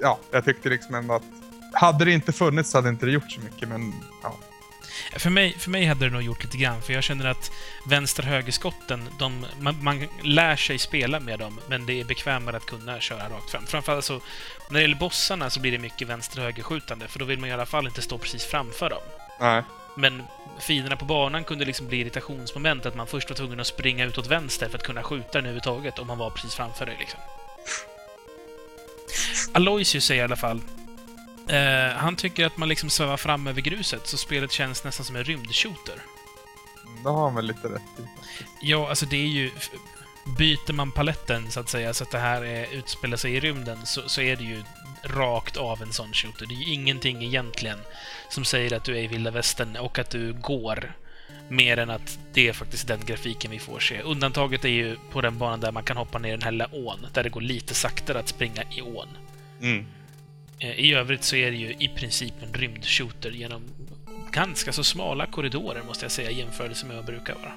ja, 0.00 0.18
jag 0.30 0.44
tyckte 0.44 0.68
liksom 0.68 0.94
ändå 0.94 1.14
att 1.14 1.22
hade 1.72 2.04
det 2.04 2.12
inte 2.12 2.32
funnits 2.32 2.70
så 2.70 2.78
hade 2.78 2.88
inte 2.88 3.06
det 3.06 3.12
gjort 3.12 3.30
så 3.30 3.40
mycket, 3.40 3.68
men 3.68 3.92
ja. 4.22 4.36
För 5.16 5.30
mig, 5.30 5.52
för 5.58 5.70
mig 5.70 5.84
hade 5.84 6.04
det 6.04 6.10
nog 6.10 6.22
gjort 6.22 6.44
lite 6.44 6.56
grann, 6.56 6.82
för 6.82 6.92
jag 6.92 7.04
känner 7.04 7.26
att 7.26 7.50
vänster-högerskotten, 7.86 9.08
man, 9.60 9.76
man 9.82 10.08
lär 10.22 10.56
sig 10.56 10.78
spela 10.78 11.20
med 11.20 11.38
dem, 11.38 11.60
men 11.68 11.86
det 11.86 12.00
är 12.00 12.04
bekvämare 12.04 12.56
att 12.56 12.66
kunna 12.66 13.00
köra 13.00 13.28
rakt 13.28 13.50
fram. 13.50 13.66
Framförallt 13.66 14.04
så, 14.04 14.20
när 14.68 14.74
det 14.74 14.80
gäller 14.80 14.96
bossarna 14.96 15.50
så 15.50 15.60
blir 15.60 15.72
det 15.72 15.78
mycket 15.78 16.08
vänster-höger-skjutande, 16.08 17.08
för 17.08 17.18
då 17.18 17.24
vill 17.24 17.38
man 17.38 17.48
i 17.48 17.52
alla 17.52 17.66
fall 17.66 17.86
inte 17.86 18.02
stå 18.02 18.18
precis 18.18 18.44
framför 18.44 18.90
dem. 18.90 19.02
Nej. 19.40 19.62
Men 19.96 20.22
fienderna 20.60 20.96
på 20.96 21.04
banan 21.04 21.44
kunde 21.44 21.64
liksom 21.64 21.88
bli 21.88 22.00
irritationsmoment, 22.00 22.86
att 22.86 22.96
man 22.96 23.06
först 23.06 23.30
var 23.30 23.36
tvungen 23.36 23.60
att 23.60 23.66
springa 23.66 24.04
ut 24.04 24.18
åt 24.18 24.26
vänster 24.26 24.68
för 24.68 24.78
att 24.78 24.84
kunna 24.84 25.02
skjuta 25.02 25.32
den 25.32 25.44
överhuvudtaget, 25.44 25.98
om 25.98 26.06
man 26.06 26.18
var 26.18 26.30
precis 26.30 26.54
framför 26.54 26.86
dig 26.86 26.96
liksom. 26.98 27.20
Aloysius 29.52 30.04
säger 30.04 30.22
i 30.22 30.24
alla 30.24 30.36
fall 30.36 30.60
eh, 31.48 31.96
han 31.96 32.16
tycker 32.16 32.46
att 32.46 32.56
man 32.56 32.68
liksom 32.68 32.90
svävar 32.90 33.16
fram 33.16 33.46
över 33.46 33.60
gruset, 33.60 34.06
så 34.06 34.16
spelet 34.16 34.52
känns 34.52 34.84
nästan 34.84 35.06
som 35.06 35.16
en 35.16 35.24
rymdshooter. 35.24 36.02
Det 37.02 37.08
har 37.08 37.24
han 37.24 37.34
väl 37.34 37.46
lite 37.46 37.68
rätt 37.68 37.98
i. 37.98 38.02
Ja, 38.60 38.88
alltså 38.88 39.06
det 39.06 39.16
är 39.16 39.28
ju... 39.28 39.50
Byter 40.38 40.72
man 40.72 40.92
paletten, 40.92 41.50
så 41.50 41.60
att 41.60 41.68
säga, 41.68 41.94
så 41.94 42.04
att 42.04 42.10
det 42.10 42.18
här 42.18 42.44
är, 42.44 42.72
utspelar 42.72 43.16
sig 43.16 43.34
i 43.34 43.40
rymden, 43.40 43.86
så, 43.86 44.08
så 44.08 44.20
är 44.20 44.36
det 44.36 44.44
ju 44.44 44.62
rakt 45.02 45.56
av 45.56 45.82
en 45.82 45.92
sån 45.92 46.12
shooter. 46.12 46.46
Det 46.46 46.54
är 46.54 46.58
ju 46.58 46.72
ingenting 46.72 47.24
egentligen 47.24 47.78
som 48.28 48.44
säger 48.44 48.76
att 48.76 48.84
du 48.84 48.98
är 48.98 49.02
i 49.02 49.06
vilda 49.06 49.30
västern 49.30 49.76
och 49.76 49.98
att 49.98 50.10
du 50.10 50.32
går. 50.32 50.92
Mer 51.48 51.78
än 51.78 51.90
att 51.90 52.18
det 52.32 52.48
är 52.48 52.52
faktiskt 52.52 52.88
den 52.88 53.00
grafiken 53.06 53.50
vi 53.50 53.58
får 53.58 53.80
se. 53.80 54.02
Undantaget 54.02 54.64
är 54.64 54.68
ju 54.68 54.96
på 55.10 55.20
den 55.20 55.38
banan 55.38 55.60
där 55.60 55.72
man 55.72 55.82
kan 55.82 55.96
hoppa 55.96 56.18
ner 56.18 56.30
den 56.30 56.42
här 56.42 56.50
lilla 56.50 56.68
ån, 56.72 57.06
där 57.12 57.22
det 57.22 57.28
går 57.28 57.40
lite 57.40 57.74
saktare 57.74 58.18
att 58.18 58.28
springa 58.28 58.62
i 58.62 58.82
ån. 58.82 59.08
Mm. 59.60 59.86
Eh, 60.58 60.70
I 60.70 60.94
övrigt 60.94 61.24
så 61.24 61.36
är 61.36 61.50
det 61.50 61.56
ju 61.56 61.74
i 61.78 61.88
princip 61.88 62.34
en 62.42 62.52
rymdshooter 62.52 63.30
genom 63.30 63.62
ganska 64.30 64.72
så 64.72 64.84
smala 64.84 65.26
korridorer, 65.26 65.82
måste 65.86 66.04
jag 66.04 66.12
säga, 66.12 66.30
i 66.30 66.38
jämförelse 66.38 66.86
med 66.86 66.96
vad 66.96 67.06
det 67.06 67.12
brukar 67.12 67.34
vara. 67.34 67.52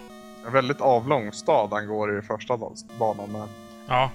En 0.46 0.54
väldigt 0.54 0.82
avlång 0.82 1.32
stad 1.32 1.70
han 1.72 1.88
går 1.88 2.20
i 2.20 2.22
första 2.22 2.60
banan 3.00 3.32
med. 3.32 3.48
Ja, 3.88 4.12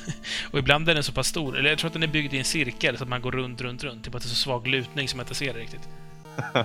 och 0.50 0.58
ibland 0.58 0.88
är 0.88 0.94
den 0.94 1.02
så 1.02 1.12
pass 1.12 1.28
stor, 1.28 1.58
eller 1.58 1.70
jag 1.70 1.78
tror 1.78 1.86
att 1.86 1.92
den 1.92 2.02
är 2.02 2.06
byggd 2.06 2.34
i 2.34 2.38
en 2.38 2.44
cirkel 2.44 2.96
så 2.96 3.02
att 3.02 3.08
man 3.08 3.22
går 3.22 3.32
runt, 3.32 3.60
runt, 3.60 3.84
runt. 3.84 4.04
Typ 4.04 4.14
att 4.14 4.22
det 4.22 4.26
är 4.26 4.28
så 4.30 4.34
svag 4.34 4.66
lutning 4.66 5.08
som 5.08 5.16
man 5.16 5.24
inte 5.24 5.34
ser 5.34 5.54
det 5.54 5.60
riktigt. 5.60 5.88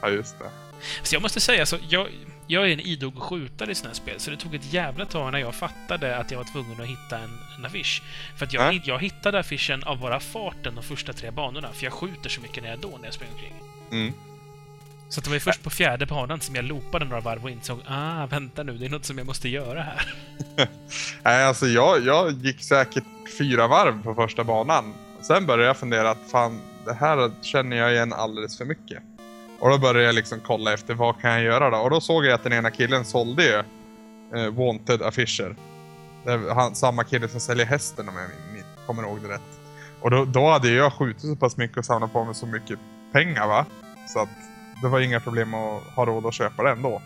ja, 0.00 0.08
just 0.08 0.38
det. 0.38 0.65
Så 1.02 1.14
jag 1.14 1.22
måste 1.22 1.40
säga, 1.40 1.62
alltså, 1.62 1.78
jag, 1.88 2.08
jag 2.46 2.68
är 2.68 2.72
en 2.72 2.80
idog 2.80 3.22
skjutare 3.22 3.70
i 3.70 3.74
sådana 3.74 3.90
här 3.90 3.94
spel, 3.94 4.20
så 4.20 4.30
det 4.30 4.36
tog 4.36 4.54
ett 4.54 4.72
jävla 4.72 5.04
tag 5.06 5.32
när 5.32 5.38
jag 5.38 5.54
fattade 5.54 6.16
att 6.16 6.30
jag 6.30 6.38
var 6.38 6.44
tvungen 6.52 6.80
att 6.80 6.86
hitta 6.86 7.18
en, 7.18 7.38
en 7.58 7.64
affisch. 7.64 8.02
För 8.36 8.46
att 8.46 8.52
jag, 8.52 8.74
Äh? 8.74 8.80
jag 8.84 8.98
hittade 8.98 9.38
affischen 9.38 9.84
av 9.84 10.00
bara 10.00 10.20
farten 10.20 10.74
de 10.74 10.84
första 10.84 11.12
tre 11.12 11.30
banorna, 11.30 11.68
för 11.72 11.84
jag 11.84 11.92
skjuter 11.92 12.30
så 12.30 12.40
mycket 12.40 12.62
när 12.62 12.70
jag 12.70 12.78
då, 12.78 12.88
när 12.98 13.04
jag 13.04 13.14
springer 13.14 13.32
omkring. 13.34 13.54
Mm. 13.90 14.12
Så 15.08 15.20
det 15.20 15.28
var 15.28 15.34
ju 15.34 15.40
först 15.40 15.62
på 15.62 15.70
fjärde 15.70 16.06
banan 16.06 16.40
som 16.40 16.54
jag 16.54 16.64
loopade 16.64 17.04
några 17.04 17.20
varv 17.20 17.44
och 17.44 17.50
insåg 17.50 17.80
ah, 17.86 18.26
vänta 18.26 18.62
nu, 18.62 18.72
det 18.72 18.86
är 18.86 18.90
något 18.90 19.04
som 19.04 19.18
jag 19.18 19.26
måste 19.26 19.48
göra 19.48 19.82
här. 19.82 20.14
Nej, 21.22 21.44
alltså 21.44 21.66
jag, 21.66 22.04
jag 22.06 22.32
gick 22.32 22.62
säkert 22.62 23.04
fyra 23.38 23.66
varv 23.66 24.02
på 24.02 24.14
första 24.14 24.44
banan. 24.44 24.94
Sen 25.20 25.46
började 25.46 25.66
jag 25.66 25.76
fundera 25.76 26.10
att 26.10 26.30
fan, 26.30 26.60
det 26.84 26.94
här 26.94 27.30
känner 27.42 27.76
jag 27.76 27.92
igen 27.92 28.12
alldeles 28.12 28.58
för 28.58 28.64
mycket. 28.64 29.02
Och 29.58 29.70
då 29.70 29.78
började 29.78 30.02
jag 30.02 30.14
liksom 30.14 30.40
kolla 30.46 30.72
efter 30.72 30.94
vad 30.94 31.20
kan 31.20 31.30
jag 31.30 31.42
göra 31.42 31.70
då? 31.70 31.76
Och 31.76 31.90
då 31.90 32.00
såg 32.00 32.24
jag 32.24 32.32
att 32.32 32.44
den 32.44 32.52
ena 32.52 32.70
killen 32.70 33.04
sålde 33.04 33.44
ju 33.44 33.54
eh, 34.40 34.52
wanted-affischer. 34.52 35.56
Han, 36.54 36.74
samma 36.74 37.04
kille 37.04 37.28
som 37.28 37.40
säljer 37.40 37.66
hästen 37.66 38.08
om 38.08 38.14
jag 38.16 38.86
kommer 38.86 39.02
ihåg 39.02 39.22
det 39.22 39.28
rätt. 39.28 39.60
Och 40.00 40.10
då, 40.10 40.24
då 40.24 40.50
hade 40.50 40.70
jag 40.70 40.92
skjutit 40.92 41.22
så 41.22 41.36
pass 41.36 41.56
mycket 41.56 41.76
och 41.76 41.84
samlat 41.84 42.12
på 42.12 42.24
mig 42.24 42.34
så 42.34 42.46
mycket 42.46 42.78
pengar 43.12 43.46
va. 43.46 43.66
Så 44.08 44.20
att 44.20 44.28
det 44.82 44.88
var 44.88 45.00
inga 45.00 45.20
problem 45.20 45.54
att 45.54 45.82
ha 45.82 46.04
råd 46.04 46.26
att 46.26 46.34
köpa 46.34 46.62
det 46.62 46.70
ändå. 46.70 47.02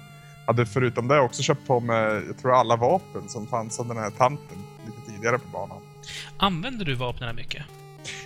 Hade 0.47 0.67
förutom 0.67 1.09
det 1.09 1.21
också 1.21 1.43
köpt 1.43 1.67
på 1.67 1.81
mig, 1.81 2.23
jag 2.27 2.39
tror 2.39 2.55
alla 2.55 2.77
vapen 2.77 3.29
som 3.29 3.47
fanns 3.47 3.81
av 3.81 3.89
den 3.89 3.97
här 3.97 4.11
tanten 4.11 4.59
lite 4.87 5.11
tidigare 5.11 5.39
på 5.39 5.49
banan. 5.49 5.79
Använder 6.37 6.85
du 6.85 6.95
vapnen 6.95 7.37
mycket? 7.37 7.63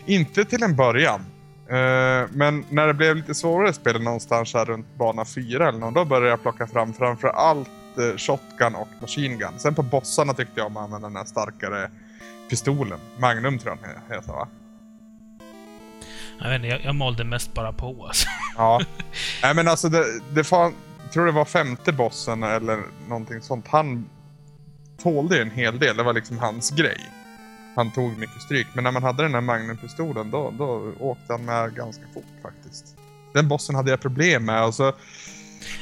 Inte 0.06 0.44
till 0.44 0.62
en 0.62 0.76
början. 0.76 1.26
Eh, 1.68 2.29
men 2.31 2.64
när 2.70 2.87
det 2.87 2.94
blev 2.94 3.16
lite 3.16 3.35
svårare 3.35 3.72
spel 3.72 4.03
någonstans 4.03 4.55
här 4.55 4.64
runt 4.64 4.87
bana 4.98 5.24
4 5.24 5.68
eller 5.68 5.79
någon, 5.79 5.94
då 5.94 6.05
började 6.05 6.29
jag 6.29 6.42
plocka 6.42 6.66
fram 6.66 6.92
framför 6.92 7.29
allt 7.29 7.68
eh, 7.98 8.16
shotgun 8.16 8.74
och 8.74 8.88
machine 9.00 9.38
gun. 9.38 9.59
Sen 9.59 9.74
på 9.74 9.83
bossarna 9.83 10.35
tyckte 10.35 10.61
jag 10.61 10.66
om 10.66 10.77
att 10.77 10.85
använda 10.85 11.09
den 11.09 11.16
här 11.16 11.24
starkare 11.24 11.90
pistolen. 12.50 12.98
Magnum 13.18 13.59
tror 13.59 13.79
jag 13.83 13.90
den 13.90 14.16
heter 14.16 14.33
va? 14.33 14.48
Jag 16.38 16.48
vet 16.48 16.57
inte, 16.57 16.68
jag, 16.68 16.85
jag 16.85 16.94
malde 16.94 17.24
mest 17.24 17.55
bara 17.55 17.72
på 17.72 18.07
alltså. 18.07 18.27
Ja. 18.57 18.81
Nej 19.42 19.55
men 19.55 19.68
alltså 19.68 19.88
det, 19.88 20.05
det 20.35 20.44
fan, 20.44 20.74
tror 21.12 21.27
det 21.27 21.33
var 21.33 21.44
femte 21.44 21.92
bossen 21.92 22.42
eller 22.42 22.83
någonting 23.09 23.40
sånt. 23.40 23.68
Han 23.68 24.11
tålde 25.03 25.37
ju 25.37 25.42
en 25.42 25.50
hel 25.50 25.79
del. 25.79 25.96
Det 25.96 26.03
var 26.03 26.12
liksom 26.12 26.38
hans 26.38 26.70
grej. 26.70 27.00
Han 27.74 27.92
tog 27.92 28.18
mycket 28.18 28.42
stryk. 28.42 28.66
Men 28.74 28.84
när 28.84 28.92
man 28.92 29.02
hade 29.02 29.22
den 29.22 29.34
här 29.34 29.40
Magnum-pistolen 29.40 30.30
då, 30.30 30.52
då 30.58 30.92
åkte 31.00 31.32
han 31.32 31.44
med 31.44 31.74
ganska 31.74 32.02
fort 32.14 32.24
faktiskt. 32.42 32.96
Den 33.34 33.48
bossen 33.48 33.74
hade 33.74 33.90
jag 33.90 34.00
problem 34.00 34.44
med 34.44 34.64
och 34.64 34.74
så 34.74 34.92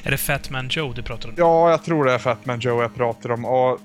Är 0.02 0.10
det 0.10 0.18
Fat 0.18 0.50
Man 0.50 0.68
Joe 0.68 0.92
du 0.92 1.02
pratar 1.02 1.28
om? 1.28 1.34
Ja, 1.38 1.70
jag 1.70 1.84
tror 1.84 2.04
det 2.04 2.12
är 2.12 2.18
Fatman 2.18 2.60
Joe 2.60 2.82
jag 2.82 2.94
pratar 2.94 3.30
om. 3.30 3.44
Och, 3.44 3.80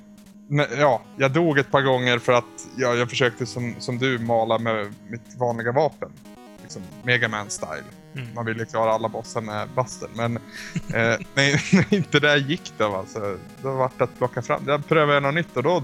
ja, 0.77 1.01
jag 1.17 1.31
dog 1.31 1.59
ett 1.59 1.71
par 1.71 1.81
gånger 1.81 2.19
för 2.19 2.33
att 2.33 2.67
ja, 2.77 2.93
jag 2.93 3.09
försökte 3.09 3.45
som, 3.45 3.75
som 3.79 3.97
du 3.97 4.19
mala 4.19 4.59
med 4.59 4.93
mitt 5.07 5.35
vanliga 5.37 5.71
vapen. 5.71 6.09
Liksom 6.61 6.81
Mega 7.03 7.27
Man 7.27 7.49
style. 7.49 7.83
Mm. 8.15 8.27
Man 8.35 8.45
ville 8.45 8.65
klara 8.65 8.91
alla 8.91 9.09
bossar 9.09 9.41
med 9.41 9.69
basten. 9.75 10.09
Men 10.13 10.35
eh, 10.93 11.19
när 11.33 11.93
inte 11.93 12.19
det 12.19 12.37
gick 12.37 12.73
då 12.77 12.95
alltså. 12.95 13.37
Då 13.61 13.71
var 13.71 13.91
det 13.97 14.03
att 14.03 14.17
plocka 14.17 14.41
fram. 14.41 14.63
Jag 14.67 14.87
prövade 14.87 15.19
något 15.19 15.33
nytt 15.35 15.57
och 15.57 15.63
då 15.63 15.83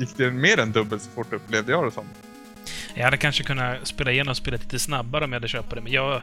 gick 0.00 0.16
det 0.16 0.30
mer 0.30 0.60
än 0.60 0.72
dubbelt 0.72 1.02
så 1.02 1.10
fort 1.10 1.32
upplevde 1.32 1.72
jag 1.72 1.84
det 1.84 1.90
som. 1.90 2.04
Jag 2.94 3.04
hade 3.04 3.16
kanske 3.16 3.44
kunnat 3.44 3.86
spela 3.86 4.10
igenom 4.12 4.34
spelet 4.34 4.62
lite 4.62 4.78
snabbare 4.78 5.24
om 5.24 5.32
jag 5.32 5.36
hade 5.36 5.48
köpt 5.48 5.74
det, 5.74 5.80
men 5.80 5.92
jag... 5.92 6.22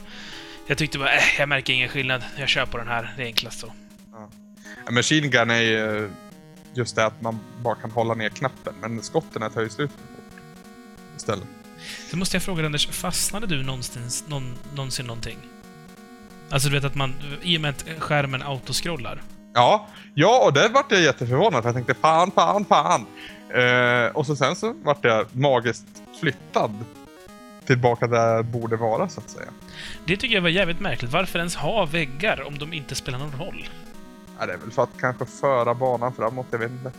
Jag 0.70 0.78
tyckte 0.78 0.98
bara, 0.98 1.13
äh, 1.16 1.22
jag 1.40 1.50
märker 1.50 1.74
ingen 1.74 1.90
skillnad. 1.90 2.24
Jag 2.38 2.50
kör 2.50 2.66
på 2.66 2.78
den 2.78 2.88
här, 2.88 3.13
det 3.18 3.24
är 3.24 3.26
enklast 3.26 3.60
så. 3.60 3.74
Ja, 4.86 4.92
Machine 4.92 5.30
Gun 5.30 5.50
är 5.50 5.62
ju 5.62 6.10
just 6.74 6.96
det 6.96 7.06
att 7.06 7.22
man 7.22 7.40
bara 7.62 7.76
kan 7.76 7.92
hålla 7.92 8.13
ner 8.13 8.30
knappen. 8.30 8.74
Men 8.82 9.02
skotten 9.02 9.52
tar 9.52 9.62
ju 9.62 9.70
slut. 9.70 9.92
Istället. 11.18 11.48
Så 12.10 12.18
måste 12.18 12.36
jag 12.36 12.44
fråga 12.44 12.58
dig, 12.58 12.66
Anders, 12.66 12.88
fastnade 12.88 13.48
du 13.48 13.63
någonsin, 13.63 14.10
någon, 14.28 14.56
någonsin 14.76 15.06
någonting? 15.06 15.38
Alltså 16.50 16.70
du 16.70 16.76
vet 16.76 16.84
att 16.84 16.96
man, 16.96 17.13
i 17.42 17.58
och 17.58 17.62
med 17.62 17.70
att 17.70 17.86
skärmen 18.00 18.42
autoscrollar, 18.42 19.22
Ja, 19.58 19.88
ja 20.13 20.46
och 20.46 20.54
där 20.54 20.70
vart 20.70 20.92
jag 20.92 21.02
jätteförvånad 21.02 21.63
för 21.63 21.70
jag 21.70 21.76
tänkte 21.76 21.94
fan, 21.94 22.32
fan, 22.32 22.66
fan. 22.66 23.06
Eh, 23.50 24.16
och 24.16 24.26
så 24.26 24.36
sen 24.36 24.56
så 24.56 24.74
vart 24.84 25.06
jag 25.06 25.26
magiskt 25.32 25.86
flyttad 26.20 26.86
tillbaka 27.66 28.08
där 28.08 28.36
jag 28.36 28.46
borde 28.46 28.76
vara 28.76 29.10
så 29.10 29.20
att 29.20 29.30
säga. 29.30 29.50
Det 30.06 30.18
tycker 30.18 30.36
jag 30.36 30.42
var 30.42 30.50
jävligt 30.50 30.80
märkligt. 30.80 31.12
Varför 31.12 31.40
ens 31.40 31.56
ha 31.56 31.86
väggar 31.86 32.48
om 32.48 32.58
de 32.58 32.74
inte 32.74 32.96
spelar 32.96 33.20
någon 33.20 33.40
roll? 33.40 33.70
Ja, 34.40 34.46
det 34.46 34.54
är 34.54 34.58
väl 34.58 34.72
för 34.72 34.84
att 34.84 35.00
kanske 35.00 35.26
föra 35.26 35.74
banan 35.74 36.14
framåt, 36.14 36.48
jag 36.52 36.60
vet 36.60 36.72
inte. 36.72 36.92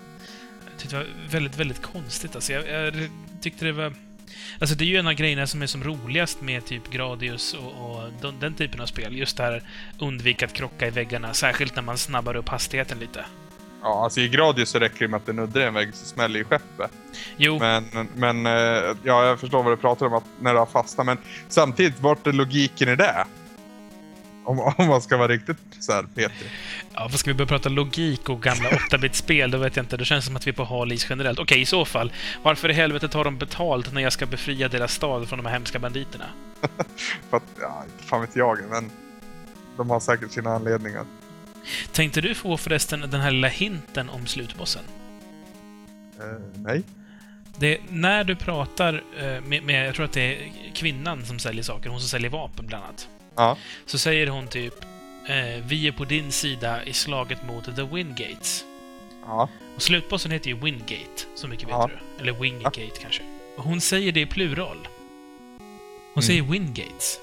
Jag 0.71 0.79
tyckte 0.79 0.97
det 0.97 1.03
var 1.03 1.31
väldigt, 1.31 1.57
väldigt 1.57 1.83
konstigt. 1.83 2.35
Alltså, 2.35 2.53
jag, 2.53 2.69
jag 2.69 2.95
tyckte 3.41 3.65
det 3.65 3.73
var... 3.73 3.93
Alltså 4.61 4.77
det 4.77 4.85
är 4.85 4.87
ju 4.87 4.97
en 4.97 5.07
av 5.07 5.13
grejerna 5.13 5.47
som 5.47 5.63
är 5.63 5.67
som 5.67 5.85
roligast 5.85 6.41
med 6.41 6.67
typ 6.67 6.91
Gradius 6.91 7.55
och, 7.55 7.91
och 7.91 8.13
den, 8.23 8.35
den, 8.41 8.55
typen 8.55 8.81
av 8.81 8.87
spel. 8.87 9.17
Just 9.17 9.37
det 9.37 9.43
här 9.43 9.63
undvika 9.99 10.47
att 10.47 10.53
krocka 10.53 10.87
i 10.87 10.91
väggarna, 10.91 11.35
särskilt 11.35 11.77
när 11.77 11.83
man 11.83 11.99
snabbar 11.99 12.37
upp 12.37 12.49
hastigheten 12.49 12.99
lite. 12.99 13.25
Ja, 13.83 14.05
alltså 14.05 14.21
i 14.21 14.29
Gradius 14.29 14.69
så 14.69 14.79
räcker 14.79 14.99
det 14.99 15.09
med 15.09 15.17
att 15.17 15.27
det 15.27 15.33
nuddar 15.33 15.61
en 15.61 15.75
vägg 15.75 15.95
så 15.95 16.07
smäller 16.07 16.39
ju 16.39 16.45
skeppet. 16.45 16.91
Jo. 17.37 17.59
Men, 17.59 18.09
men 18.15 18.47
eh, 18.47 18.53
ja, 19.03 19.25
jag 19.25 19.41
förstår 19.41 19.63
vad 19.63 19.73
du 19.73 19.77
pratar 19.77 20.07
om, 20.07 20.15
att 20.15 20.25
när 20.41 20.53
det 20.53 20.59
har 20.59 20.67
fastnat. 20.67 21.07
Men 21.07 21.19
samtidigt, 21.49 22.01
vart 22.01 22.27
är 22.27 22.33
logiken 22.33 22.89
i 22.89 22.97
det? 22.97 23.25
Om, 24.45 24.61
om 24.61 24.87
man 24.87 25.03
ska 25.03 25.17
vara 25.17 25.29
riktigt 25.29 25.57
så 25.81 25.93
här 25.93 26.03
petig. 26.03 26.51
Ja, 26.95 27.09
vad 27.11 27.21
ska 27.21 27.31
vi 27.31 27.35
börja 27.35 27.49
prata 27.49 27.69
logik 27.69 28.29
och 28.29 28.43
gamla 28.43 28.69
8-bit-spel? 28.69 29.51
Då 29.51 29.59
vet 29.59 29.77
jag 29.77 29.83
inte. 29.83 29.97
Det 29.97 30.05
känns 30.05 30.25
som 30.25 30.37
att 30.37 30.47
vi 30.47 30.51
är 30.51 30.55
på 30.55 30.65
hal 30.65 30.93
generellt. 31.09 31.39
Okej, 31.39 31.61
i 31.61 31.67
så 31.67 31.85
fall. 31.85 32.13
Varför 32.43 32.69
i 32.69 32.73
helvete 32.73 33.09
tar 33.09 33.25
de 33.25 33.39
betalt 33.39 33.93
när 33.93 34.03
jag 34.03 34.13
ska 34.13 34.27
befria 34.27 34.69
deras 34.69 34.93
stad 34.93 35.29
från 35.29 35.37
de 35.37 35.47
här 35.47 35.53
hemska 35.53 35.79
banditerna? 35.79 36.25
För 37.31 37.37
att, 37.37 37.43
ja, 37.61 37.85
fan 37.99 38.21
vet 38.21 38.37
jag, 38.37 38.59
men 38.71 38.91
de 39.77 39.91
har 39.91 40.01
säkert 40.01 40.33
sina 40.33 40.51
anledningar. 40.51 41.05
Tänkte 41.93 42.21
du 42.21 42.35
få 42.35 42.57
förresten 42.57 43.01
den 43.01 43.21
här 43.21 43.31
lilla 43.31 43.49
hinten 43.49 44.09
om 44.09 44.27
slutbossen? 44.27 44.83
Eh, 46.21 46.25
nej. 46.55 46.83
Det, 47.57 47.79
när 47.89 48.25
du 48.25 48.37
pratar 48.37 49.03
eh, 49.19 49.41
med, 49.41 49.63
med, 49.63 49.87
jag 49.89 49.95
tror 49.95 50.05
att 50.05 50.13
det 50.13 50.21
är 50.37 50.53
kvinnan 50.75 51.25
som 51.27 51.39
säljer 51.39 51.63
saker, 51.63 51.91
hon 51.91 52.01
som 52.01 52.09
säljer 52.09 52.31
vapen 52.31 52.67
bland 52.67 52.85
annat. 52.85 53.09
Ja. 53.37 53.57
Så 53.87 53.99
säger 53.99 54.27
hon 54.27 54.47
typ 54.49 54.75
eh, 55.29 55.65
Vi 55.67 55.89
är 55.89 55.93
på 55.93 56.05
din 56.05 56.33
sida 56.33 56.85
i 56.85 56.93
slaget 56.93 57.39
mot 57.47 57.77
The 57.77 57.83
Wingates. 57.83 58.65
Ja. 59.27 59.49
Och 59.77 59.83
slutbossen 59.83 60.31
heter 60.31 60.51
ju 60.51 60.57
Wingate, 60.61 61.23
så 61.35 61.49
mycket 61.49 61.65
vet 61.65 61.71
Ja. 61.73 61.91
du. 62.17 62.23
Eller 62.23 62.33
Wingate 62.33 62.81
kanske. 63.03 63.23
Och 63.57 63.65
hon 63.65 63.81
säger 63.81 64.13
det 64.13 64.21
i 64.21 64.27
plural. 64.27 64.89
Hon 66.15 66.23
säger 66.23 66.43
Wingates. 66.43 67.19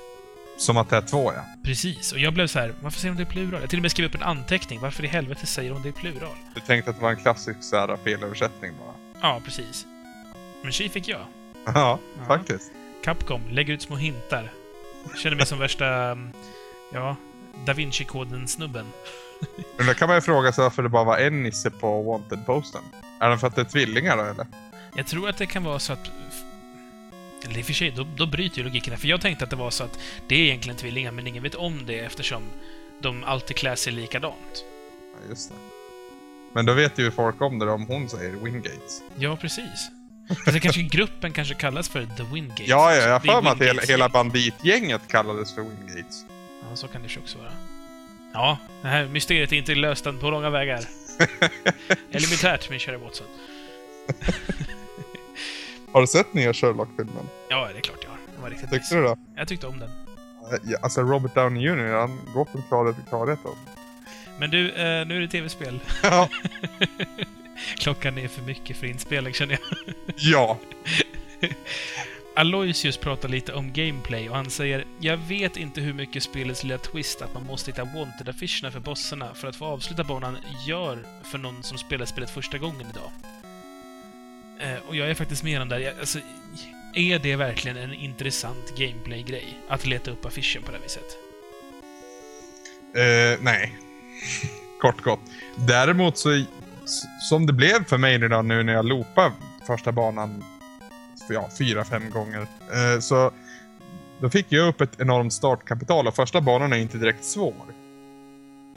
Som 0.58 0.78
att 0.78 0.89
det 0.89 0.98
är 0.98 1.02
två, 1.02 1.34
ja. 1.34 1.46
Precis. 1.63 2.12
Och 2.12 2.20
jag 2.20 2.34
blev 2.34 2.48
så 2.48 2.60
här, 2.60 2.74
varför 2.82 3.00
säger 3.00 3.10
hon 3.12 3.18
det 3.18 3.24
i 3.24 3.26
plural? 3.26 3.62
Jag 3.62 3.70
till 3.70 3.80
och 3.80 3.82
med 3.82 3.91
skrev 3.91 4.06
upp 4.06 4.15
en 4.15 4.24
anteckning. 4.24 4.80
Varför 4.80 5.04
i 5.06 5.08
helvete 5.08 5.46
säger 5.46 5.72
hon 5.72 5.82
det 5.82 5.89
i 5.89 5.91
plural? 5.91 6.36
Du 6.56 6.62
tänkte 6.62 6.89
att 6.91 6.96
det 6.98 7.04
var 7.04 7.10
en 7.12 7.18
klassisk 7.18 7.63
så 7.63 7.76
här, 7.78 7.98
felöversättning 8.04 8.72
bara. 8.80 8.94
Ja, 9.22 9.41
precis. 9.46 9.86
Men 10.63 10.72
tji 10.72 10.89
fick 10.89 11.08
jag. 11.08 11.20
Ja, 11.65 12.00
Ja. 12.20 12.26
faktiskt. 12.28 12.72
Capcom 13.04 13.41
lägger 13.52 13.74
ut 13.74 13.82
små 13.82 13.96
hintar. 13.96 14.52
Jag 15.10 15.18
känner 15.20 15.36
mig 15.36 15.46
som 15.46 15.60
värsta, 15.60 15.86
ja, 16.94 17.15
Da 17.65 17.74
Vinci-koden-snubben. 17.74 18.86
Men 19.78 19.88
då 19.88 19.94
kan 19.94 20.08
man 20.08 20.18
ju 20.18 20.22
fråga 20.22 20.52
sig 20.52 20.63
varför 20.63 20.84
det 20.84 20.89
bara 20.89 21.04
var 21.04 21.18
en 21.18 21.44
nisse 21.44 21.72
på 21.72 22.04
Wanted-posten. 22.04 22.82
Är 23.20 23.30
det 23.30 23.38
för 23.38 23.48
att 23.48 23.56
det 23.56 23.62
är 23.62 23.65
tvillingar 23.65 24.18
då, 24.18 24.24
eller? 24.24 24.48
Jag 24.96 25.08
tror 25.08 25.30
att 25.30 25.38
det 25.38 25.46
kan 25.46 25.63
vara 25.63 25.80
så 25.80 25.94
att... 25.94 26.12
Eller 27.45 27.60
i 27.60 27.62
och 27.62 27.65
för 27.65 27.73
sig, 27.73 27.91
då, 27.91 28.08
då 28.15 28.25
bryter 28.25 28.58
ju 28.58 28.63
logiken 28.63 28.93
här. 28.93 28.99
För 28.99 29.08
jag 29.08 29.21
tänkte 29.21 29.43
att 29.43 29.49
det 29.49 29.55
var 29.55 29.71
så 29.71 29.84
att 29.84 29.99
det 30.27 30.36
är 30.36 30.39
egentligen 30.39 30.77
tvillingar, 30.77 31.12
men 31.12 31.27
ingen 31.27 31.43
vet 31.43 31.55
om 31.55 31.86
det 31.86 31.99
eftersom 31.99 32.43
de 33.01 33.23
alltid 33.23 33.55
klär 33.55 33.75
sig 33.75 33.93
likadant. 33.93 34.65
Ja, 35.13 35.29
just 35.29 35.49
det. 35.49 35.55
Men 36.53 36.65
då 36.65 36.73
vet 36.73 36.99
ju 36.99 37.12
folk 37.12 37.41
om 37.41 37.60
det 37.60 37.71
om 37.71 37.86
hon 37.88 38.10
säger 38.10 38.31
Wingates. 38.31 39.01
Ja, 39.15 39.36
precis. 39.36 39.89
Det 40.45 40.60
kanske 40.60 40.81
gruppen 40.81 41.34
kanske 41.34 41.53
kallas 41.55 41.89
för 41.89 42.08
The 42.17 42.23
Wingates. 42.23 42.67
Ja, 42.67 42.95
ja, 42.95 43.01
jag 43.01 43.12
har 43.12 43.19
för 43.19 43.41
mig 43.41 43.51
att 43.51 43.62
hela, 43.62 43.81
hela 43.81 44.05
gäng. 44.05 44.12
banditgänget 44.12 45.01
kallades 45.08 45.55
för 45.55 45.62
Wingates. 45.62 46.25
Ja, 46.69 46.75
så 46.75 46.88
kan 46.88 47.01
det 47.01 47.08
ju 47.13 47.19
också 47.19 47.38
vara. 47.38 47.51
Ja, 48.34 48.58
det 48.81 48.88
här 48.88 49.05
mysteriet 49.05 49.51
är 49.51 49.55
inte 49.55 49.75
löst 49.75 50.05
än 50.05 50.17
på 50.19 50.29
långa 50.29 50.49
vägar. 50.49 50.79
Elementärt, 52.12 52.69
min 52.69 52.79
kära 52.79 52.97
Watson. 52.97 53.27
Har 55.95 56.01
du 56.01 56.08
sett 56.08 56.34
nya 56.34 56.53
Sherlock-filmen? 56.53 57.29
Ja, 57.49 57.67
det 57.73 57.77
är 57.77 57.81
klart 57.81 57.97
jag 58.03 58.10
har. 58.10 58.17
Den 58.34 58.41
var 58.41 58.49
riktigt 58.49 58.69
Tyckte 58.69 58.95
nice. 58.95 58.95
du 58.95 59.01
det? 59.01 59.17
Jag 59.36 59.47
tyckte 59.47 59.67
om 59.67 59.79
den. 59.79 59.89
Ja, 60.63 60.77
alltså 60.81 61.01
Robert 61.01 61.36
Downey 61.36 61.63
Jr. 61.63 61.93
han 61.93 62.19
går 62.34 62.45
från 62.45 62.63
klarhet 62.67 62.95
till 62.95 63.05
klarhet. 63.05 63.39
då. 63.43 63.55
Men 64.39 64.49
du, 64.51 64.69
eh, 64.69 65.08
nu 65.08 65.17
är 65.17 65.19
det 65.19 65.27
tv-spel. 65.27 65.79
Ja. 66.03 66.29
Klockan 67.77 68.17
är 68.17 68.27
för 68.27 68.41
mycket 68.41 68.77
för 68.77 68.88
inspelning, 68.88 69.34
känner 69.34 69.58
jag. 69.62 69.95
ja. 70.15 70.58
Aloysius 72.36 72.97
pratar 72.97 73.29
lite 73.29 73.53
om 73.53 73.73
gameplay 73.73 74.29
och 74.29 74.36
han 74.36 74.49
säger 74.49 74.86
“Jag 74.99 75.17
vet 75.17 75.58
inte 75.58 75.81
hur 75.81 75.93
mycket 75.93 76.23
spelets 76.23 76.63
lilla 76.63 76.77
twist 76.77 77.21
att 77.21 77.34
man 77.34 77.45
måste 77.45 77.71
hitta 77.71 77.84
wanted-affischerna 77.84 78.71
för 78.71 78.79
bossarna 78.79 79.34
för 79.34 79.47
att 79.47 79.55
få 79.55 79.65
avsluta 79.65 80.03
banan 80.03 80.38
gör 80.67 81.05
för 81.23 81.38
någon 81.38 81.63
som 81.63 81.77
spelar 81.77 82.05
spelet 82.05 82.29
första 82.29 82.58
gången 82.58 82.88
idag.” 82.89 83.35
Eh, 84.60 84.88
Och 84.88 84.96
jag 84.96 85.10
är 85.10 85.13
faktiskt 85.13 85.44
med 85.44 85.62
om 85.62 85.70
där. 85.70 85.80
Jag, 85.80 86.00
alltså, 86.00 86.20
är 86.94 87.20
det 87.20 87.36
verkligen 87.36 87.78
en 87.78 87.94
intressant 87.94 88.78
gameplay-grej? 88.78 89.60
Att 89.68 89.86
leta 89.86 90.12
upp 90.12 90.26
affischen 90.26 90.63
på 90.63 90.72
det 90.72 90.78
här 90.78 90.84
viset? 90.84 91.18
Eh, 92.96 93.44
nej. 93.44 93.78
Kort 94.82 95.02
gott. 95.02 95.20
Däremot 95.56 96.18
så, 96.18 96.46
som 97.30 97.46
det 97.46 97.54
blev 97.54 97.86
för 97.86 97.98
mig 97.98 98.15
idag 98.15 98.46
nu 98.46 98.63
när 98.63 98.74
jag 98.74 98.86
loopade 98.86 99.32
första 99.68 99.91
banan 99.91 100.44
för, 101.28 101.34
ja, 101.34 101.50
fyra, 101.58 101.86
fem 101.86 102.10
gånger. 102.10 102.41
Eh, 102.74 103.00
så 103.00 103.32
då 104.20 104.30
fick 104.30 104.46
jag 104.50 104.68
upp 104.68 104.82
ett 104.82 105.00
enormt 105.00 105.34
startkapital 105.34 106.08
och 106.08 106.15
första 106.15 106.41
banan 106.41 106.74
är 106.74 106.78
inte 106.78 106.98
direkt 106.98 107.24
svår. 107.24 107.65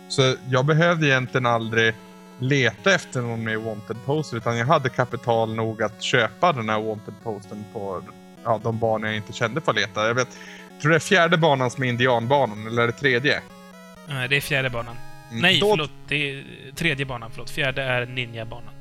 Så 0.08 0.34
jag 0.50 0.66
behövde 0.66 1.06
egentligen 1.06 1.46
aldrig 1.46 1.94
leta 2.38 2.94
efter 2.94 3.22
någon 3.22 3.44
mer 3.44 3.56
wanted 3.56 3.96
poster 4.06 4.36
utan 4.36 4.56
jag 4.58 4.66
hade 4.66 4.88
kapital 4.88 5.54
nog 5.54 5.82
att 5.82 6.02
köpa 6.02 6.52
den 6.52 6.68
här 6.68 6.80
wanted 6.82 7.14
posten 7.22 7.64
på 7.72 8.02
ja, 8.44 8.60
de 8.62 8.78
banor 8.78 9.06
jag 9.06 9.16
inte 9.16 9.32
kände 9.32 9.60
för 9.60 9.70
att 9.72 9.76
leta. 9.78 10.06
Jag 10.06 10.14
vet, 10.14 10.38
tror 10.82 10.90
det 10.90 10.96
är 10.96 11.00
fjärde 11.00 11.36
banan 11.36 11.70
som 11.70 11.84
är 11.84 11.88
indianbanan, 11.88 12.66
eller 12.66 12.82
är 12.82 12.86
det 12.86 12.92
tredje? 12.92 13.36
Eh, 13.36 14.22
det 14.30 14.36
är 14.36 14.40
fjärde 14.40 14.70
banan. 14.70 14.96
Mm, 15.30 15.42
Nej, 15.42 15.60
då- 15.60 15.70
förlåt. 15.70 15.90
Det 16.08 16.30
är 16.30 16.44
tredje 16.74 17.06
banan, 17.06 17.30
förlåt. 17.32 17.50
Fjärde 17.50 17.82
är 17.82 18.06
ninja-banan. 18.06 18.74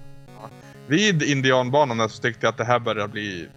Vid 0.88 1.24
indianbanan 1.24 2.10
så 2.10 2.22
tyckte 2.22 2.46
jag 2.46 2.52
att 2.52 2.58
det 2.58 2.66
här 2.66 2.80
börjar 2.80 3.08
bli, 3.08 3.48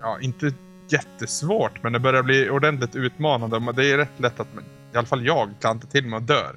ja 0.00 0.18
inte 0.20 0.52
jättesvårt, 0.88 1.82
men 1.82 1.92
det 1.92 1.98
börjar 1.98 2.22
bli 2.22 2.50
ordentligt 2.50 2.96
utmanande. 2.96 3.72
Det 3.72 3.90
är 3.92 3.96
rätt 3.96 4.20
lätt 4.20 4.40
att, 4.40 4.46
i 4.94 4.96
alla 4.96 5.06
fall 5.06 5.26
jag, 5.26 5.50
klantar 5.60 5.88
till 5.88 6.06
mig 6.06 6.16
och 6.16 6.22
dör. 6.22 6.56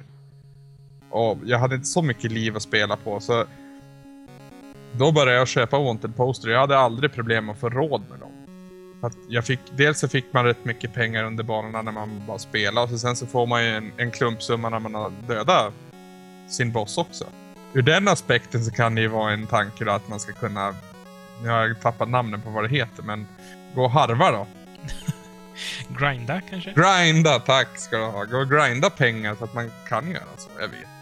Och 1.10 1.38
jag 1.44 1.58
hade 1.58 1.74
inte 1.74 1.86
så 1.86 2.02
mycket 2.02 2.32
liv 2.32 2.56
att 2.56 2.62
spela 2.62 2.96
på, 2.96 3.20
så 3.20 3.44
då 4.92 5.12
började 5.12 5.38
jag 5.38 5.48
köpa 5.48 5.78
wanted 5.78 6.16
poster. 6.16 6.48
Jag 6.48 6.60
hade 6.60 6.78
aldrig 6.78 7.12
problem 7.12 7.50
att 7.50 7.58
få 7.58 7.68
råd 7.68 8.02
med 8.10 8.18
dem. 8.18 8.32
Att 9.00 9.16
jag 9.28 9.44
fick, 9.44 9.60
dels 9.76 9.98
så 9.98 10.08
fick 10.08 10.32
man 10.32 10.44
rätt 10.44 10.64
mycket 10.64 10.94
pengar 10.94 11.24
under 11.24 11.44
banorna 11.44 11.82
när 11.82 11.92
man 11.92 12.22
bara 12.26 12.38
spelade, 12.38 12.84
och 12.84 12.90
så 12.90 12.98
sen 12.98 13.16
så 13.16 13.26
får 13.26 13.46
man 13.46 13.64
ju 13.64 13.70
en, 13.70 13.92
en 13.96 14.10
klumpsumma 14.10 14.68
när 14.68 14.78
man 14.78 14.94
har 14.94 15.12
dödat 15.28 15.72
sin 16.48 16.72
boss 16.72 16.98
också. 16.98 17.24
Ur 17.72 17.82
den 17.82 18.08
aspekten 18.08 18.64
så 18.64 18.70
kan 18.70 18.94
det 18.94 19.00
ju 19.00 19.08
vara 19.08 19.32
en 19.32 19.46
tanke 19.46 19.84
då 19.84 19.92
att 19.92 20.08
man 20.08 20.20
ska 20.20 20.32
kunna, 20.32 20.74
nu 21.42 21.48
har 21.48 21.66
jag 21.66 21.80
tappat 21.80 22.08
namnen 22.08 22.42
på 22.42 22.50
vad 22.50 22.64
det 22.64 22.68
heter, 22.68 23.02
men 23.02 23.26
gå 23.74 23.84
och 23.84 23.90
harva 23.90 24.30
då. 24.30 24.46
Grinda, 25.88 26.40
kanske? 26.50 26.74
Grinda, 26.76 27.38
tack 27.38 27.78
ska 27.78 27.96
du 27.96 28.04
ha. 28.04 28.24
Gå 28.24 28.38
och 28.38 28.50
grinda 28.50 28.90
pengar 28.90 29.34
så 29.34 29.44
att 29.44 29.54
man 29.54 29.70
kan 29.88 30.10
göra 30.10 30.36
så. 30.36 30.50
Jag 30.60 30.68
vet. 30.68 30.95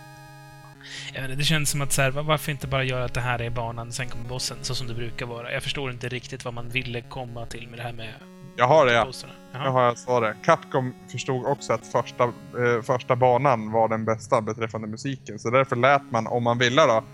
Jag 1.14 1.20
vet 1.22 1.30
inte, 1.30 1.40
det 1.40 1.44
känns 1.44 1.70
som 1.70 1.80
att 1.80 1.92
så 1.92 2.02
här, 2.02 2.10
va- 2.10 2.22
varför 2.22 2.52
inte 2.52 2.66
bara 2.66 2.84
göra 2.84 3.04
att 3.04 3.14
det 3.14 3.20
här 3.20 3.42
är 3.42 3.50
banan, 3.50 3.92
sen 3.92 4.08
kommer 4.08 4.28
bossen, 4.28 4.56
så 4.62 4.74
som 4.74 4.86
det 4.88 4.94
brukar 4.94 5.26
vara. 5.26 5.52
Jag 5.52 5.62
förstår 5.62 5.90
inte 5.90 6.08
riktigt 6.08 6.44
vad 6.44 6.54
man 6.54 6.68
ville 6.68 7.00
komma 7.00 7.46
till 7.46 7.68
med 7.68 7.78
det 7.78 7.82
här 7.82 7.92
med 7.92 8.14
Jag 8.56 8.68
har 8.68 8.86
det 8.86 8.92
ja. 8.92 9.12
Jag 9.52 9.58
har 9.72 9.82
jag 9.82 9.98
svaret. 9.98 10.36
Capcom 10.44 10.94
förstod 11.12 11.46
också 11.46 11.72
att 11.72 11.86
första, 11.86 12.24
eh, 12.24 12.82
första 12.82 13.16
banan 13.16 13.72
var 13.72 13.88
den 13.88 14.04
bästa 14.04 14.40
beträffande 14.40 14.88
musiken. 14.88 15.38
Så 15.38 15.50
därför 15.50 15.76
lät 15.76 16.10
man, 16.10 16.26
om 16.26 16.42
man 16.42 16.58
ville 16.58 16.82
då, 16.86 17.04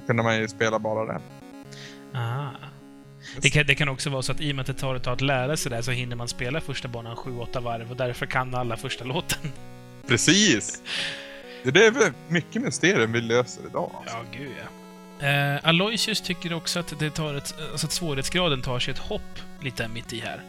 så 0.00 0.06
kunde 0.06 0.22
man 0.22 0.36
ju 0.36 0.48
spela 0.48 0.78
bara 0.78 1.12
den. 1.12 1.22
Ah. 2.14 2.48
Det 3.42 3.50
kan, 3.50 3.66
det 3.66 3.74
kan 3.74 3.88
också 3.88 4.10
vara 4.10 4.22
så 4.22 4.32
att 4.32 4.40
i 4.40 4.52
och 4.52 4.56
med 4.56 4.60
att 4.60 4.66
det 4.66 4.74
tar 4.74 4.94
ett 4.94 5.02
tag 5.02 5.12
att 5.12 5.20
lära 5.20 5.56
sig 5.56 5.70
det 5.70 5.82
så 5.82 5.90
hinner 5.90 6.16
man 6.16 6.28
spela 6.28 6.60
första 6.60 6.88
banan 6.88 7.16
7-8 7.16 7.60
varv 7.60 7.90
och 7.90 7.96
därför 7.96 8.26
kan 8.26 8.54
alla 8.54 8.76
första 8.76 9.04
låten. 9.14 9.52
Precis! 10.08 10.82
Det 11.62 11.86
är 11.86 11.90
väl 11.90 12.12
mycket 12.28 12.62
mysterium 12.62 13.12
vi 13.12 13.20
löser 13.20 13.62
idag. 13.70 13.90
Alltså. 14.00 14.16
Ja, 14.16 14.38
gud 14.38 14.52
ja. 15.20 15.26
Eh, 15.26 15.60
Aloysius 15.68 16.20
tycker 16.20 16.52
också 16.52 16.78
att, 16.80 16.98
det 16.98 17.10
tar 17.10 17.34
ett, 17.34 17.54
alltså 17.72 17.86
att 17.86 17.92
svårighetsgraden 17.92 18.62
tar 18.62 18.78
sig 18.78 18.92
ett 18.92 18.98
hopp 18.98 19.38
lite 19.60 19.88
mitt 19.88 20.12
i 20.12 20.20
här. 20.20 20.40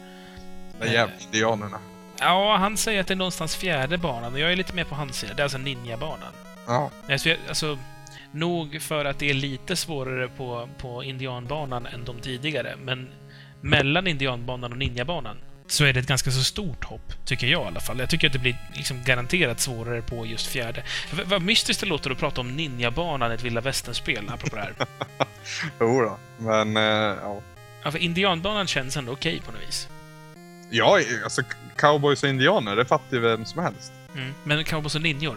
De 0.80 0.86
jävla 0.92 1.14
indianerna. 1.32 1.78
Ja, 2.18 2.56
han 2.56 2.76
säger 2.76 3.00
att 3.00 3.06
det 3.06 3.14
är 3.14 3.16
någonstans 3.16 3.56
fjärde 3.56 3.98
banan 3.98 4.32
och 4.32 4.38
jag 4.40 4.52
är 4.52 4.56
lite 4.56 4.74
mer 4.74 4.84
på 4.84 4.94
hans 4.94 5.16
sida. 5.18 5.34
Det 5.34 5.40
är 5.40 5.44
alltså 5.44 5.58
ninja-banan. 5.58 6.32
Ja. 6.66 6.90
Alltså, 7.10 7.28
jag- 7.28 7.38
alltså, 7.48 7.78
nog 8.32 8.82
för 8.82 9.04
att 9.04 9.18
det 9.18 9.30
är 9.30 9.34
lite 9.34 9.76
svårare 9.76 10.28
på, 10.28 10.68
på 10.78 11.04
indianbanan 11.04 11.86
än 11.86 12.04
de 12.04 12.20
tidigare, 12.20 12.74
men 12.84 13.08
mellan 13.60 14.06
indianbanan 14.06 14.72
och 14.72 14.78
ninjabanan 14.78 15.36
så 15.72 15.84
är 15.84 15.92
det 15.92 16.00
ett 16.00 16.06
ganska 16.06 16.30
så 16.30 16.44
stort 16.44 16.84
hopp, 16.84 17.12
tycker 17.24 17.46
jag 17.46 17.62
i 17.62 17.66
alla 17.66 17.80
fall. 17.80 17.98
Jag 17.98 18.10
tycker 18.10 18.26
att 18.26 18.32
det 18.32 18.38
blir 18.38 18.56
liksom 18.74 19.02
garanterat 19.04 19.60
svårare 19.60 20.02
på 20.02 20.26
just 20.26 20.46
fjärde. 20.46 20.82
V- 21.12 21.22
vad 21.26 21.42
mystiskt 21.42 21.80
det 21.80 21.86
låter 21.86 22.10
att 22.10 22.18
prata 22.18 22.40
om 22.40 22.56
ninjabanan 22.56 23.32
i 23.32 23.34
ett 23.34 23.42
vilda 23.42 23.60
västern-spel, 23.60 24.28
apropå 24.28 24.56
det 24.56 24.62
här. 24.62 24.74
Jo 25.80 26.00
då. 26.00 26.18
Men, 26.38 26.76
eh, 26.76 26.82
ja. 27.22 27.40
Ja, 27.84 27.90
för 27.90 27.98
indianbanan 27.98 28.66
känns 28.66 28.96
ändå 28.96 29.12
okej 29.12 29.42
på 29.46 29.52
något 29.52 29.60
vis. 29.68 29.88
Ja, 30.70 30.98
alltså 31.24 31.42
cowboys 31.76 32.22
och 32.22 32.28
indianer, 32.28 32.76
det 32.76 32.84
fattar 32.84 33.16
ju 33.16 33.22
vem 33.22 33.44
som 33.44 33.62
helst. 33.62 33.92
Mm. 34.16 34.34
Men 34.44 34.64
cowboys 34.64 34.94
och 34.94 35.02
ninjor? 35.02 35.36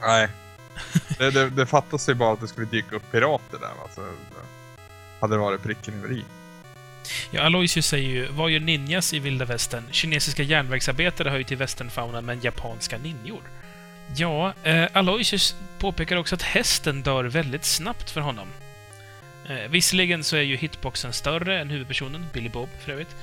Nej. 0.00 0.28
Det, 1.18 1.30
det, 1.30 1.50
det 1.50 1.66
fattas 1.66 2.08
ju 2.08 2.14
bara 2.14 2.32
att 2.32 2.40
det 2.40 2.48
skulle 2.48 2.66
dyka 2.66 2.96
upp 2.96 3.12
pirater 3.12 3.58
där. 3.58 3.70
Alltså, 3.82 4.00
hade 5.20 5.34
det 5.34 5.38
varit 5.38 5.62
pricken 5.62 5.94
över 5.94 6.12
i. 6.14 6.24
Ja, 7.30 7.42
Aloysius 7.42 7.86
säger 7.86 8.08
ju 8.08 8.26
“Vad 8.26 8.50
gör 8.50 8.60
ninjas 8.60 9.12
i 9.12 9.18
vilda 9.18 9.44
västern? 9.44 9.84
Kinesiska 9.90 10.42
järnvägsarbetare 10.42 11.30
hör 11.30 11.38
ju 11.38 11.44
till 11.44 11.56
västernfaunan, 11.56 12.24
men 12.24 12.40
japanska 12.40 12.98
ninjor?” 12.98 13.42
Ja, 14.16 14.54
eh, 14.62 14.88
Aloysius 14.92 15.56
påpekar 15.78 16.16
också 16.16 16.34
att 16.34 16.42
hästen 16.42 17.02
dör 17.02 17.24
väldigt 17.24 17.64
snabbt 17.64 18.10
för 18.10 18.20
honom. 18.20 18.48
Eh, 19.48 19.70
visserligen 19.70 20.24
så 20.24 20.36
är 20.36 20.40
ju 20.42 20.56
hitboxen 20.56 21.12
större 21.12 21.60
än 21.60 21.70
huvudpersonen, 21.70 22.26
Billy 22.32 22.48
Bob 22.48 22.68
för 22.84 22.92
övrigt. 22.92 23.16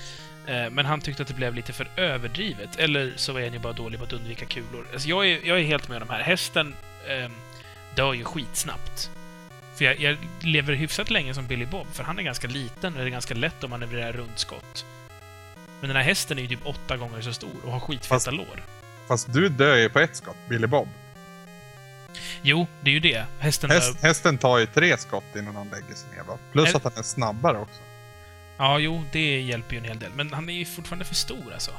Eh, 0.48 0.70
men 0.70 0.86
han 0.86 1.02
tyckte 1.02 1.22
att 1.22 1.28
det 1.28 1.34
blev 1.34 1.56
lite 1.56 1.74
för 1.74 1.88
överdrivet. 1.96 2.80
Eller 2.80 3.14
så 3.16 3.38
är 3.38 3.44
han 3.44 3.54
ju 3.54 3.60
bara 3.60 3.74
dålig 3.74 4.00
på 4.00 4.06
att 4.06 4.14
undvika 4.14 4.46
kulor. 4.46 4.88
Alltså 4.94 5.10
jag, 5.10 5.28
är, 5.28 5.40
jag 5.48 5.60
är 5.60 5.64
helt 5.64 5.88
med 5.88 6.02
om 6.02 6.08
de 6.08 6.14
här. 6.14 6.22
Hästen 6.22 6.76
eh, 7.08 7.32
dör 7.96 8.14
ju 8.14 8.24
skitsnabbt. 8.24 9.10
För 9.80 9.86
jag, 9.86 10.00
jag 10.00 10.18
lever 10.42 10.74
hyfsat 10.74 11.10
länge 11.10 11.34
som 11.34 11.48
Billy 11.48 11.66
Bob, 11.66 11.88
för 11.94 12.04
han 12.04 12.20
är 12.20 12.24
ganska 12.24 12.48
liten 12.48 12.94
och 12.94 13.00
det 13.00 13.06
är 13.06 13.10
ganska 13.10 13.34
lätt 13.34 13.64
att 13.64 13.70
manövrera 13.70 14.12
runt 14.12 14.40
skott. 14.40 14.86
Men 15.80 15.88
den 15.88 15.98
här 15.98 16.04
hästen 16.04 16.38
är 16.38 16.42
ju 16.42 16.48
typ 16.48 16.66
åtta 16.66 16.98
gånger 16.98 17.22
så 17.22 17.34
stor 17.34 17.50
och 17.66 17.72
har 17.72 17.80
skitfeta 17.80 18.16
Fast- 18.16 18.32
lår. 18.32 18.64
Fast 19.08 19.34
du 19.34 19.50
dör 19.50 19.76
ju 19.76 19.90
på 19.90 20.00
ett 20.00 20.16
skott, 20.16 20.38
Billy 20.50 20.68
Bob. 20.68 20.88
Jo, 22.42 22.68
det 22.82 22.90
är 22.90 22.94
ju 22.94 23.00
det. 23.00 23.26
Hästen 23.40 23.70
dör... 23.70 23.76
Häst, 23.76 24.02
hästen 24.02 24.38
tar 24.38 24.58
ju 24.58 24.66
tre 24.66 24.98
skott 24.98 25.36
innan 25.36 25.56
han 25.56 25.68
lägger 25.68 25.96
sig 25.96 26.10
ner 26.16 26.24
va? 26.24 26.38
Plus 26.52 26.70
Är- 26.70 26.78
att 26.78 26.84
han 26.84 26.94
är 26.96 27.04
snabbare 27.04 27.58
också. 27.58 27.82
Ja, 28.58 28.80
jo, 28.80 29.04
det 29.12 29.42
hjälper 29.42 29.74
ju 29.74 29.78
en 29.78 29.86
hel 29.86 30.00
del. 30.00 30.12
Men 30.16 30.34
han 30.34 30.50
är 30.50 30.54
ju 30.54 30.66
fortfarande 30.66 31.06
för 31.06 31.16
stor 31.16 31.54
alltså. 31.54 31.72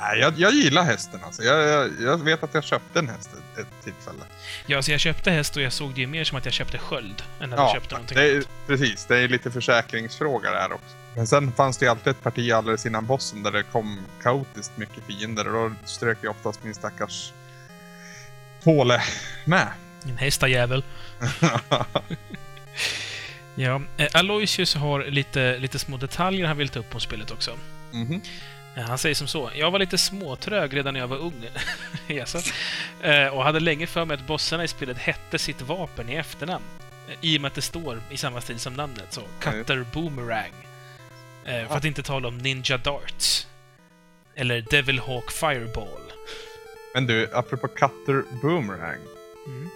Nej, 0.00 0.18
jag, 0.20 0.34
jag 0.38 0.52
gillar 0.54 0.82
hästen 0.82 1.20
alltså. 1.24 1.42
Jag, 1.42 1.68
jag, 1.68 1.90
jag 2.02 2.24
vet 2.24 2.42
att 2.42 2.54
jag 2.54 2.64
köpte 2.64 2.98
en 2.98 3.08
häst 3.08 3.30
ett, 3.32 3.58
ett 3.60 3.84
tillfälle. 3.84 4.24
Ja, 4.66 4.82
så 4.82 4.90
jag 4.90 5.00
köpte 5.00 5.30
häst 5.30 5.56
och 5.56 5.62
jag 5.62 5.72
såg 5.72 5.94
det 5.94 6.00
ju 6.00 6.06
mer 6.06 6.24
som 6.24 6.38
att 6.38 6.44
jag 6.44 6.54
köpte 6.54 6.78
sköld 6.78 7.22
än 7.40 7.52
att 7.52 7.58
jag 7.58 7.68
Ja, 7.68 7.74
köpte 7.74 7.94
någonting 7.94 8.16
det 8.16 8.26
är, 8.30 8.34
annat. 8.34 8.48
precis. 8.66 9.04
Det 9.06 9.18
är 9.18 9.28
lite 9.28 9.50
försäkringsfråga 9.50 10.50
där 10.50 10.72
också. 10.72 10.96
Men 11.16 11.26
sen 11.26 11.52
fanns 11.52 11.78
det 11.78 11.84
ju 11.84 11.90
alltid 11.90 12.10
ett 12.10 12.22
parti 12.22 12.52
alldeles 12.52 12.86
innan 12.86 13.06
bossen 13.06 13.42
där 13.42 13.50
det 13.52 13.62
kom 13.62 13.98
kaotiskt 14.22 14.72
mycket 14.76 15.04
fiender 15.06 15.54
och 15.54 15.70
då 15.70 15.76
strök 15.84 16.18
ju 16.22 16.28
oftast 16.28 16.64
min 16.64 16.74
stackars 16.74 17.32
Påle 18.64 19.02
med. 19.44 19.68
En 20.08 20.16
hästajävel. 20.18 20.84
Ja, 23.56 23.82
eh, 23.96 24.06
Aloysius 24.12 24.74
har 24.74 25.04
lite, 25.04 25.58
lite 25.58 25.78
små 25.78 25.96
detaljer 25.96 26.46
han 26.46 26.56
vill 26.56 26.68
ta 26.68 26.78
upp 26.78 26.94
om 26.94 27.00
spelet 27.00 27.30
också. 27.30 27.58
Mhm. 27.92 28.20
Eh, 28.76 28.82
Han 28.82 28.98
säger 28.98 29.14
som 29.14 29.26
så. 29.28 29.50
Jag 29.54 29.70
var 29.70 29.78
lite 29.78 29.98
småtrög 29.98 30.76
redan 30.76 30.94
när 30.94 31.00
jag 31.00 31.08
var 31.08 31.16
ung. 31.18 31.48
Jaså? 32.06 32.38
Eh, 33.02 33.26
och 33.26 33.44
hade 33.44 33.60
länge 33.60 33.86
för 33.86 34.04
mig 34.04 34.14
att 34.14 34.26
bossarna 34.26 34.64
i 34.64 34.68
spelet 34.68 34.98
hette 34.98 35.38
sitt 35.38 35.62
vapen 35.62 36.08
i 36.08 36.14
efternamn. 36.14 36.64
Eh, 37.08 37.14
I 37.20 37.36
och 37.36 37.40
med 37.42 37.48
att 37.48 37.54
det 37.54 37.62
står 37.62 38.00
i 38.10 38.16
samma 38.16 38.40
stil 38.40 38.58
som 38.60 38.74
namnet. 38.74 39.06
Så 39.12 39.20
Cutter 39.40 39.86
Boomerang. 39.92 40.52
Eh, 41.44 41.68
För 41.68 41.76
att 41.76 41.84
inte 41.84 42.02
tala 42.02 42.28
om 42.28 42.38
Ninja 42.38 42.76
Darts. 42.78 43.46
Eller 44.34 44.60
Devil 44.70 44.98
Hawk 44.98 45.30
Fireball. 45.30 46.00
Men 46.94 47.06
du, 47.06 47.30
apropå 47.34 47.68
Cutter 47.68 48.24
Boomerang. 48.42 48.98
Mm. 49.46 49.68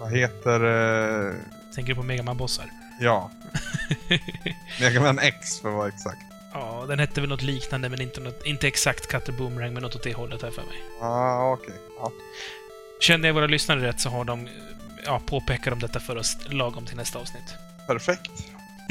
Vad 0.00 0.12
heter... 0.12 0.60
eh, 1.28 1.34
Tänker 1.74 1.92
du 1.92 1.94
på 1.96 2.02
Mega 2.02 2.22
Man-bossar? 2.22 2.64
ja. 3.00 3.30
Mega 4.80 5.00
Man 5.00 5.18
X 5.18 5.60
för 5.60 5.68
att 5.68 5.74
vara 5.74 5.88
exakt. 5.88 6.20
Ja, 6.52 6.84
den 6.88 6.98
hette 6.98 7.20
väl 7.20 7.30
något 7.30 7.42
liknande, 7.42 7.88
men 7.88 8.00
inte, 8.00 8.20
något, 8.20 8.46
inte 8.46 8.68
exakt 8.68 9.06
Cutter 9.06 9.32
Boomerang, 9.32 9.72
men 9.72 9.82
något 9.82 9.94
åt 9.94 10.02
det 10.02 10.12
hållet 10.12 10.42
här 10.42 10.50
för 10.50 10.62
mig. 10.62 10.82
Ah, 11.00 11.52
okej. 11.52 11.74
Ja. 11.96 12.12
Känner 13.00 13.28
jag 13.28 13.34
våra 13.34 13.46
lyssnare 13.46 13.88
rätt 13.88 14.00
så 14.00 14.08
har 14.08 14.24
de 14.24 14.48
ja, 15.04 15.20
påpekar 15.26 15.70
de 15.70 15.80
detta 15.80 16.00
för 16.00 16.16
oss 16.16 16.36
lagom 16.46 16.86
till 16.86 16.96
nästa 16.96 17.18
avsnitt. 17.18 17.54
Perfekt. 17.86 18.30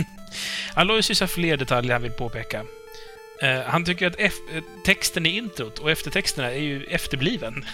Aloysius 0.74 1.20
har 1.20 1.28
fler 1.28 1.58
detaljer 1.58 1.94
han 1.94 2.02
vill 2.02 2.12
påpeka. 2.12 2.66
Eh, 3.42 3.62
han 3.62 3.86
tycker 3.86 4.08
att 4.08 4.20
eh, 4.20 4.32
texten 4.86 5.26
i 5.26 5.38
introt 5.38 5.80
och 5.80 5.92
eftertexterna 5.92 6.52
är 6.52 6.60
ju 6.60 6.84
efterbliven. 6.84 7.66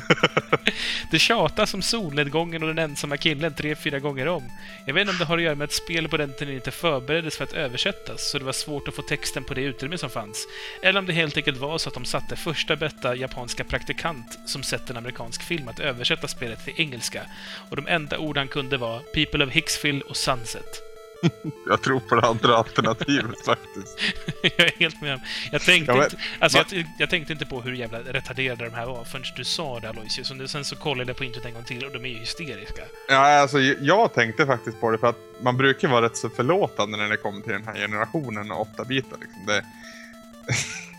det 1.10 1.18
tjatas 1.18 1.74
om 1.74 1.82
solnedgången 1.82 2.62
och 2.62 2.68
den 2.68 2.78
ensamma 2.78 3.16
killen 3.16 3.54
tre, 3.54 3.74
fyra 3.74 3.98
gånger 3.98 4.28
om. 4.28 4.42
Jag 4.86 4.94
vet 4.94 5.00
inte 5.00 5.12
om 5.12 5.18
det 5.18 5.24
har 5.24 5.38
att 5.38 5.44
göra 5.44 5.54
med 5.54 5.64
att 5.64 5.72
spel 5.72 6.08
på 6.08 6.16
den 6.16 6.32
tiden 6.32 6.54
inte 6.54 6.70
förbereddes 6.70 7.36
för 7.36 7.44
att 7.44 7.52
översättas, 7.52 8.30
så 8.30 8.38
det 8.38 8.44
var 8.44 8.52
svårt 8.52 8.88
att 8.88 8.94
få 8.94 9.02
texten 9.02 9.44
på 9.44 9.54
det 9.54 9.60
utrymme 9.60 9.98
som 9.98 10.10
fanns. 10.10 10.46
Eller 10.82 10.98
om 10.98 11.06
det 11.06 11.12
helt 11.12 11.36
enkelt 11.36 11.58
var 11.58 11.78
så 11.78 11.88
att 11.88 11.94
de 11.94 12.04
satte 12.04 12.36
första 12.36 12.76
bästa 12.76 13.16
japanska 13.16 13.64
praktikant 13.64 14.38
som 14.46 14.62
sett 14.62 14.90
en 14.90 14.96
amerikansk 14.96 15.42
film 15.42 15.68
att 15.68 15.80
översätta 15.80 16.28
spelet 16.28 16.64
till 16.64 16.74
engelska. 16.76 17.22
Och 17.70 17.76
de 17.76 17.86
enda 17.86 18.18
ord 18.18 18.36
han 18.36 18.48
kunde 18.48 18.76
var 18.76 18.98
“People 18.98 19.44
of 19.44 19.50
Hicksville” 19.50 20.00
och 20.00 20.16
“Sunset”. 20.16 20.91
Jag 21.68 21.82
tror 21.82 22.00
på 22.00 22.14
det 22.14 22.26
andra 22.26 22.56
alternativet 22.56 23.40
faktiskt. 23.46 23.98
jag 24.42 24.66
är 24.66 24.78
helt 24.78 25.02
med. 25.02 25.20
Jag 25.52 25.62
tänkte, 25.62 25.92
Ja, 25.92 26.04
inte, 26.04 26.16
alltså, 26.38 26.58
jag, 26.58 26.86
jag 26.98 27.10
tänkte 27.10 27.32
inte 27.32 27.46
på 27.46 27.60
hur 27.60 27.72
jävla 27.72 27.98
retarderade 27.98 28.64
de 28.64 28.74
här 28.74 28.86
var 28.86 29.04
förrän 29.04 29.24
du 29.36 29.44
sa 29.44 29.80
det, 29.80 29.88
Aloysius. 29.88 30.30
Och 30.30 30.50
sen 30.50 30.64
så 30.64 30.76
kollade 30.76 31.10
jag 31.10 31.16
på 31.16 31.24
introt 31.24 31.44
en 31.44 31.54
gång 31.54 31.64
till 31.64 31.84
och 31.84 31.92
de 31.92 32.04
är 32.04 32.08
ju 32.08 32.18
hysteriska. 32.18 32.82
Ja, 33.08 33.40
alltså 33.40 33.60
jag 33.60 34.14
tänkte 34.14 34.46
faktiskt 34.46 34.80
på 34.80 34.90
det 34.90 34.98
för 34.98 35.06
att 35.06 35.18
man 35.42 35.56
brukar 35.56 35.88
vara 35.88 36.04
rätt 36.04 36.16
så 36.16 36.30
förlåtande 36.30 36.98
när 36.98 37.08
det 37.08 37.16
kommer 37.16 37.40
till 37.40 37.52
den 37.52 37.66
här 37.66 37.74
generationen 37.74 38.50
och 38.50 38.68
8-bitar. 38.76 39.16
Liksom. 39.20 39.46
Det, 39.46 39.64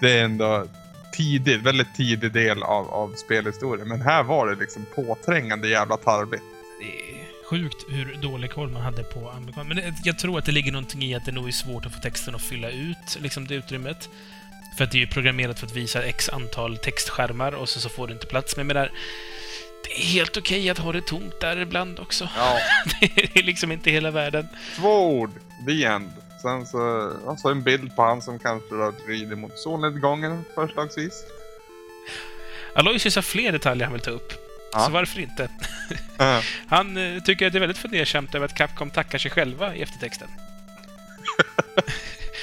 det 0.02 0.20
är 0.20 0.24
ändå 0.24 0.68
tidigt, 1.14 1.62
väldigt 1.62 1.96
tidig 1.96 2.32
del 2.32 2.64
av, 2.64 2.90
av 2.90 3.14
spelhistorien. 3.16 3.88
Men 3.88 4.02
här 4.02 4.24
var 4.24 4.48
det 4.48 4.56
liksom 4.56 4.86
påträngande 4.96 5.68
jävla 5.68 5.98
tarvligt. 5.98 6.44
Det 6.80 7.23
sjukt 7.54 7.86
hur 7.90 8.18
dålig 8.22 8.52
koll 8.52 8.70
man 8.70 8.82
hade 8.82 9.04
på 9.04 9.30
amerikan. 9.30 9.68
Men 9.68 9.94
jag 10.04 10.20
tror 10.20 10.38
att 10.38 10.46
det 10.46 10.52
ligger 10.52 10.72
någonting 10.72 11.04
i 11.04 11.16
att 11.16 11.26
det 11.26 11.32
nog 11.32 11.48
är 11.48 11.52
svårt 11.52 11.86
att 11.86 11.94
få 11.94 12.02
texten 12.02 12.36
att 12.36 12.42
fylla 12.42 12.70
ut 12.70 13.18
liksom 13.20 13.48
det 13.48 13.56
utrymmet. 13.56 14.10
För 14.78 14.84
att 14.84 14.92
det 14.92 14.98
är 14.98 15.00
ju 15.00 15.08
programmerat 15.08 15.60
för 15.60 15.68
att 15.68 15.76
visa 15.76 16.04
x 16.04 16.30
antal 16.30 16.78
textskärmar 16.78 17.52
och 17.52 17.70
så, 17.70 17.80
så 17.80 17.90
får 17.90 18.08
du 18.08 18.14
inte 18.14 18.26
plats. 18.26 18.58
Men 18.58 18.68
jag 18.68 18.76
menar, 18.76 18.92
det 19.84 19.94
är 19.94 20.06
helt 20.06 20.38
okej 20.38 20.70
att 20.70 20.78
ha 20.78 20.92
det 20.92 21.02
tomt 21.06 21.40
där 21.42 21.58
ibland 21.58 22.00
också. 22.00 22.30
Ja. 22.38 22.58
Det 23.00 23.40
är 23.40 23.44
liksom 23.44 23.72
inte 23.72 23.92
hela 23.92 24.12
världen. 24.12 24.48
Två 24.76 25.20
ord, 25.20 25.32
the 25.68 25.86
end. 25.86 26.12
Sen 26.42 26.66
så, 26.66 27.12
alltså 27.28 27.48
en 27.48 27.64
bild 27.64 27.96
på 27.96 28.02
han 28.02 28.22
som 28.22 28.40
kanske 28.40 28.76
då 28.76 28.94
rider 29.08 29.36
mot 29.36 29.60
solnedgången 29.60 30.46
förslagsvis. 30.56 31.24
Aloysius 32.76 33.16
har 33.16 33.22
fler 33.22 33.52
detaljer 33.52 33.86
han 33.86 33.94
vill 33.94 34.02
ta 34.02 34.12
upp. 34.12 34.43
Ja. 34.74 34.86
Så 34.86 34.92
varför 34.92 35.20
inte? 35.20 35.44
Uh, 36.22 36.40
Han 36.68 36.98
eh, 36.98 37.24
tycker 37.24 37.48
att 37.48 37.54
det 37.54 37.58
är 37.58 37.60
väldigt 37.60 37.78
fundersamt 37.78 38.36
över 38.36 38.46
att 38.46 38.56
Capcom 38.56 38.90
tackar 38.90 39.18
sig 39.18 39.32
själva 39.32 39.76
i 39.76 39.82
eftertexten. 39.82 40.28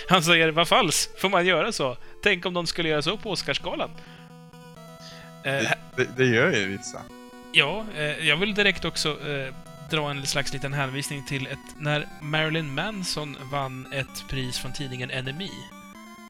Han 0.09 0.23
säger 0.23 0.49
”Vad 0.51 0.69
falskt? 0.69 1.21
Får 1.21 1.29
man 1.29 1.47
göra 1.47 1.73
så? 1.73 1.97
Tänk 2.23 2.47
om 2.47 2.55
de 2.55 2.67
skulle 2.67 2.89
göra 2.89 3.03
så 3.03 3.17
på 3.17 3.31
Oscarsgalan?” 3.31 3.91
eh, 5.45 5.53
det, 5.53 5.77
det, 5.97 6.07
det 6.17 6.27
gör 6.27 6.53
ju 6.53 6.67
vissa. 6.67 7.03
Ja, 7.53 7.85
eh, 7.97 8.29
jag 8.29 8.37
vill 8.37 8.55
direkt 8.55 8.85
också 8.85 9.29
eh, 9.29 9.55
dra 9.91 10.11
en 10.11 10.27
slags 10.27 10.53
liten 10.53 10.73
hänvisning 10.73 11.27
till 11.27 11.47
ett, 11.47 11.59
när 11.79 12.07
Marilyn 12.21 12.75
Manson 12.75 13.37
vann 13.53 13.93
ett 13.93 14.25
pris 14.29 14.59
från 14.59 14.73
tidningen 14.73 15.25
NME 15.25 15.49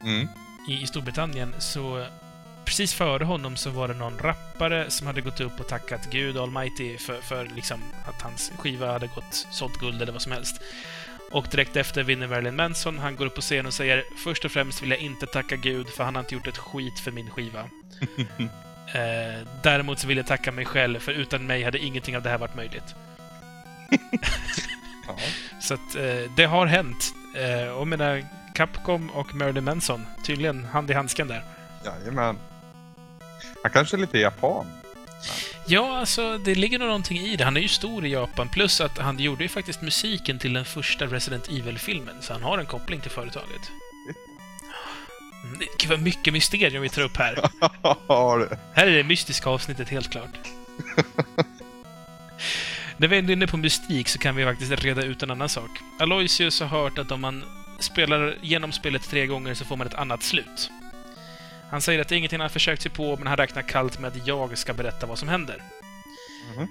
Mm. 0.03 0.27
i, 0.69 0.81
i 0.81 0.87
Storbritannien 0.87 1.55
så 1.59 2.05
precis 2.65 2.93
före 2.93 3.23
honom 3.23 3.55
så 3.55 3.69
var 3.69 3.87
det 3.87 3.93
någon 3.93 4.19
rappare 4.19 4.89
som 4.89 5.07
hade 5.07 5.21
gått 5.21 5.39
upp 5.39 5.59
och 5.59 5.67
tackat 5.67 6.09
Gud 6.11 6.37
Almighty 6.37 6.97
för, 6.97 7.21
för 7.21 7.45
liksom 7.55 7.79
att 8.05 8.21
hans 8.21 8.51
skiva 8.57 8.91
hade 8.91 9.07
gått 9.07 9.47
sålt 9.51 9.79
guld 9.79 10.01
eller 10.01 10.11
vad 10.11 10.21
som 10.21 10.31
helst. 10.31 10.61
Och 11.31 11.47
direkt 11.51 11.75
efter 11.75 12.03
vinner 12.03 12.27
Marilyn 12.27 12.55
Manson. 12.55 12.99
Han 12.99 13.15
går 13.15 13.25
upp 13.25 13.35
på 13.35 13.41
scen 13.41 13.65
och 13.65 13.73
säger 13.73 14.03
Först 14.23 14.45
och 14.45 14.51
främst 14.51 14.83
vill 14.83 14.89
jag 14.89 14.99
inte 14.99 15.25
tacka 15.25 15.55
Gud 15.55 15.89
för 15.89 16.03
han 16.03 16.15
har 16.15 16.19
inte 16.19 16.35
gjort 16.35 16.47
ett 16.47 16.57
skit 16.57 16.99
för 16.99 17.11
min 17.11 17.29
skiva. 17.29 17.59
eh, 18.93 19.47
däremot 19.63 19.99
så 19.99 20.07
vill 20.07 20.17
jag 20.17 20.27
tacka 20.27 20.51
mig 20.51 20.65
själv 20.65 20.99
för 20.99 21.11
utan 21.11 21.47
mig 21.47 21.63
hade 21.63 21.79
ingenting 21.79 22.17
av 22.17 22.23
det 22.23 22.29
här 22.29 22.37
varit 22.37 22.55
möjligt. 22.55 22.95
Ja. 25.07 25.15
Så 25.61 25.73
att 25.73 25.95
eh, 25.95 26.31
det 26.35 26.45
har 26.45 26.65
hänt. 26.65 27.13
Eh, 27.35 27.73
och 27.73 27.87
menar, 27.87 28.25
Capcom 28.53 29.09
och 29.09 29.35
Marilyn 29.35 29.63
Manson, 29.63 30.05
tydligen 30.23 30.65
hand 30.65 30.91
i 30.91 30.93
handsken 30.93 31.27
där. 31.27 31.43
Jajamän. 31.85 32.37
Han 33.63 33.71
kanske 33.71 33.95
är 33.95 33.99
lite 34.01 34.17
japan. 34.17 34.65
Ja, 35.67 35.97
alltså 35.99 36.37
det 36.37 36.55
ligger 36.55 36.79
nog 36.79 36.87
någonting 36.87 37.17
i 37.19 37.35
det. 37.35 37.43
Han 37.43 37.57
är 37.57 37.61
ju 37.61 37.67
stor 37.67 38.05
i 38.05 38.09
Japan, 38.11 38.49
plus 38.49 38.81
att 38.81 38.97
han 38.97 39.19
gjorde 39.19 39.43
ju 39.43 39.49
faktiskt 39.49 39.81
musiken 39.81 40.39
till 40.39 40.53
den 40.53 40.65
första 40.65 41.05
Resident 41.05 41.47
Evil-filmen, 41.49 42.15
så 42.21 42.33
han 42.33 42.43
har 42.43 42.57
en 42.57 42.65
koppling 42.65 43.01
till 43.01 43.11
företaget. 43.11 43.71
Mm, 45.43 45.59
det- 45.79 45.87
vad 45.89 46.01
mycket 46.01 46.33
mysterium 46.33 46.81
vi 46.81 46.89
tar 46.89 47.01
upp 47.01 47.17
här. 47.17 47.35
Här 48.73 48.87
är 48.87 48.91
det 48.97 49.03
mystiska 49.03 49.49
avsnittet 49.49 49.89
helt 49.89 50.11
klart. 50.11 50.37
När 52.97 53.07
vi 53.07 53.17
är 53.17 53.31
inne 53.31 53.47
på 53.47 53.57
mystik 53.57 54.07
så 54.09 54.19
kan 54.19 54.35
vi 54.35 54.45
faktiskt 54.45 54.71
reda 54.83 55.03
ut 55.03 55.23
en 55.23 55.31
annan 55.31 55.49
sak. 55.49 55.69
Aloysius 55.99 56.59
har 56.59 56.67
hört 56.67 56.97
att 56.97 57.11
om 57.11 57.21
man 57.21 57.43
spelar 57.79 58.35
genom 58.41 58.71
spelet 58.71 59.09
tre 59.09 59.25
gånger 59.27 59.53
så 59.53 59.65
får 59.65 59.77
man 59.77 59.87
ett 59.87 59.93
annat 59.93 60.23
slut. 60.23 60.69
Han 61.71 61.81
säger 61.81 62.01
att 62.01 62.07
det 62.07 62.15
är 62.15 62.17
ingenting 62.17 62.39
han 62.39 62.43
har 62.43 62.49
försökt 62.49 62.81
sig 62.81 62.91
på, 62.91 63.17
men 63.17 63.27
han 63.27 63.37
räknar 63.37 63.61
kallt 63.61 63.99
med 63.99 64.07
att 64.07 64.27
jag 64.27 64.57
ska 64.57 64.73
berätta 64.73 65.05
vad 65.05 65.19
som 65.19 65.29
händer. 65.29 65.63
Mhm. 66.55 66.67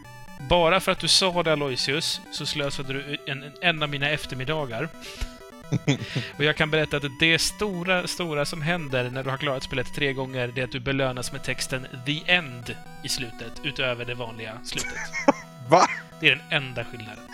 Bara 0.48 0.80
för 0.80 0.92
att 0.92 0.98
du 0.98 1.08
sa 1.08 1.42
det, 1.42 1.52
Aloysius, 1.52 2.20
så 2.32 2.46
slösade 2.46 2.92
du 2.92 3.18
en, 3.26 3.52
en 3.60 3.82
av 3.82 3.88
mina 3.88 4.10
eftermiddagar. 4.10 4.88
Och 6.36 6.44
jag 6.44 6.56
kan 6.56 6.70
berätta 6.70 6.96
att 6.96 7.04
det 7.20 7.38
stora, 7.38 8.06
stora 8.06 8.44
som 8.44 8.62
händer 8.62 9.10
när 9.10 9.24
du 9.24 9.30
har 9.30 9.36
klarat 9.36 9.62
spelet 9.62 9.94
tre 9.94 10.12
gånger, 10.12 10.52
det 10.54 10.60
är 10.60 10.64
att 10.64 10.72
du 10.72 10.80
belönas 10.80 11.32
med 11.32 11.42
texten 11.42 11.86
“The 12.06 12.22
End” 12.26 12.76
i 13.04 13.08
slutet, 13.08 13.52
utöver 13.64 14.04
det 14.04 14.14
vanliga 14.14 14.58
slutet. 14.64 14.98
Va? 15.68 15.86
Det 16.20 16.28
är 16.28 16.36
den 16.36 16.62
enda 16.62 16.84
skillnaden. 16.84 17.24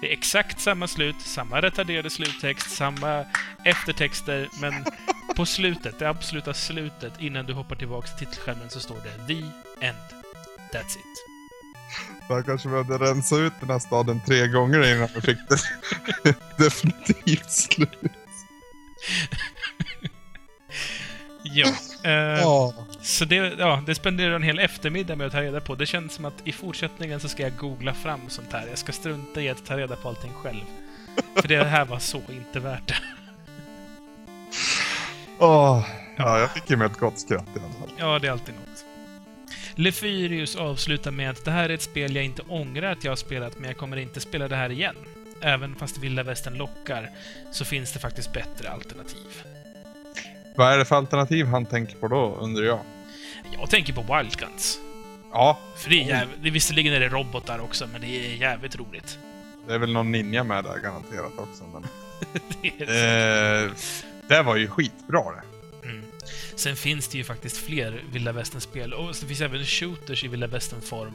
Det 0.00 0.08
är 0.08 0.12
exakt 0.12 0.60
samma 0.60 0.88
slut, 0.88 1.20
samma 1.20 1.60
retarderade 1.62 2.10
sluttext, 2.10 2.70
samma 2.70 3.24
eftertexter, 3.64 4.48
men 4.60 4.84
på 5.36 5.46
slutet, 5.46 5.98
det 5.98 6.08
absoluta 6.08 6.54
slutet, 6.54 7.12
innan 7.20 7.46
du 7.46 7.52
hoppar 7.52 7.76
tillbaka 7.76 8.08
till 8.08 8.26
titelskärmen, 8.26 8.70
så 8.70 8.80
står 8.80 8.96
det 8.96 9.26
“The 9.34 9.40
End”. 9.86 9.98
That's 10.72 10.98
it. 10.98 11.24
Jag 12.28 12.46
kanske 12.46 12.68
behövde 12.68 12.98
rensa 12.98 13.36
ut 13.36 13.52
den 13.60 13.70
här 13.70 13.78
staden 13.78 14.20
tre 14.26 14.46
gånger 14.48 14.86
innan 14.94 15.08
jag 15.14 15.22
fick 15.24 15.38
det 15.48 16.34
definitivt 16.64 17.50
slut. 17.50 17.90
Ja. 21.42 21.68
Eh, 22.04 22.12
Ja. 22.12 22.77
Så 23.08 23.24
det, 23.24 23.36
ja, 23.36 23.82
det 23.86 23.94
spenderar 23.94 24.34
en 24.34 24.42
hel 24.42 24.58
eftermiddag 24.58 25.16
med 25.16 25.26
att 25.26 25.32
ta 25.32 25.42
reda 25.42 25.60
på. 25.60 25.74
Det 25.74 25.86
känns 25.86 26.12
som 26.12 26.24
att 26.24 26.34
i 26.44 26.52
fortsättningen 26.52 27.20
så 27.20 27.28
ska 27.28 27.42
jag 27.42 27.56
googla 27.56 27.94
fram 27.94 28.20
sånt 28.28 28.52
här. 28.52 28.66
Jag 28.68 28.78
ska 28.78 28.92
strunta 28.92 29.42
i 29.42 29.48
att 29.48 29.66
ta 29.66 29.76
reda 29.76 29.96
på 29.96 30.08
allting 30.08 30.32
själv. 30.32 30.60
För 31.34 31.48
det 31.48 31.64
här 31.64 31.84
var 31.84 31.98
så 31.98 32.22
inte 32.28 32.60
värt 32.60 32.88
det. 32.88 32.96
Åh. 35.38 35.86
Ja, 36.16 36.38
jag 36.38 36.50
fick 36.52 36.70
ju 36.70 36.76
med 36.76 36.86
ett 36.90 36.98
gott 36.98 37.18
skratt 37.18 37.46
i 37.56 37.58
alla 37.58 37.72
fall. 37.72 37.90
Ja, 37.98 38.18
det 38.18 38.26
är 38.26 38.32
alltid 38.32 38.54
något. 38.54 38.84
Lefyrius 39.74 40.56
avslutar 40.56 41.10
med 41.10 41.30
att 41.30 41.44
det 41.44 41.50
här 41.50 41.68
är 41.68 41.74
ett 41.74 41.82
spel 41.82 42.16
jag 42.16 42.24
inte 42.24 42.42
ångrar 42.48 42.92
att 42.92 43.04
jag 43.04 43.10
har 43.10 43.16
spelat, 43.16 43.58
men 43.58 43.68
jag 43.68 43.76
kommer 43.76 43.96
inte 43.96 44.20
spela 44.20 44.48
det 44.48 44.56
här 44.56 44.70
igen. 44.70 44.96
Även 45.40 45.74
fast 45.74 45.98
vilda 45.98 46.22
västern 46.22 46.54
lockar, 46.54 47.10
så 47.52 47.64
finns 47.64 47.92
det 47.92 47.98
faktiskt 47.98 48.32
bättre 48.32 48.70
alternativ. 48.70 49.42
Vad 50.56 50.72
är 50.72 50.78
det 50.78 50.84
för 50.84 50.96
alternativ 50.96 51.46
han 51.46 51.66
tänker 51.66 51.96
på 51.96 52.08
då, 52.08 52.38
undrar 52.40 52.64
jag? 52.64 52.80
Jag 53.52 53.70
tänker 53.70 53.92
på 53.92 54.14
Wild 54.14 54.36
Guns. 54.36 54.78
Ja, 55.32 55.58
För 55.76 55.90
det 55.90 56.02
är 56.02 56.06
jävligt, 56.06 56.42
det, 56.42 56.50
visserligen 56.50 56.92
är 56.94 57.00
det 57.00 57.08
robotar 57.08 57.58
också, 57.58 57.86
men 57.92 58.00
det 58.00 58.06
är 58.06 58.36
jävligt 58.36 58.76
roligt. 58.76 59.18
det 59.66 59.74
är 59.74 59.78
väl 59.78 59.92
någon 59.92 60.12
ninja 60.12 60.44
med 60.44 60.64
där 60.64 60.78
garanterat 60.78 61.32
också. 61.36 61.64
Men... 61.72 61.82
Det 62.62 63.64
Eh, 63.64 63.70
det 64.28 64.42
var 64.42 64.56
ju 64.56 64.68
skitbra 64.68 65.22
det. 65.32 65.42
Mm. 65.88 66.04
Sen 66.54 66.76
finns 66.76 67.08
det 67.08 67.18
ju 67.18 67.24
faktiskt 67.24 67.56
fler 67.56 68.02
vilda 68.12 68.32
västern-spel 68.32 68.92
och 68.92 69.06
det 69.06 69.26
finns 69.26 69.40
även 69.40 69.64
shooters 69.64 70.24
i 70.24 70.28
vilda 70.28 70.46
västern-form. 70.46 71.14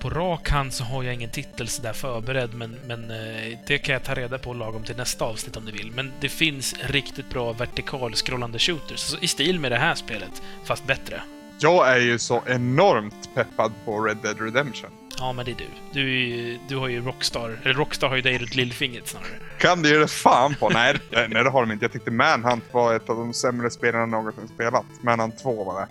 På 0.00 0.10
rak 0.10 0.48
hand 0.48 0.72
så 0.72 0.84
har 0.84 1.02
jag 1.02 1.14
ingen 1.14 1.30
titel 1.30 1.68
sådär 1.68 1.92
förberedd, 1.92 2.54
men, 2.54 2.76
men 2.86 3.10
eh, 3.10 3.58
det 3.66 3.78
kan 3.78 3.92
jag 3.92 4.04
ta 4.04 4.14
reda 4.14 4.38
på 4.38 4.52
lagom 4.52 4.82
till 4.82 4.96
nästa 4.96 5.24
avsnitt 5.24 5.56
om 5.56 5.64
du 5.64 5.72
vill. 5.72 5.92
Men 5.94 6.12
det 6.20 6.28
finns 6.28 6.74
riktigt 6.80 7.30
bra 7.30 7.52
vertikalskrollande 7.52 8.58
shooters, 8.58 9.00
så 9.00 9.18
i 9.18 9.28
stil 9.28 9.60
med 9.60 9.72
det 9.72 9.78
här 9.78 9.94
spelet, 9.94 10.42
fast 10.64 10.86
bättre. 10.86 11.22
Jag 11.58 11.88
är 11.88 12.00
ju 12.00 12.18
så 12.18 12.42
enormt 12.46 13.34
peppad 13.34 13.72
på 13.84 14.00
Red 14.00 14.16
Dead 14.22 14.40
Redemption. 14.40 14.90
Ja, 15.18 15.32
men 15.32 15.44
det 15.44 15.50
är 15.50 15.56
du. 15.56 15.66
Du, 15.92 16.00
är 16.00 16.26
ju, 16.26 16.58
du 16.68 16.76
har 16.76 16.88
ju 16.88 17.04
Rockstar, 17.04 17.58
eller 17.62 17.74
Rockstar 17.74 18.08
har 18.08 18.16
ju 18.16 18.22
dig 18.22 18.38
runt 18.38 18.54
lillfingret 18.54 19.08
snarare. 19.08 19.28
Kan 19.58 19.82
det 19.82 19.88
ge 19.88 19.96
det 19.96 20.08
fan 20.08 20.54
på? 20.54 20.68
Nej, 20.68 20.96
nej, 21.10 21.28
nej, 21.30 21.44
det 21.44 21.50
har 21.50 21.60
de 21.60 21.72
inte. 21.72 21.84
Jag 21.84 21.92
tyckte 21.92 22.10
Manhunt 22.10 22.64
var 22.72 22.94
ett 22.94 23.10
av 23.10 23.16
de 23.16 23.32
sämre 23.34 23.70
spelen 23.70 24.00
jag 24.00 24.08
någonsin 24.08 24.48
spelat. 24.48 24.84
Manhunt 25.00 25.38
2 25.42 25.64
var 25.64 25.80
det. 25.80 25.88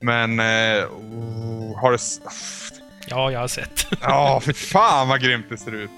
Men... 0.00 0.40
Eh, 0.40 0.84
oh, 0.84 1.80
har 1.80 1.92
det... 1.92 1.98
Ja, 3.06 3.32
jag 3.32 3.40
har 3.40 3.48
sett. 3.48 3.86
Ja, 4.00 4.40
för 4.40 4.52
fan 4.52 5.08
vad 5.08 5.20
grymt 5.20 5.46
det 5.48 5.58
ser 5.58 5.74
ut. 5.74 5.90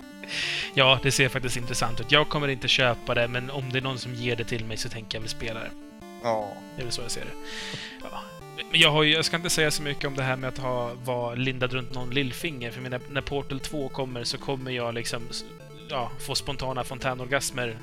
Ja, 0.74 0.98
det 1.02 1.12
ser 1.12 1.28
faktiskt 1.28 1.56
intressant 1.56 2.00
ut. 2.00 2.12
Jag 2.12 2.28
kommer 2.28 2.48
inte 2.48 2.68
köpa 2.68 3.14
det, 3.14 3.28
men 3.28 3.50
om 3.50 3.72
det 3.72 3.78
är 3.78 3.82
någon 3.82 3.98
som 3.98 4.14
ger 4.14 4.36
det 4.36 4.44
till 4.44 4.64
mig 4.64 4.76
så 4.76 4.88
tänker 4.88 5.16
jag 5.18 5.20
väl 5.20 5.30
spela 5.30 5.60
det. 5.60 5.70
Ja. 6.22 6.52
Det 6.76 6.82
är 6.82 6.84
väl 6.84 6.92
så 6.92 7.02
jag 7.02 7.10
ser 7.10 7.20
det. 7.20 7.30
Ja. 8.02 8.20
Men 8.70 8.80
jag, 8.80 8.90
har 8.90 9.02
ju, 9.02 9.12
jag 9.12 9.24
ska 9.24 9.36
inte 9.36 9.50
säga 9.50 9.70
så 9.70 9.82
mycket 9.82 10.04
om 10.04 10.16
det 10.16 10.22
här 10.22 10.36
med 10.36 10.48
att 10.48 10.58
ha, 10.58 10.94
vara 10.94 11.34
lindad 11.34 11.72
runt 11.72 11.94
någon 11.94 12.10
lillfinger, 12.10 12.70
för 12.70 12.80
när, 12.80 13.00
när 13.10 13.20
Portal 13.20 13.60
2 13.60 13.88
kommer 13.88 14.24
så 14.24 14.38
kommer 14.38 14.70
jag 14.70 14.94
liksom 14.94 15.22
ja, 15.88 16.10
få 16.26 16.34
spontana 16.34 16.84
fontänorgasmer 16.84 17.76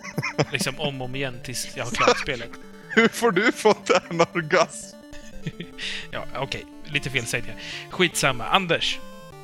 liksom 0.52 0.80
om 0.80 1.00
och 1.00 1.08
om 1.08 1.14
igen 1.14 1.40
tills 1.44 1.68
jag 1.76 1.84
har 1.84 1.90
klarat 1.90 2.18
spelet. 2.18 2.50
Hur 2.88 3.08
får 3.08 3.30
du 3.30 3.52
fått 3.52 3.90
en 3.90 4.20
orgasm? 4.20 4.96
Ja, 6.10 6.24
okej. 6.36 6.64
Lite 6.88 7.10
felsägningar. 7.10 7.56
Skitsamma. 7.90 8.44
Anders, 8.48 8.98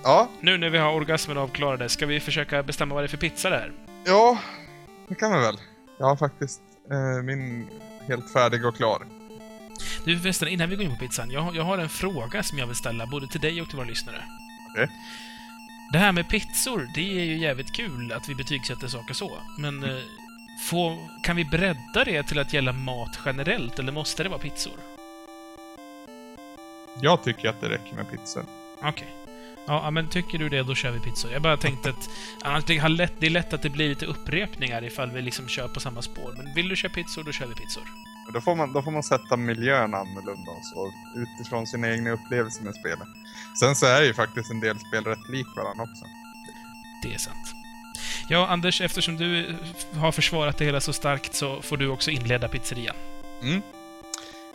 Ja, 0.07 0.29
nu 0.41 0.59
när 0.59 0.71
vi 0.71 0.79
har 0.79 0.93
orgasmen 0.93 1.39
avklarade, 1.39 1.89
ska 1.89 2.07
vi 2.07 2.21
försöka 2.21 2.63
bestämma 2.63 2.95
vad 2.95 3.05
det 3.05 3.07
är 3.07 3.09
för 3.09 3.17
pizza 3.17 3.51
det 3.51 3.57
är? 3.57 3.73
ja, 4.07 4.39
det 5.09 5.15
kan 5.15 5.33
vi 5.33 5.39
väl. 5.39 5.57
Jag 5.99 6.07
har 6.07 6.17
faktiskt 6.17 6.61
eh, 6.91 7.23
min 7.25 7.69
helt 8.09 8.33
färdig 8.33 8.65
och 8.67 8.77
klar. 8.77 9.07
Du 10.05 10.19
förresten, 10.21 10.49
innan 10.49 10.71
vi 10.71 10.77
går 10.77 10.85
in 10.85 10.91
på 10.91 10.97
pizzan. 10.97 11.31
Jag, 11.31 11.41
har- 11.41 11.55
jag 11.55 11.63
har 11.65 11.79
en 11.79 11.89
fråga 11.89 12.43
som 12.43 12.59
jag 12.59 12.67
vill 12.67 12.77
ställa 12.77 13.07
både 13.07 13.29
till 13.29 13.41
dig 13.41 13.63
och 13.63 13.69
till 13.69 13.77
våra 13.77 13.87
lyssnare. 13.87 14.25
Okej. 14.71 14.89
Det 15.93 15.99
här 15.99 16.13
med 16.13 16.29
pizzor, 16.29 16.89
det 16.95 17.21
är 17.21 17.25
ju 17.25 17.39
jävligt 17.39 17.73
kul 17.77 18.13
att 18.13 18.29
vi 18.29 18.35
betygsätter 18.35 18.89
saker 18.89 19.15
så. 19.15 19.39
Men 19.59 19.85
eh, 19.85 19.99
få, 20.71 21.09
kan 21.23 21.37
vi 21.37 21.45
bredda 21.45 22.05
det 22.05 22.23
till 22.23 22.39
att 22.39 22.53
gälla 22.53 22.73
mat 22.73 23.19
generellt, 23.25 23.79
eller 23.79 23.93
måste 23.93 24.23
det 24.23 24.29
vara 24.29 24.39
pizzor? 24.41 24.73
Jag 27.01 27.23
tycker 27.23 27.49
att 27.49 27.61
det 27.61 27.69
räcker 27.69 27.97
med 27.97 28.11
pizza. 28.11 28.41
Okej. 28.83 29.15
Ja, 29.67 29.81
ja, 29.85 29.91
men 29.91 30.09
tycker 30.09 30.39
du 30.39 30.49
det, 30.49 30.63
då 30.63 30.75
kör 30.75 30.91
vi 30.91 31.01
pizzor. 31.01 31.33
Jag 31.33 31.43
bara 31.43 31.57
tänkte 31.57 31.91
att 31.91 32.11
annars 32.43 32.65
det, 32.65 32.89
lätt, 32.89 33.13
det 33.19 33.27
är 33.27 33.31
lätt 33.31 33.53
att 33.53 33.63
det 33.63 33.71
blir 33.71 33.89
lite 33.89 34.07
upprepningar 34.07 34.85
ifall 34.85 35.11
vi 35.11 35.23
liksom 35.23 35.49
kör 35.49 35.69
på 35.69 35.81
samma 35.81 36.03
spår. 36.03 36.35
Men 36.37 36.55
vill 36.55 36.69
du 36.69 36.77
köra 36.77 36.93
pizzor, 36.93 37.23
då 37.23 37.33
kör 37.33 37.47
vi 37.47 37.55
pizzor. 37.55 37.83
Då 38.35 38.41
får, 38.41 38.55
man, 38.55 38.73
då 38.73 38.83
får 38.83 38.91
man 38.91 39.03
sätta 39.03 39.37
miljön 39.37 39.95
annorlunda 39.95 40.51
och 40.51 40.65
så, 40.65 40.93
utifrån 41.17 41.67
sina 41.67 41.91
egna 41.91 42.11
upplevelser 42.11 42.65
med 42.65 42.75
spelet. 42.75 43.09
Sen 43.61 43.77
så 43.77 43.87
är 43.87 44.03
ju 44.03 44.15
faktiskt 44.15 44.51
en 44.51 44.61
del 44.61 44.79
spel 44.79 45.05
rätt 45.05 45.29
lik 45.29 45.47
varandra 45.57 45.85
också. 45.85 46.05
Det 47.03 47.15
är 47.15 47.19
sant. 47.19 47.55
Ja, 48.29 48.47
Anders, 48.47 48.81
eftersom 48.81 49.17
du 49.17 49.57
har 49.95 50.13
försvarat 50.13 50.59
det 50.59 50.65
hela 50.65 50.81
så 50.81 50.93
starkt 50.93 51.35
så 51.35 51.63
får 51.63 51.77
du 51.77 51.89
också 51.89 52.11
inleda 52.11 52.49
pizzerian. 52.49 52.97
Mm. 53.43 53.63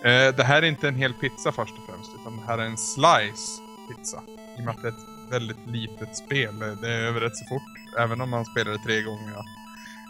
Eh, 0.03 0.35
det 0.35 0.43
här 0.43 0.61
är 0.61 0.67
inte 0.67 0.87
en 0.87 0.95
hel 0.95 1.13
pizza 1.13 1.51
först 1.51 1.73
och 1.77 1.93
främst, 1.93 2.11
utan 2.21 2.37
det 2.37 2.43
här 2.47 2.57
är 2.57 2.65
en 2.65 2.77
slice 2.77 3.61
pizza. 3.89 4.21
I 4.57 4.61
och 4.61 4.65
med 4.65 4.75
att 4.75 4.81
det 4.81 4.87
är 4.87 4.91
ett 4.91 5.31
väldigt 5.31 5.67
litet 5.67 6.17
spel. 6.17 6.61
Eh, 6.61 6.67
det 6.67 6.93
är 6.93 7.01
över 7.01 7.21
rätt 7.21 7.37
så 7.37 7.45
fort, 7.45 7.99
även 7.99 8.21
om 8.21 8.29
man 8.29 8.45
spelar 8.45 8.71
det 8.71 8.77
tre 8.77 9.01
gånger. 9.01 9.33
ja. 9.35 9.43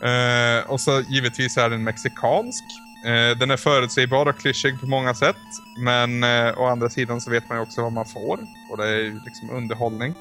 Eh, 0.02 0.72
och 0.72 0.82
så 0.82 1.02
givetvis 1.02 1.58
är 1.58 1.70
den 1.70 1.84
mexikansk. 1.84 2.64
Eh, 3.06 3.38
den 3.38 3.52
är 3.52 3.58
förutsägbar 3.58 4.26
och 4.26 4.38
klyschig 4.38 4.80
på 4.80 4.88
många 4.88 5.14
sätt. 5.14 5.36
Men 5.78 6.24
eh, 6.24 6.60
å 6.60 6.66
andra 6.66 6.90
sidan 6.90 7.22
så 7.22 7.32
vet 7.32 7.50
man 7.50 7.58
ju 7.58 7.62
också 7.62 7.82
vad 7.82 7.92
man 7.92 8.06
får. 8.06 8.40
Och 8.72 8.78
det 8.78 8.88
är 8.88 8.98
ju 8.98 9.20
liksom 9.26 9.50
underhållning. 9.50 10.14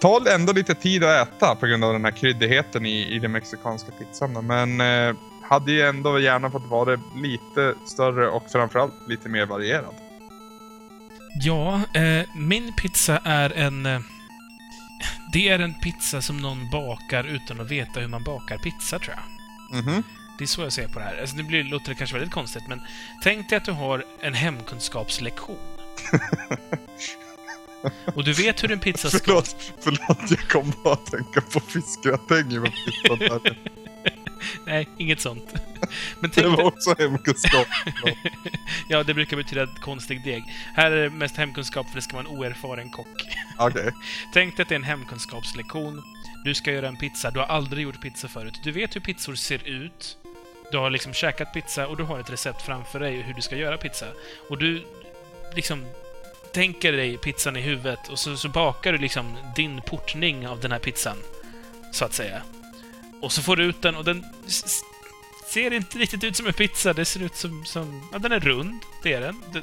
Tar 0.00 0.28
ändå 0.34 0.52
lite 0.52 0.74
tid 0.74 1.04
att 1.04 1.28
äta 1.28 1.54
på 1.54 1.66
grund 1.66 1.84
av 1.84 1.92
den 1.92 2.04
här 2.04 2.12
kryddigheten 2.12 2.86
i, 2.86 3.14
i 3.14 3.18
den 3.18 3.32
mexikanska 3.32 3.92
pizzan. 3.92 4.46
Men 4.46 4.80
eh, 4.80 5.16
hade 5.48 5.72
ju 5.72 5.82
ändå 5.82 6.20
gärna 6.20 6.50
fått 6.50 6.66
vara 6.66 7.00
lite 7.14 7.74
större 7.86 8.28
och 8.28 8.50
framförallt 8.50 8.94
lite 9.08 9.28
mer 9.28 9.46
varierad. 9.46 9.94
Ja, 11.40 11.80
eh, 11.94 12.26
min 12.36 12.72
pizza 12.72 13.20
är 13.24 13.50
en... 13.50 13.86
Eh, 13.86 14.00
det 15.32 15.48
är 15.48 15.58
en 15.58 15.74
pizza 15.74 16.22
som 16.22 16.36
någon 16.36 16.70
bakar 16.70 17.24
utan 17.24 17.60
att 17.60 17.70
veta 17.70 18.00
hur 18.00 18.08
man 18.08 18.24
bakar 18.24 18.58
pizza, 18.58 18.98
tror 18.98 19.16
jag. 19.16 19.82
Mhm. 19.82 20.02
Det 20.38 20.44
är 20.44 20.48
så 20.48 20.62
jag 20.62 20.72
ser 20.72 20.88
på 20.88 20.98
det 20.98 21.04
här. 21.04 21.20
Alltså, 21.20 21.36
nu 21.36 21.42
blir, 21.42 21.64
låter 21.64 21.88
det 21.88 21.94
kanske 21.94 22.16
väldigt 22.16 22.34
konstigt, 22.34 22.62
men 22.68 22.80
tänk 23.22 23.48
dig 23.48 23.56
att 23.56 23.64
du 23.64 23.72
har 23.72 24.04
en 24.20 24.34
hemkunskapslektion. 24.34 25.56
Och 28.14 28.24
du 28.24 28.32
vet 28.32 28.62
hur 28.62 28.72
en 28.72 28.78
pizza 28.78 29.10
ska... 29.10 29.18
Förlåt, 29.18 29.72
förlåt, 29.80 30.30
jag 30.30 30.48
kom 30.48 30.72
bara 30.84 30.94
att 30.94 31.06
tänka 31.06 31.40
på 31.40 31.60
fiskgratäng 31.60 32.52
i 32.52 32.60
pizzan. 32.60 33.40
Nej, 34.64 34.88
inget 34.96 35.20
sånt. 35.20 35.54
Men 36.20 36.30
Det 36.30 36.42
tänk 36.42 36.46
var 36.46 36.56
dig, 36.56 36.64
också 36.64 36.94
hemkunskap. 36.98 37.66
ja, 38.88 39.02
det 39.02 39.14
brukar 39.14 39.36
betyda 39.36 39.66
konstig 39.66 40.24
deg. 40.24 40.44
Här 40.74 40.90
är 40.90 41.02
det 41.02 41.10
mest 41.10 41.36
hemkunskap 41.36 41.88
för 41.88 41.96
det 41.96 42.02
ska 42.02 42.16
vara 42.16 42.26
en 42.28 42.36
oerfaren 42.36 42.90
kock. 42.90 43.22
Okej. 43.58 43.92
Tänk 44.32 44.56
dig 44.56 44.62
att 44.62 44.68
det 44.68 44.74
är 44.74 44.76
en 44.76 44.84
hemkunskapslektion. 44.84 46.02
Du 46.44 46.54
ska 46.54 46.72
göra 46.72 46.88
en 46.88 46.96
pizza. 46.96 47.30
Du 47.30 47.38
har 47.38 47.46
aldrig 47.46 47.82
gjort 47.82 48.00
pizza 48.00 48.28
förut. 48.28 48.60
Du 48.64 48.72
vet 48.72 48.96
hur 48.96 49.00
pizzor 49.00 49.34
ser 49.34 49.68
ut. 49.68 50.16
Du 50.72 50.78
har 50.78 50.90
liksom 50.90 51.12
käkat 51.12 51.52
pizza 51.52 51.86
och 51.86 51.96
du 51.96 52.02
har 52.02 52.20
ett 52.20 52.30
recept 52.30 52.62
framför 52.62 53.00
dig 53.00 53.22
hur 53.22 53.34
du 53.34 53.42
ska 53.42 53.56
göra 53.56 53.76
pizza. 53.76 54.06
Och 54.50 54.58
du 54.58 54.84
liksom 55.54 55.86
tänker 56.52 56.92
dig 56.92 57.18
pizzan 57.18 57.56
i 57.56 57.60
huvudet 57.60 58.08
och 58.08 58.18
så, 58.18 58.36
så 58.36 58.48
bakar 58.48 58.92
du 58.92 58.98
liksom 58.98 59.36
din 59.56 59.80
portning 59.80 60.48
av 60.48 60.60
den 60.60 60.72
här 60.72 60.78
pizzan. 60.78 61.16
Så 61.92 62.04
att 62.04 62.12
säga. 62.12 62.42
Och 63.22 63.32
så 63.32 63.42
får 63.42 63.56
du 63.56 63.64
ut 63.64 63.82
den 63.82 63.96
och 63.96 64.04
den 64.04 64.24
ser 65.46 65.72
inte 65.72 65.98
riktigt 65.98 66.24
ut 66.24 66.36
som 66.36 66.46
en 66.46 66.52
pizza. 66.52 66.92
Det 66.92 67.04
ser 67.04 67.22
ut 67.22 67.36
som... 67.36 67.64
som 67.64 68.08
ja, 68.12 68.18
den 68.18 68.32
är 68.32 68.40
rund. 68.40 68.82
Det 69.02 69.12
är 69.12 69.20
den. 69.20 69.42
Det, 69.52 69.62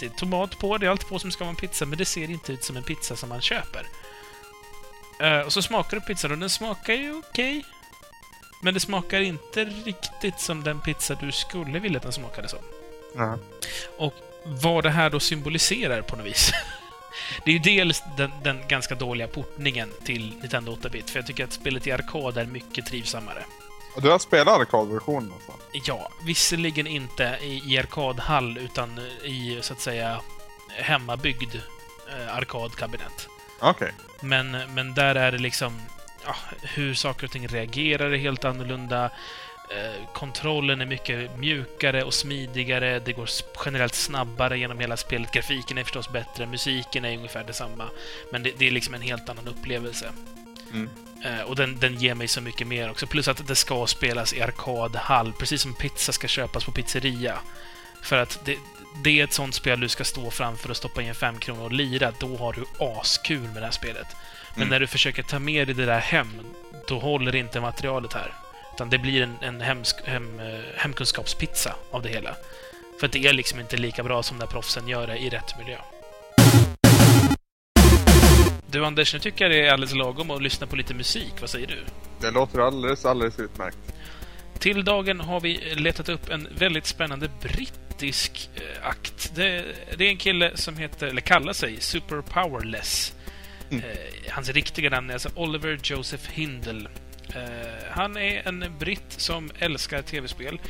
det 0.00 0.06
är 0.06 0.10
tomat 0.10 0.58
på, 0.58 0.78
det 0.78 0.86
är 0.86 0.90
allt 0.90 1.08
på 1.08 1.18
som 1.18 1.30
ska 1.30 1.44
vara 1.44 1.50
en 1.50 1.56
pizza, 1.56 1.86
men 1.86 1.98
det 1.98 2.04
ser 2.04 2.30
inte 2.30 2.52
ut 2.52 2.64
som 2.64 2.76
en 2.76 2.82
pizza 2.82 3.16
som 3.16 3.28
man 3.28 3.40
köper. 3.40 3.86
Eh, 5.20 5.40
och 5.40 5.52
så 5.52 5.62
smakar 5.62 5.96
du 5.96 6.00
pizzan 6.00 6.32
och 6.32 6.38
den 6.38 6.50
smakar 6.50 6.94
ju 6.94 7.18
okej. 7.18 7.64
Men 8.62 8.74
det 8.74 8.80
smakar 8.80 9.20
inte 9.20 9.64
riktigt 9.64 10.40
som 10.40 10.64
den 10.64 10.80
pizza 10.80 11.14
du 11.14 11.32
skulle 11.32 11.78
vilja 11.78 11.96
att 11.96 12.02
den 12.02 12.12
smakade 12.12 12.48
som. 12.48 12.58
Ja. 13.16 13.38
Och 13.98 14.14
vad 14.44 14.84
det 14.84 14.90
här 14.90 15.10
då 15.10 15.20
symboliserar 15.20 16.02
på 16.02 16.16
något 16.16 16.26
vis. 16.26 16.52
Det 17.44 17.50
är 17.50 17.52
ju 17.52 17.58
dels 17.58 18.02
den, 18.16 18.30
den 18.42 18.68
ganska 18.68 18.94
dåliga 18.94 19.28
portningen 19.28 19.90
till 20.04 20.34
Nintendo 20.40 20.72
8-bit, 20.72 21.10
för 21.10 21.18
jag 21.18 21.26
tycker 21.26 21.44
att 21.44 21.52
spelet 21.52 21.86
i 21.86 21.92
arkad 21.92 22.38
är 22.38 22.46
mycket 22.46 22.86
trivsammare. 22.86 23.44
Du 23.96 24.10
har 24.10 24.18
spelat 24.18 24.60
arkadversionen 24.60 25.32
alltså? 25.32 25.52
Ja, 25.72 26.10
visserligen 26.22 26.86
inte 26.86 27.38
i, 27.42 27.62
i 27.74 27.78
arkadhall, 27.78 28.58
utan 28.58 28.98
i, 29.24 29.58
så 29.60 29.72
att 29.72 29.80
säga, 29.80 30.20
hemmabyggd 30.68 31.54
eh, 32.08 32.36
arkadkabinett. 32.36 33.28
Okej. 33.60 33.92
Men, 34.20 34.50
men 34.50 34.94
där 34.94 35.14
är 35.14 35.32
det 35.32 35.38
liksom... 35.38 35.80
Ja, 36.24 36.34
hur 36.62 36.94
saker 36.94 37.24
och 37.24 37.30
ting 37.30 37.48
reagerar 37.48 38.10
är 38.10 38.18
helt 38.18 38.44
annorlunda. 38.44 39.10
Eh, 39.70 40.12
kontrollen 40.12 40.80
är 40.80 40.86
mycket 40.86 41.38
mjukare 41.38 42.04
och 42.04 42.14
smidigare. 42.14 42.98
Det 43.00 43.12
går 43.12 43.28
generellt 43.64 43.94
snabbare 43.94 44.58
genom 44.58 44.78
hela 44.78 44.96
spelet. 44.96 45.32
Grafiken 45.32 45.78
är 45.78 45.84
förstås 45.84 46.12
bättre. 46.12 46.46
Musiken 46.46 47.04
är 47.04 47.16
ungefär 47.16 47.44
detsamma. 47.44 47.88
Men 48.32 48.42
det, 48.42 48.52
det 48.58 48.66
är 48.66 48.70
liksom 48.70 48.94
en 48.94 49.02
helt 49.02 49.28
annan 49.28 49.48
upplevelse. 49.48 50.12
Mm. 50.72 50.88
Eh, 51.24 51.40
och 51.40 51.56
den, 51.56 51.78
den 51.78 51.94
ger 51.94 52.14
mig 52.14 52.28
så 52.28 52.40
mycket 52.40 52.66
mer 52.66 52.90
också. 52.90 53.06
Plus 53.06 53.28
att 53.28 53.46
det 53.46 53.54
ska 53.54 53.86
spelas 53.86 54.34
i 54.34 54.40
arkadhall, 54.42 55.32
precis 55.32 55.62
som 55.62 55.74
pizza 55.74 56.12
ska 56.12 56.28
köpas 56.28 56.64
på 56.64 56.72
pizzeria. 56.72 57.38
För 58.02 58.18
att 58.18 58.40
det, 58.44 58.56
det 59.04 59.20
är 59.20 59.24
ett 59.24 59.32
sånt 59.32 59.54
spel 59.54 59.80
du 59.80 59.88
ska 59.88 60.04
stå 60.04 60.30
framför 60.30 60.70
och 60.70 60.76
stoppa 60.76 61.02
in 61.02 61.14
fem 61.14 61.38
kronor 61.38 61.64
och 61.64 61.72
lira. 61.72 62.12
Då 62.18 62.36
har 62.36 62.52
du 62.52 62.64
askul 63.00 63.40
med 63.40 63.56
det 63.56 63.64
här 63.64 63.70
spelet. 63.70 64.06
Men 64.54 64.62
Mm. 64.62 64.68
när 64.68 64.80
du 64.80 64.86
försöker 64.86 65.22
ta 65.22 65.38
med 65.38 65.68
dig 65.68 65.74
det 65.74 65.86
där 65.86 65.98
hem, 65.98 66.40
då 66.88 66.98
håller 66.98 67.34
inte 67.36 67.60
materialet 67.60 68.12
här. 68.12 68.34
Utan 68.78 68.90
det 68.90 68.98
blir 68.98 69.22
en, 69.22 69.36
en 69.40 69.60
hemsk, 69.60 69.96
hem, 70.04 70.40
eh, 70.40 70.60
hemkunskapspizza 70.76 71.74
av 71.90 72.02
det 72.02 72.08
hela. 72.08 72.36
För 73.00 73.06
att 73.06 73.12
det 73.12 73.26
är 73.26 73.32
liksom 73.32 73.60
inte 73.60 73.76
lika 73.76 74.02
bra 74.02 74.22
som 74.22 74.36
när 74.36 74.46
proffsen 74.46 74.88
gör 74.88 75.06
det 75.06 75.16
i 75.16 75.28
rätt 75.28 75.58
miljö. 75.58 75.78
Du 78.70 78.84
Anders, 78.84 79.14
nu 79.14 79.20
tycker 79.20 79.44
jag 79.44 79.52
det 79.52 79.66
är 79.66 79.72
alldeles 79.72 79.94
lagom 79.94 80.30
att 80.30 80.42
lyssna 80.42 80.66
på 80.66 80.76
lite 80.76 80.94
musik. 80.94 81.32
Vad 81.40 81.50
säger 81.50 81.66
du? 81.66 81.84
Det 82.20 82.30
låter 82.30 82.58
alldeles, 82.58 83.04
alldeles 83.04 83.38
utmärkt. 83.38 83.78
Till 84.58 84.84
dagen 84.84 85.20
har 85.20 85.40
vi 85.40 85.74
letat 85.74 86.08
upp 86.08 86.28
en 86.30 86.48
väldigt 86.58 86.86
spännande 86.86 87.30
brittisk 87.42 88.50
eh, 88.54 88.88
akt. 88.88 89.32
Det, 89.34 89.64
det 89.96 90.04
är 90.04 90.10
en 90.10 90.16
kille 90.16 90.52
som 90.54 90.76
heter, 90.76 91.06
eller 91.06 91.20
kallar 91.20 91.52
sig, 91.52 91.80
Super 91.80 92.20
Powerless. 92.20 93.14
Mm. 93.70 93.84
Eh, 93.84 94.30
hans 94.30 94.48
riktiga 94.48 94.90
namn 94.90 95.10
är 95.10 95.14
alltså 95.14 95.30
Oliver 95.34 95.80
Joseph 95.82 96.30
Hindle. 96.30 96.88
Eh, 97.34 97.90
han 97.90 98.16
är 98.16 98.48
en 98.48 98.64
britt 98.78 99.12
som 99.12 99.50
älskar 99.58 100.02
tv-spel. 100.02 100.60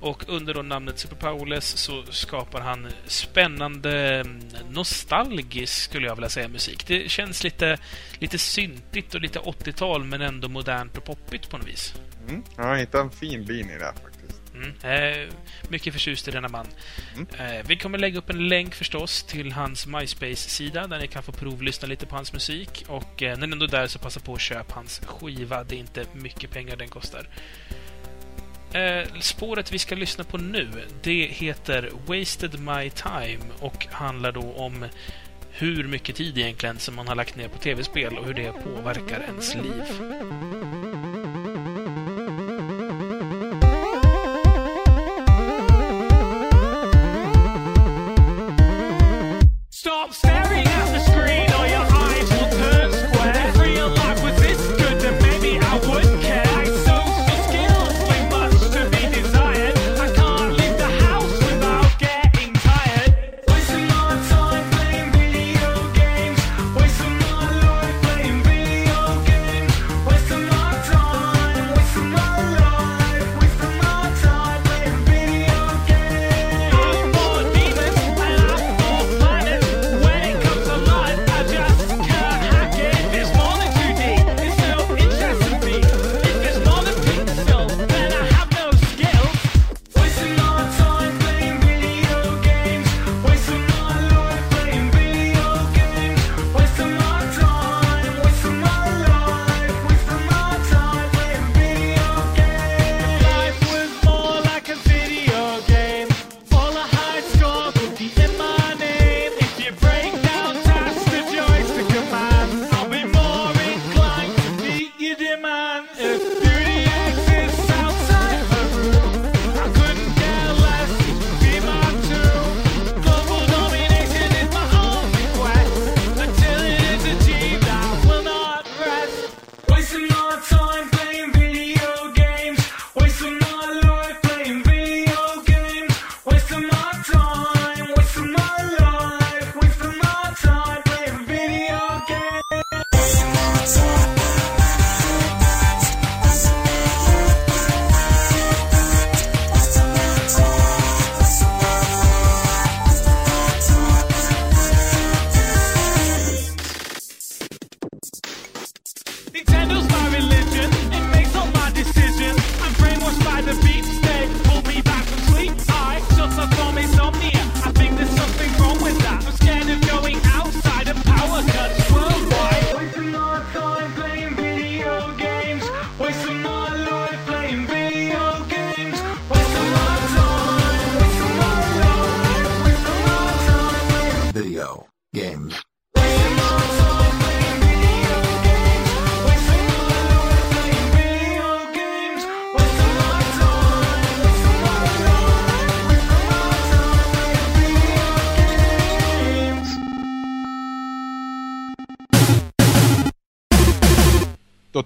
Och 0.00 0.28
under 0.28 0.54
då 0.54 0.62
namnet 0.62 0.98
Super 0.98 1.16
Powerless 1.16 1.76
så 1.76 2.04
skapar 2.10 2.60
han 2.60 2.88
spännande, 3.06 4.20
mm, 4.20 4.40
nostalgisk 4.70 5.82
skulle 5.82 6.06
jag 6.06 6.14
vilja 6.14 6.28
säga, 6.28 6.48
musik. 6.48 6.86
Det 6.86 7.10
känns 7.10 7.44
lite, 7.44 7.78
lite 8.18 8.38
syntigt 8.38 9.14
och 9.14 9.20
lite 9.20 9.38
80-tal 9.38 10.04
men 10.04 10.20
ändå 10.20 10.48
modernt 10.48 10.96
och 10.96 11.04
poppigt 11.04 11.50
på 11.50 11.58
något 11.58 11.68
vis. 11.68 11.94
Mm. 12.28 12.42
Jag 12.56 12.64
har 12.64 12.76
hittat 12.76 13.00
en 13.00 13.10
fin 13.10 13.42
linje 13.42 13.78
där 13.78 13.92
faktiskt. 13.92 14.17
Mm. 14.58 15.22
Eh, 15.24 15.28
mycket 15.68 15.92
förtjust 15.92 16.28
i 16.28 16.30
denna 16.30 16.48
man. 16.48 16.66
Mm. 17.14 17.26
Eh, 17.38 17.66
vi 17.66 17.76
kommer 17.76 17.98
lägga 17.98 18.18
upp 18.18 18.30
en 18.30 18.48
länk 18.48 18.74
förstås 18.74 19.22
till 19.22 19.52
hans 19.52 19.86
MySpace-sida 19.86 20.86
där 20.86 20.98
ni 20.98 21.06
kan 21.06 21.22
få 21.22 21.32
provlyssna 21.32 21.88
lite 21.88 22.06
på 22.06 22.14
hans 22.14 22.32
musik. 22.32 22.84
Och 22.88 23.22
eh, 23.22 23.38
när 23.38 23.46
ni 23.46 23.52
ändå 23.52 23.66
är 23.66 23.70
där 23.70 23.86
så 23.86 23.98
passa 23.98 24.20
på 24.20 24.34
att 24.34 24.40
köpa 24.40 24.74
hans 24.74 25.00
skiva. 25.06 25.64
Det 25.64 25.74
är 25.74 25.78
inte 25.78 26.04
mycket 26.12 26.50
pengar 26.50 26.76
den 26.76 26.88
kostar. 26.88 27.28
Spåret 29.20 29.72
vi 29.72 29.78
ska 29.78 29.94
lyssna 29.94 30.24
på 30.24 30.38
nu, 30.38 30.68
det 31.02 31.26
heter 31.26 31.90
Wasted 32.06 32.60
My 32.60 32.90
Time 32.90 33.44
och 33.60 33.86
handlar 33.86 34.32
då 34.32 34.52
om 34.52 34.86
hur 35.50 35.84
mycket 35.84 36.16
tid 36.16 36.38
egentligen 36.38 36.78
som 36.78 36.94
man 36.94 37.08
har 37.08 37.14
lagt 37.14 37.36
ner 37.36 37.48
på 37.48 37.58
tv-spel 37.58 38.18
och 38.18 38.26
hur 38.26 38.34
det 38.34 38.52
påverkar 38.52 39.20
ens 39.20 39.54
liv. 39.54 39.82
outside. 50.08 50.37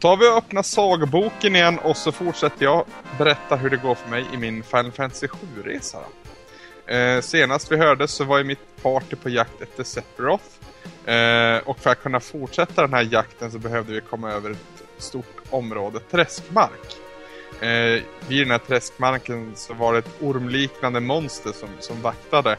Tar 0.02 0.16
vi 0.16 0.28
och 0.28 0.36
öppnar 0.36 0.62
sagoboken 0.62 1.56
igen 1.56 1.78
och 1.78 1.96
så 1.96 2.12
fortsätter 2.12 2.64
jag 2.64 2.84
berätta 3.18 3.56
hur 3.56 3.70
det 3.70 3.76
går 3.76 3.94
för 3.94 4.10
mig 4.10 4.24
i 4.34 4.36
min 4.36 4.62
Final 4.62 4.92
Fantasy 4.92 5.26
7-resa. 5.26 5.98
Eh, 6.86 7.20
senast 7.20 7.72
vi 7.72 7.76
hörde 7.76 8.08
så 8.08 8.24
var 8.24 8.38
ju 8.38 8.44
mitt 8.44 8.82
party 8.82 9.16
på 9.16 9.28
jakt 9.28 9.60
efter 9.62 9.84
Sephiroth. 9.84 10.44
Eh, 11.06 11.56
och 11.68 11.78
för 11.78 11.90
att 11.90 12.02
kunna 12.02 12.20
fortsätta 12.20 12.82
den 12.82 12.94
här 12.94 13.08
jakten 13.10 13.50
så 13.50 13.58
behövde 13.58 13.92
vi 13.92 14.00
komma 14.00 14.30
över 14.32 14.50
ett 14.50 14.84
stort 14.98 15.36
område 15.50 16.00
träskmark. 16.00 16.96
Eh, 17.60 18.02
vid 18.28 18.40
den 18.40 18.50
här 18.50 18.58
träskmarken 18.58 19.52
så 19.54 19.74
var 19.74 19.92
det 19.92 19.98
ett 19.98 20.22
ormliknande 20.22 21.00
monster 21.00 21.52
som, 21.52 21.68
som 21.80 22.02
vaktade. 22.02 22.56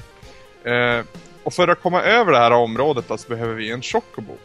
Eh, 0.63 1.05
och 1.43 1.53
för 1.53 1.67
att 1.67 1.81
komma 1.81 2.01
över 2.01 2.31
det 2.31 2.39
här 2.39 2.51
området 2.51 3.07
då, 3.07 3.17
så 3.17 3.29
behöver 3.29 3.53
vi 3.53 3.71
en 3.71 3.81
chocobo. 3.81 4.37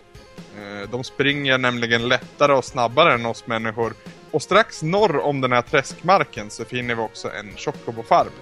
Eh, 0.59 0.91
de 0.91 1.05
springer 1.05 1.59
nämligen 1.59 2.09
lättare 2.09 2.53
och 2.53 2.65
snabbare 2.65 3.15
än 3.15 3.27
oss 3.27 3.47
människor. 3.47 3.93
Och 4.31 4.43
strax 4.43 4.83
norr 4.83 5.19
om 5.19 5.41
den 5.41 5.53
här 5.53 5.63
träskmarken 5.63 6.51
så 6.51 6.65
finner 6.65 6.95
vi 6.95 7.03
också 7.03 7.31
en 7.31 7.57
chocobo-farm. 7.57 8.33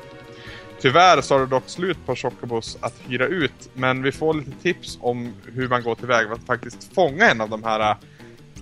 Tyvärr 0.80 1.20
så 1.20 1.34
har 1.34 1.40
det 1.40 1.46
dock 1.46 1.68
slut 1.68 1.98
på 2.06 2.16
chocobos 2.16 2.78
att 2.80 2.94
hyra 3.08 3.26
ut, 3.26 3.70
men 3.74 4.02
vi 4.02 4.12
får 4.12 4.34
lite 4.34 4.50
tips 4.62 4.98
om 5.00 5.32
hur 5.54 5.68
man 5.68 5.82
går 5.82 5.94
tillväga 5.94 6.28
för 6.28 6.34
att 6.34 6.46
faktiskt 6.46 6.94
fånga 6.94 7.30
en 7.30 7.40
av 7.40 7.48
de 7.48 7.64
här, 7.64 7.96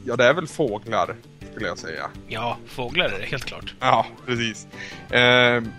ja 0.05 0.17
det 0.17 0.25
är 0.25 0.35
väl 0.35 0.47
fåglar, 0.47 1.17
skulle 1.53 1.67
jag 1.67 1.79
säga. 1.79 2.11
Ja, 2.29 2.57
fåglar 2.67 3.05
är 3.05 3.19
det 3.19 3.27
helt 3.27 3.45
klart. 3.45 3.75
Ja, 3.81 4.07
precis. 4.27 4.67
Ehm, 5.11 5.73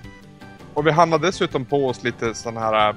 och 0.73 0.87
vi 0.87 0.91
handlar 0.91 1.19
dessutom 1.19 1.65
på 1.65 1.87
oss 1.87 2.03
lite 2.03 2.33
sån 2.33 2.57
här 2.57 2.95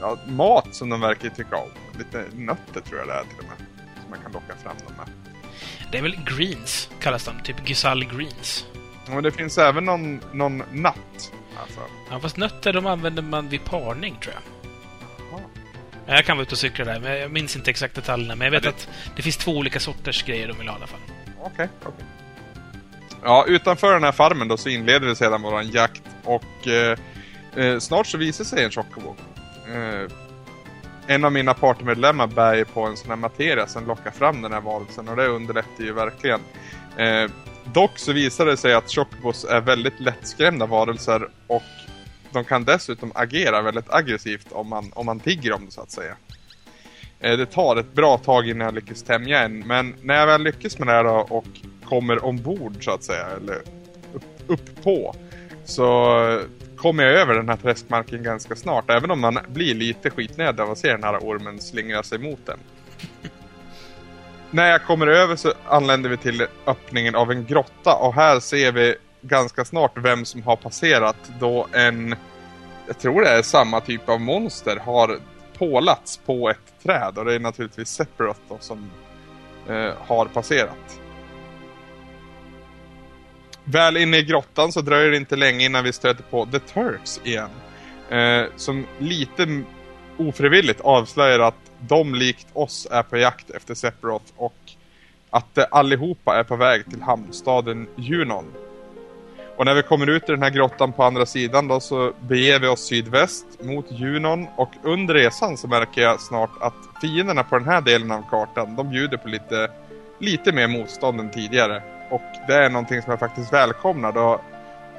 ja, 0.00 0.18
mat 0.26 0.74
som 0.74 0.88
de 0.88 1.00
verkar 1.00 1.28
tycka 1.28 1.56
om. 1.56 1.70
Lite 1.98 2.24
nötter 2.32 2.80
tror 2.80 2.98
jag 2.98 3.08
det 3.08 3.14
är 3.14 3.22
till 3.22 3.38
och 3.38 3.44
med. 3.44 3.63
Man 4.10 4.18
kan 4.22 4.32
locka 4.32 4.54
fram 4.62 4.76
dem 4.86 4.96
med. 4.96 5.06
Det 5.92 5.98
är 5.98 6.02
väl 6.02 6.16
greens, 6.36 6.90
kallas 7.00 7.24
de. 7.24 7.40
Typ 7.42 7.64
Gusal 7.66 8.04
greens. 8.04 8.66
Men 9.08 9.22
det 9.22 9.32
finns 9.32 9.58
även 9.58 9.84
någon, 9.84 10.20
någon 10.32 10.62
natt. 10.72 11.32
Alltså. 11.60 11.80
Ja, 12.10 12.20
fast 12.20 12.36
nötter 12.36 12.72
de 12.72 12.86
använder 12.86 13.22
man 13.22 13.48
vid 13.48 13.64
parning, 13.64 14.16
tror 14.22 14.34
jag. 14.34 14.42
Jaha. 15.32 15.40
Ja, 16.06 16.14
Jag 16.14 16.24
kan 16.24 16.36
vara 16.36 16.42
ute 16.42 16.54
och 16.54 16.58
cykla 16.58 16.84
där, 16.84 17.00
men 17.00 17.18
jag 17.18 17.30
minns 17.30 17.56
inte 17.56 17.70
exakt 17.70 17.94
detaljerna. 17.94 18.36
Men 18.36 18.44
jag 18.44 18.52
vet 18.52 18.64
Ja, 18.64 18.70
det- 18.70 18.76
att 18.76 18.88
det 19.16 19.22
finns 19.22 19.36
två 19.36 19.52
olika 19.56 19.80
sorters 19.80 20.22
grejer 20.22 20.48
de 20.48 20.58
vill 20.58 20.68
ha 20.68 20.74
i 20.74 20.78
alla 20.78 20.86
fall. 20.86 21.00
Okej, 21.40 21.68
okej. 21.82 22.04
Ja, 23.22 23.44
utanför 23.48 23.92
den 23.94 24.04
här 24.04 24.12
farmen 24.12 24.48
då 24.48 24.56
så 24.56 24.68
inleder 24.68 25.06
vi 25.06 25.14
sedan 25.16 25.42
våran 25.42 25.70
jakt 25.70 26.02
och 26.24 26.68
eh, 26.68 26.98
eh, 27.56 27.78
snart 27.78 28.06
så 28.06 28.18
visar 28.18 28.44
sig 28.44 28.64
en 28.64 28.70
chocobo. 28.70 29.16
Eh, 29.68 30.10
en 31.06 31.24
av 31.24 31.32
mina 31.32 31.54
partymedlemmar 31.54 32.26
bär 32.26 32.54
ju 32.54 32.64
på 32.64 32.82
en 32.82 32.96
sån 32.96 33.08
här 33.10 33.16
materia 33.16 33.66
som 33.66 33.86
lockar 33.86 34.10
fram 34.10 34.42
den 34.42 34.52
här 34.52 34.60
varelsen 34.60 35.08
och 35.08 35.16
det 35.16 35.26
underlättar 35.26 35.84
ju 35.84 35.92
verkligen. 35.92 36.40
Eh, 36.96 37.30
dock 37.64 37.98
så 37.98 38.12
visar 38.12 38.46
det 38.46 38.56
sig 38.56 38.74
att 38.74 38.90
chocobos 38.90 39.44
är 39.44 39.60
väldigt 39.60 40.00
lättskrämda 40.00 40.66
varelser 40.66 41.28
och 41.46 41.62
de 42.32 42.44
kan 42.44 42.64
dessutom 42.64 43.12
agera 43.14 43.62
väldigt 43.62 43.90
aggressivt 43.90 44.46
om 44.52 44.68
man, 44.68 44.92
om 44.94 45.06
man 45.06 45.20
tigger 45.20 45.52
om 45.52 45.66
det 45.66 45.72
så 45.72 45.80
att 45.80 45.90
säga. 45.90 46.16
Eh, 47.20 47.36
Det 47.36 47.46
tar 47.46 47.76
ett 47.76 47.92
bra 47.92 48.18
tag 48.18 48.48
innan 48.48 48.64
jag 48.64 48.74
lyckas 48.74 49.02
tämja 49.02 49.40
en, 49.40 49.58
men 49.58 49.94
när 50.02 50.14
jag 50.14 50.26
väl 50.26 50.42
lyckas 50.42 50.78
med 50.78 50.88
det 50.88 50.92
här 50.92 51.04
då 51.04 51.26
och 51.30 51.46
kommer 51.84 52.24
ombord 52.24 52.84
så 52.84 52.90
att 52.90 53.04
säga, 53.04 53.26
eller 53.26 53.58
upp, 54.12 54.24
upp 54.46 54.82
på, 54.84 55.14
så 55.64 56.40
kommer 56.84 57.02
jag 57.02 57.12
över 57.12 57.34
den 57.34 57.48
här 57.48 57.56
träskmarken 57.56 58.22
ganska 58.22 58.56
snart, 58.56 58.90
även 58.90 59.10
om 59.10 59.20
man 59.20 59.38
blir 59.48 59.74
lite 59.74 60.10
skitnödig 60.10 60.62
av 60.62 60.70
att 60.70 60.78
se 60.78 60.92
den 60.92 61.04
här 61.04 61.18
ormen 61.18 61.60
slingra 61.60 62.02
sig 62.02 62.18
mot 62.18 62.46
den. 62.46 62.58
när 64.50 64.70
jag 64.70 64.84
kommer 64.84 65.06
över 65.06 65.36
så 65.36 65.52
anländer 65.68 66.10
vi 66.10 66.16
till 66.16 66.46
öppningen 66.66 67.14
av 67.14 67.30
en 67.30 67.44
grotta 67.44 67.94
och 67.94 68.14
här 68.14 68.40
ser 68.40 68.72
vi 68.72 68.96
ganska 69.20 69.64
snart 69.64 69.92
vem 69.96 70.24
som 70.24 70.42
har 70.42 70.56
passerat 70.56 71.16
då 71.40 71.66
en, 71.72 72.14
jag 72.86 72.98
tror 72.98 73.22
det 73.22 73.28
är 73.28 73.42
samma 73.42 73.80
typ 73.80 74.08
av 74.08 74.20
monster, 74.20 74.76
har 74.76 75.18
pålats 75.58 76.16
på 76.16 76.50
ett 76.50 76.82
träd 76.82 77.18
och 77.18 77.24
det 77.24 77.34
är 77.34 77.40
naturligtvis 77.40 77.88
Sephiroth 77.88 78.40
då 78.48 78.58
som 78.60 78.90
eh, 79.68 79.92
har 79.98 80.26
passerat. 80.26 81.00
Väl 83.64 83.96
inne 83.96 84.16
i 84.16 84.22
grottan 84.22 84.72
så 84.72 84.80
dröjer 84.80 85.10
det 85.10 85.16
inte 85.16 85.36
länge 85.36 85.64
innan 85.64 85.84
vi 85.84 85.92
stöter 85.92 86.22
på 86.22 86.46
The 86.46 86.58
Turks 86.58 87.20
igen. 87.24 87.50
Eh, 88.10 88.42
som 88.56 88.86
lite 88.98 89.62
ofrivilligt 90.16 90.80
avslöjar 90.80 91.40
att 91.40 91.70
de 91.80 92.14
likt 92.14 92.46
oss 92.52 92.86
är 92.90 93.02
på 93.02 93.16
jakt 93.16 93.50
efter 93.50 93.74
Sephiroth 93.74 94.32
och 94.36 94.54
att 95.30 95.58
eh, 95.58 95.64
allihopa 95.70 96.36
är 96.36 96.44
på 96.44 96.56
väg 96.56 96.90
till 96.90 97.02
hamnstaden 97.02 97.88
Junon. 97.96 98.44
Och 99.56 99.64
när 99.64 99.74
vi 99.74 99.82
kommer 99.82 100.06
ut 100.06 100.22
i 100.22 100.32
den 100.32 100.42
här 100.42 100.50
grottan 100.50 100.92
på 100.92 101.04
andra 101.04 101.26
sidan 101.26 101.68
då 101.68 101.80
så 101.80 102.12
beger 102.20 102.58
vi 102.58 102.66
oss 102.66 102.86
sydväst 102.86 103.46
mot 103.62 103.86
Junon 103.90 104.46
och 104.56 104.70
under 104.82 105.14
resan 105.14 105.56
så 105.56 105.68
märker 105.68 106.02
jag 106.02 106.20
snart 106.20 106.50
att 106.60 106.74
fienderna 107.00 107.42
på 107.42 107.58
den 107.58 107.68
här 107.68 107.80
delen 107.80 108.10
av 108.10 108.22
kartan 108.30 108.76
de 108.76 108.90
bjuder 108.90 109.16
på 109.16 109.28
lite, 109.28 109.70
lite 110.18 110.52
mer 110.52 110.68
motstånd 110.68 111.20
än 111.20 111.30
tidigare. 111.30 111.93
Och 112.10 112.22
det 112.46 112.54
är 112.54 112.70
någonting 112.70 113.02
som 113.02 113.10
jag 113.10 113.20
faktiskt 113.20 113.52
välkomnar 113.52 114.12
Jag 114.14 114.40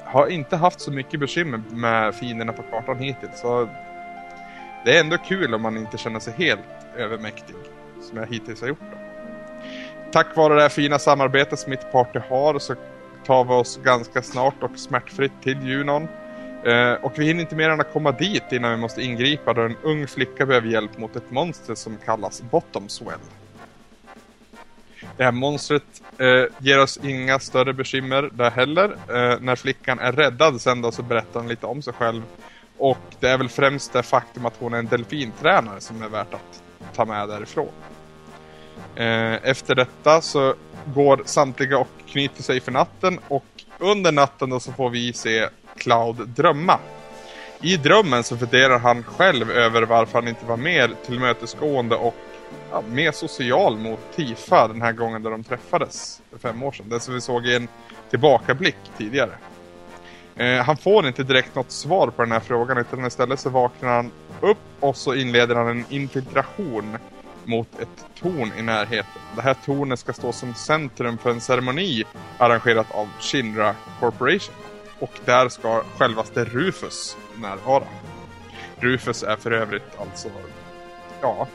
har 0.04 0.28
inte 0.28 0.56
haft 0.56 0.80
så 0.80 0.92
mycket 0.92 1.20
bekymmer 1.20 1.62
med 1.70 2.16
fienderna 2.16 2.54
på 2.54 2.64
kartan 2.64 3.00
hittills. 3.00 3.40
Så 3.40 3.70
det 4.86 4.98
är 4.98 5.00
ändå 5.00 5.18
kul 5.18 5.54
om 5.54 5.62
man 5.62 5.78
inte 5.78 5.98
känner 5.98 6.20
sig 6.20 6.34
helt 6.38 6.62
övermäktig 6.98 7.56
som 8.02 8.18
jag 8.18 8.28
hittills 8.28 8.62
har 8.62 8.68
gjort. 8.68 8.80
Då. 8.92 8.98
Tack 10.12 10.36
vare 10.36 10.56
det 10.56 10.62
här 10.62 10.70
fina 10.70 11.00
samarbetet 11.00 11.60
som 11.60 11.70
mitt 11.70 11.92
party 11.92 12.20
har 12.30 12.60
så 12.60 12.76
tar 13.26 13.44
vi 13.44 13.54
oss 13.54 13.80
ganska 13.84 14.22
snart 14.22 14.64
och 14.64 14.80
smärtfritt 14.80 15.42
till 15.44 15.68
Junon. 15.68 16.08
Eh, 16.66 16.94
och 16.94 17.14
vi 17.16 17.26
hinner 17.26 17.42
inte 17.42 17.56
mer 17.56 17.70
än 17.70 17.82
att 17.82 17.94
komma 17.94 18.12
dit 18.12 18.52
innan 18.52 18.72
vi 18.72 18.78
måste 18.78 19.02
ingripa 19.02 19.54
då 19.54 19.62
en 19.62 19.76
ung 19.84 20.08
flicka 20.08 20.46
behöver 20.46 20.68
hjälp 20.68 20.98
mot 20.98 21.16
ett 21.16 21.32
monster 21.32 21.76
som 21.76 21.98
kallas 22.06 22.42
Bottomswell. 22.42 23.20
Det 25.18 25.24
här 25.24 25.32
monstret 25.32 26.02
eh, 26.18 26.44
ger 26.58 26.80
oss 26.80 27.00
inga 27.04 27.40
större 27.40 27.74
bekymmer 27.74 28.30
där 28.34 28.52
heller. 28.52 28.90
Eh, 28.90 29.40
när 29.42 29.56
flickan 29.56 30.00
är 30.00 30.12
räddad 30.12 30.62
sen 30.62 30.82
då 30.82 30.92
så 30.92 31.04
berättar 31.04 31.40
hon 31.40 31.50
lite 31.50 31.66
om 31.66 31.82
sig 31.82 31.94
själv. 31.94 32.24
Och 32.78 32.98
det 33.20 33.30
är 33.30 33.38
väl 33.38 33.50
främst 33.50 33.94
det 33.94 34.04
faktum 34.04 34.46
att 34.46 34.54
hon 34.60 34.74
är 34.74 34.78
en 34.78 34.88
delfintränare 34.88 35.82
som 35.82 36.02
är 36.02 36.10
värt 36.10 36.34
att 36.34 36.64
ta 36.96 37.06
med 37.06 37.30
därifrån. 37.30 37.72
Eh, 38.96 39.34
efter 39.50 39.76
detta 39.76 40.22
så 40.22 40.54
går 40.86 41.22
samtliga 41.26 41.78
och 41.78 41.90
knyter 42.08 42.44
sig 42.44 42.60
för 42.60 42.72
natten 42.72 43.20
och 43.28 43.46
under 43.80 44.12
natten 44.12 44.50
då 44.50 44.60
så 44.60 44.72
får 44.72 44.90
vi 44.90 45.14
se 45.14 45.50
Cloud 45.78 46.28
drömma. 46.28 46.80
I 47.62 47.78
drömmen 47.78 48.24
så 48.24 48.38
funderar 48.38 48.80
han 48.80 49.04
själv 49.04 49.52
över 49.52 49.82
varför 49.82 50.20
han 50.20 50.28
inte 50.28 50.46
var 50.46 50.58
mer 50.58 50.92
tillmötesgående 51.06 51.96
och 51.96 52.16
ja, 52.76 52.84
mer 52.90 53.12
social 53.12 53.78
mot 53.78 54.00
Tifa 54.16 54.68
den 54.68 54.82
här 54.82 54.92
gången 54.92 55.24
där 55.24 55.32
de 55.32 55.44
träffades 55.44 56.22
för 56.32 56.38
fem 56.38 56.64
år 56.64 56.72
sedan. 56.72 56.90
Det 56.90 57.00
som 57.00 57.14
vi 57.14 57.22
såg 57.22 57.48
i 57.48 57.56
en 57.56 57.68
tillbakablick 58.10 58.76
tidigare. 58.98 59.32
Eh, 60.36 60.64
han 60.64 60.78
får 60.78 61.08
inte 61.08 61.24
direkt 61.24 61.56
något 61.56 61.72
svar 61.72 62.08
på 62.08 62.22
den 62.22 62.32
här 62.32 62.40
frågan 62.40 62.78
utan 62.78 63.06
istället 63.06 63.40
så 63.40 63.50
vaknar 63.50 63.90
han 63.90 64.12
upp 64.42 64.58
och 64.80 64.98
så 64.98 65.14
inleder 65.14 65.56
han 65.56 65.68
en 65.68 65.86
infiltration 65.90 66.98
mot 67.44 67.80
ett 67.80 68.06
torn 68.20 68.52
i 68.60 68.62
närheten. 68.62 69.22
Det 69.36 69.42
här 69.42 69.56
tornet 69.66 70.00
ska 70.00 70.14
stå 70.14 70.32
som 70.32 70.54
centrum 70.54 71.18
för 71.18 71.30
en 71.30 71.42
ceremoni 71.42 72.04
arrangerat 72.38 72.92
av 72.92 73.08
Shinra 73.20 73.76
Corporation. 74.00 74.56
Och 75.00 75.12
där 75.26 75.50
ska 75.50 75.84
självaste 75.98 76.46
Rufus 76.46 77.18
närvara. 77.36 77.88
Rufus 78.80 79.24
är 79.24 79.36
för 79.36 79.52
övrigt 79.52 80.00
alltså, 80.00 80.30
ja, 81.22 81.48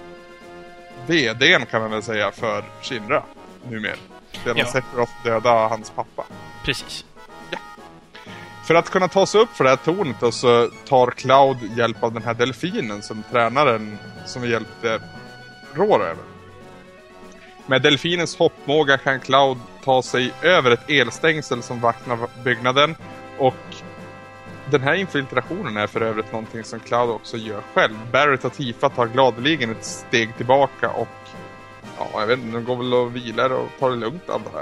VDn 1.07 1.67
kan 1.71 1.83
man 1.83 1.91
väl 1.91 2.03
säga 2.03 2.31
för 2.31 2.65
Shinra 2.83 3.23
numera. 3.69 3.97
Sedan 4.45 4.57
Ja. 4.57 4.67
Sephiroth 4.67 5.13
döda 5.25 5.69
hans 5.69 5.91
pappa. 5.91 6.25
Precis. 6.65 7.05
För 8.67 8.75
att 8.75 8.91
kunna 8.91 9.09
ta 9.09 9.27
sig 9.27 9.41
upp 9.41 9.57
för 9.57 9.65
det 9.65 9.71
här 9.71 9.77
tornet 9.77 10.17
då, 10.21 10.33
så 10.33 10.71
tar 10.89 11.11
Cloud 11.11 11.57
hjälp 11.77 12.03
av 12.03 12.13
den 12.13 12.23
här 12.23 12.35
delfinen 12.35 13.03
som 13.03 13.23
tränaren 13.31 13.99
som 14.27 14.43
vi 14.43 14.51
hjälpte 14.51 15.01
rår 15.75 16.05
över. 16.05 16.25
Med 17.67 17.83
delfinens 17.83 18.37
hoppmåga 18.37 18.99
kan 18.99 19.21
Cloud 19.21 19.59
ta 19.85 20.03
sig 20.03 20.33
över 20.43 20.71
ett 20.71 20.91
elstängsel 20.91 21.63
som 21.63 21.81
vaknar 21.81 22.19
byggnaden 22.45 22.97
och 23.39 23.55
den 24.71 24.81
här 24.81 24.95
infiltrationen 24.95 25.77
är 25.77 25.87
för 25.87 26.01
övrigt 26.01 26.33
någonting 26.33 26.65
som 26.65 26.81
Cloud 26.81 27.11
också 27.11 27.37
gör 27.37 27.63
själv. 27.75 27.95
Barrett 28.13 28.45
och 28.45 28.53
Tifa 28.53 28.89
tar 28.89 29.07
gladeligen 29.07 29.71
ett 29.71 29.85
steg 29.85 30.37
tillbaka 30.37 30.91
och 30.91 31.09
ja, 31.99 32.21
jag 32.21 32.27
vet 32.27 32.39
inte, 32.39 32.57
de 32.59 32.65
går 32.65 32.77
väl 32.77 32.95
och 32.95 33.17
vilar 33.17 33.51
och 33.53 33.69
tar 33.79 33.91
det 33.91 33.97
lugnt 33.97 34.31
antar 34.31 34.53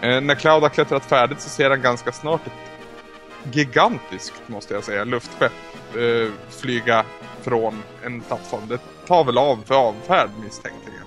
jag. 0.00 0.10
Eh, 0.10 0.20
när 0.20 0.34
Cloud 0.34 0.62
har 0.62 0.70
klättrat 0.70 1.04
färdigt 1.04 1.40
så 1.40 1.48
ser 1.48 1.70
han 1.70 1.82
ganska 1.82 2.12
snart 2.12 2.46
ett 2.46 3.54
gigantiskt, 3.54 4.42
måste 4.46 4.74
jag 4.74 4.84
säga, 4.84 5.04
luftskepp 5.04 5.52
eh, 5.96 6.32
flyga 6.50 7.04
från 7.42 7.82
en 8.04 8.20
plattform. 8.20 8.62
Det 8.68 8.78
tar 9.06 9.24
väl 9.24 9.38
av 9.38 9.58
för 9.64 9.74
avfärd 9.74 10.30
misstänkligen. 10.44 11.02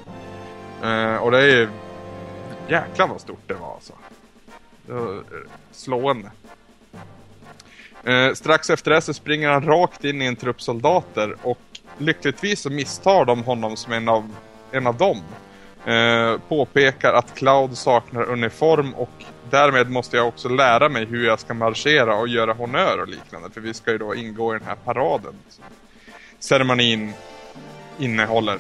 jag. 0.82 1.14
Eh, 1.14 1.18
och 1.18 1.32
det 1.32 1.38
är 1.38 1.48
ju 1.48 1.70
Jäklar 2.72 3.08
vad 3.08 3.22
stort 3.22 3.48
det 3.48 3.54
var 3.54 3.74
alltså. 3.74 3.94
Det 4.86 4.94
var 4.94 5.16
eh, 5.16 5.22
slående. 5.72 6.32
Eh, 8.04 8.34
strax 8.34 8.70
efter 8.70 8.92
det 8.92 9.02
så 9.02 9.14
springer 9.14 9.50
han 9.50 9.66
rakt 9.66 10.04
in 10.04 10.22
i 10.22 10.26
en 10.26 10.36
trupp 10.36 10.62
soldater 10.62 11.36
och 11.44 11.60
lyckligtvis 11.98 12.62
så 12.62 12.70
misstar 12.70 13.26
de 13.26 13.44
honom 13.44 13.78
som 13.78 13.94
en 13.94 14.10
av, 14.10 14.36
en 14.72 14.88
av 14.88 14.98
dem. 14.98 15.24
Eh, 15.86 16.40
påpekar 16.48 17.14
att 17.14 17.36
Cloud 17.36 17.78
saknar 17.78 18.24
uniform 18.24 18.94
och 18.94 19.24
därmed 19.50 19.90
måste 19.90 20.18
jag 20.18 20.28
också 20.28 20.50
lära 20.50 20.90
mig 20.90 21.06
hur 21.06 21.26
jag 21.26 21.40
ska 21.40 21.54
marschera 21.54 22.16
och 22.16 22.28
göra 22.28 22.54
honör 22.54 23.02
och 23.02 23.08
liknande. 23.08 23.50
För 23.50 23.62
vi 23.62 23.74
ska 23.74 23.92
ju 23.92 23.98
då 23.98 24.16
ingå 24.16 24.56
i 24.56 24.60
den 24.60 24.68
här 24.68 24.76
paraden. 24.76 25.34
Ceremonin 26.40 27.14
innehåller. 28.00 28.58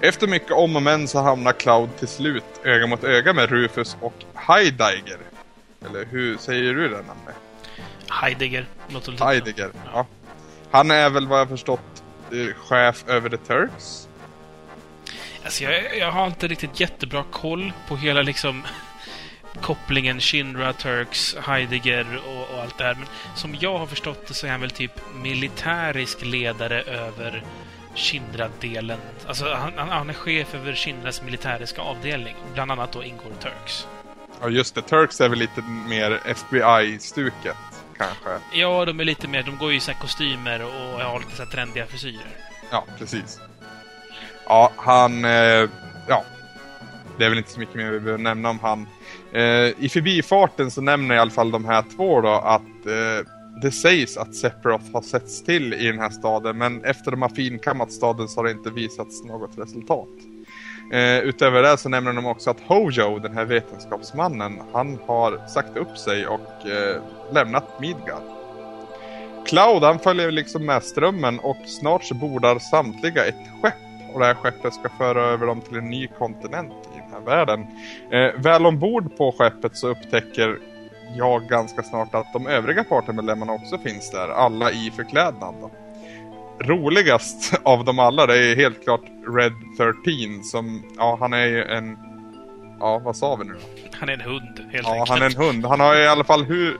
Efter 0.00 0.26
mycket 0.26 0.50
om 0.50 0.76
och 0.76 0.82
men 0.82 1.08
så 1.08 1.18
hamnar 1.18 1.52
Cloud 1.52 1.96
till 1.98 2.08
slut 2.08 2.44
öga 2.64 2.86
mot 2.86 3.04
öga 3.04 3.32
med 3.32 3.50
Rufus 3.50 3.96
och 4.00 4.24
Heidegger. 4.34 5.18
Eller 5.86 6.04
hur 6.04 6.36
säger 6.36 6.74
du 6.74 6.88
det 6.88 6.96
namnet? 6.96 7.34
Heidegger. 8.08 8.66
Låter 8.88 9.24
Heidegger, 9.24 9.70
ja. 9.92 10.06
Han 10.70 10.90
är 10.90 11.10
väl 11.10 11.26
vad 11.26 11.40
jag 11.40 11.48
förstått 11.48 12.02
eh, 12.32 12.54
chef 12.56 13.04
över 13.08 13.28
The 13.28 13.36
Turks? 13.36 14.08
Alltså 15.44 15.64
jag, 15.64 15.98
jag 15.98 16.12
har 16.12 16.26
inte 16.26 16.48
riktigt 16.48 16.80
jättebra 16.80 17.24
koll 17.30 17.72
på 17.88 17.96
hela 17.96 18.22
liksom 18.22 18.62
kopplingen 19.60 20.20
Shinra, 20.20 20.72
Turks, 20.72 21.36
Heidegger 21.36 22.20
och, 22.26 22.54
och 22.54 22.62
allt 22.62 22.78
det 22.78 22.84
här. 22.84 22.94
Men 22.94 23.06
som 23.34 23.56
jag 23.60 23.78
har 23.78 23.86
förstått 23.86 24.26
det 24.26 24.34
så 24.34 24.46
är 24.46 24.50
han 24.50 24.60
väl 24.60 24.70
typ 24.70 25.00
militärisk 25.14 26.22
ledare 26.22 26.82
över 26.82 27.42
Shinra-delen. 27.94 28.98
Alltså 29.26 29.54
han, 29.54 29.72
han, 29.76 29.88
han 29.88 30.10
är 30.10 30.14
chef 30.14 30.54
över 30.54 30.74
Shinras 30.74 31.22
militäriska 31.22 31.82
avdelning. 31.82 32.34
Bland 32.54 32.72
annat 32.72 32.92
då 32.92 33.04
ingår 33.04 33.32
Turks. 33.40 33.86
Ja 34.40 34.48
just 34.48 34.74
det, 34.74 34.82
Turks 34.82 35.20
är 35.20 35.28
väl 35.28 35.38
lite 35.38 35.62
mer 35.88 36.20
FBI-stuket 36.24 37.56
kanske. 37.98 38.44
Ja, 38.52 38.84
de 38.84 39.00
är 39.00 39.04
lite 39.04 39.28
mer... 39.28 39.42
De 39.42 39.56
går 39.58 39.70
ju 39.70 39.76
i 39.76 39.80
så 39.80 39.92
kostymer 39.94 40.62
och 40.62 41.00
har 41.00 41.18
lite 41.18 41.36
så 41.36 41.46
trendiga 41.46 41.86
frisyrer. 41.86 42.36
Ja, 42.70 42.84
precis. 42.98 43.40
Ja, 44.46 44.72
han... 44.76 45.24
Eh, 45.24 45.68
ja. 46.08 46.24
Det 47.18 47.24
är 47.24 47.28
väl 47.28 47.38
inte 47.38 47.50
så 47.50 47.60
mycket 47.60 47.74
mer 47.74 47.90
vi 47.90 48.00
behöver 48.00 48.22
nämna 48.22 48.50
om 48.50 48.58
han. 48.58 48.86
Eh, 49.32 49.84
I 49.84 49.88
förbifarten 49.92 50.70
så 50.70 50.80
nämner 50.80 51.14
i 51.14 51.18
alla 51.18 51.30
fall 51.30 51.50
de 51.50 51.64
här 51.64 51.84
två 51.96 52.20
då 52.20 52.28
att 52.28 52.86
eh, 52.86 53.26
det 53.62 53.70
sägs 53.70 54.16
att 54.16 54.34
Sephiroth 54.34 54.92
har 54.92 55.02
setts 55.02 55.44
till 55.44 55.74
i 55.74 55.86
den 55.86 55.98
här 55.98 56.10
staden 56.10 56.58
men 56.58 56.84
efter 56.84 57.10
de 57.10 57.22
har 57.22 57.28
finkammat 57.28 57.92
staden 57.92 58.28
så 58.28 58.40
har 58.40 58.44
det 58.44 58.50
inte 58.50 58.70
visats 58.70 59.24
något 59.24 59.58
resultat. 59.58 60.08
Eh, 60.92 61.18
utöver 61.18 61.62
det 61.62 61.76
så 61.76 61.88
nämner 61.88 62.12
de 62.12 62.26
också 62.26 62.50
att 62.50 62.60
Hojo, 62.60 63.18
den 63.18 63.36
här 63.36 63.44
vetenskapsmannen, 63.44 64.60
han 64.72 64.98
har 65.06 65.46
sagt 65.48 65.76
upp 65.76 65.98
sig 65.98 66.26
och 66.26 66.66
eh, 66.66 67.02
lämnat 67.32 67.80
Midgard. 67.80 68.22
Cloud 69.46 69.82
han 69.82 69.98
följer 69.98 70.30
liksom 70.30 70.66
med 70.66 70.82
strömmen 70.82 71.38
och 71.38 71.56
snart 71.66 72.04
så 72.04 72.14
bordar 72.14 72.58
samtliga 72.58 73.26
ett 73.26 73.34
skepp 73.62 73.74
och 74.12 74.20
det 74.20 74.26
här 74.26 74.34
skeppet 74.34 74.74
ska 74.74 74.88
föra 74.88 75.24
över 75.24 75.46
dem 75.46 75.60
till 75.60 75.76
en 75.76 75.90
ny 75.90 76.06
kontinent 76.06 76.72
i 76.96 76.98
den 76.98 77.12
här 77.12 77.20
världen. 77.20 77.66
Eh, 78.10 78.42
väl 78.42 78.66
ombord 78.66 79.16
på 79.16 79.32
skeppet 79.38 79.76
så 79.76 79.88
upptäcker 79.88 80.58
jag 81.16 81.48
ganska 81.48 81.82
snart 81.82 82.14
att 82.14 82.32
de 82.32 82.46
övriga 82.46 82.84
partymedlemmarna 82.84 83.52
också 83.52 83.78
finns 83.78 84.10
där, 84.10 84.28
alla 84.28 84.70
i 84.70 84.92
förklädnad. 84.96 85.54
Då. 85.60 85.70
Roligast 86.60 87.54
av 87.62 87.84
dem 87.84 87.98
alla 87.98 88.26
det 88.26 88.38
är 88.52 88.56
helt 88.56 88.84
klart 88.84 89.00
Red 89.36 89.52
13 89.76 90.44
som, 90.44 90.82
ja 90.98 91.16
han 91.20 91.32
är 91.32 91.46
ju 91.46 91.62
en, 91.64 91.98
ja 92.80 92.98
vad 92.98 93.16
sa 93.16 93.36
vi 93.36 93.44
nu 93.44 93.52
då? 93.52 93.58
Han 94.00 94.08
är 94.08 94.12
en 94.12 94.20
hund, 94.20 94.60
helt 94.72 94.86
Ja, 94.86 94.92
enkelt. 94.92 95.08
han 95.08 95.22
är 95.22 95.26
en 95.26 95.36
hund. 95.46 95.64
Han 95.64 95.80
har 95.80 95.96
i 95.96 96.06
alla 96.08 96.24
fall 96.24 96.44
hur, 96.44 96.78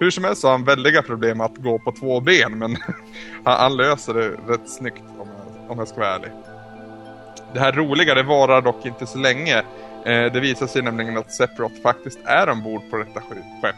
hur 0.00 0.10
som 0.10 0.24
helst 0.24 0.40
så 0.40 0.46
har 0.46 0.52
han 0.52 0.64
väldiga 0.64 1.02
problem 1.02 1.40
att 1.40 1.56
gå 1.56 1.78
på 1.78 1.92
två 1.92 2.20
ben, 2.20 2.58
men 2.58 2.76
han, 3.44 3.60
han 3.60 3.76
löser 3.76 4.14
det 4.14 4.28
rätt 4.52 4.68
snyggt 4.70 5.02
om 5.18 5.28
jag, 5.28 5.70
om 5.70 5.78
jag 5.78 5.88
ska 5.88 6.00
vara 6.00 6.14
ärlig. 6.14 6.30
Det 7.54 7.60
här 7.60 7.72
roliga, 7.72 8.14
det 8.14 8.22
varar 8.22 8.60
dock 8.62 8.86
inte 8.86 9.06
så 9.06 9.18
länge. 9.18 9.56
Eh, 10.04 10.32
det 10.32 10.40
visar 10.40 10.66
sig 10.66 10.82
nämligen 10.82 11.16
att 11.18 11.32
Sephiroth 11.32 11.82
faktiskt 11.82 12.18
är 12.24 12.50
ombord 12.50 12.82
på 12.90 12.96
detta 12.96 13.20
sk- 13.20 13.60
skepp. 13.62 13.74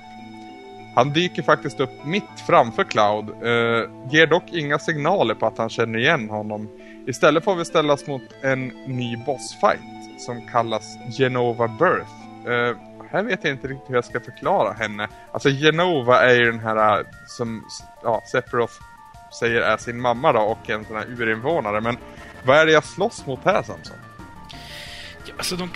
Han 0.97 1.12
dyker 1.12 1.42
faktiskt 1.42 1.80
upp 1.80 2.05
mitt 2.05 2.40
framför 2.47 2.84
Cloud, 2.84 3.28
eh, 3.28 3.90
ger 4.11 4.26
dock 4.26 4.44
inga 4.53 4.78
signaler 4.78 5.34
på 5.34 5.47
att 5.47 5.59
han 5.59 5.68
känner 5.68 5.99
igen 5.99 6.30
honom. 6.30 6.68
Istället 7.07 7.44
får 7.44 7.57
vi 7.57 7.64
ställas 7.64 8.07
mot 8.07 8.22
en 8.42 8.66
ny 8.86 9.16
bossfight 9.16 9.80
som 10.18 10.49
kallas 10.49 10.99
Genova 11.18 11.68
Birth. 11.68 12.12
Eh, 12.49 12.76
här 13.11 13.22
vet 13.22 13.44
jag 13.44 13.53
inte 13.53 13.68
riktigt 13.68 13.90
hur 13.90 13.94
jag 13.94 14.05
ska 14.05 14.20
förklara 14.20 14.72
henne. 14.72 15.09
Alltså 15.32 15.49
Genova 15.49 16.20
är 16.20 16.34
ju 16.34 16.44
den 16.44 16.61
här 16.61 16.99
eh, 16.99 17.07
som 17.26 17.64
ja, 18.03 18.22
Sephiroth 18.32 18.74
säger 19.40 19.61
är 19.61 19.76
sin 19.76 20.01
mamma 20.01 20.32
då 20.32 20.40
och 20.40 20.70
en 20.70 20.84
sån 20.84 20.97
här 20.97 21.07
urinvånare. 21.07 21.80
Men 21.80 21.97
vad 22.44 22.57
är 22.57 22.66
det 22.66 22.72
jag 22.72 22.84
slåss 22.84 23.26
mot 23.26 23.44
här 23.44 23.62
Samson? 23.62 23.97
Ja, 25.26 25.34
Alltså, 25.38 25.57
de, 25.57 25.70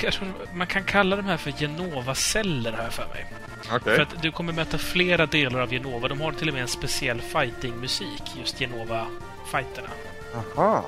man 0.55 0.67
kan 0.67 0.85
kalla 0.85 1.17
de 1.17 1.25
här 1.25 1.37
för 1.37 1.51
Genova-celler, 1.51 2.73
här 2.73 2.91
för 2.91 3.07
mig. 3.09 3.27
Okej. 3.73 3.97
För 3.97 4.03
att 4.03 4.23
du 4.23 4.33
kommer 4.33 4.53
möta 4.53 4.79
flera 4.79 5.27
delar 5.27 5.61
av 5.61 5.71
Genova. 5.71 6.09
De 6.09 6.21
har 6.21 6.33
till 6.33 6.49
och 6.49 6.55
med 6.55 6.63
en 6.63 6.69
speciell 6.69 7.21
fighting-musik, 7.21 8.23
just 8.39 8.59
Genova-fighterna. 8.59 9.89
Aha. 10.35 10.85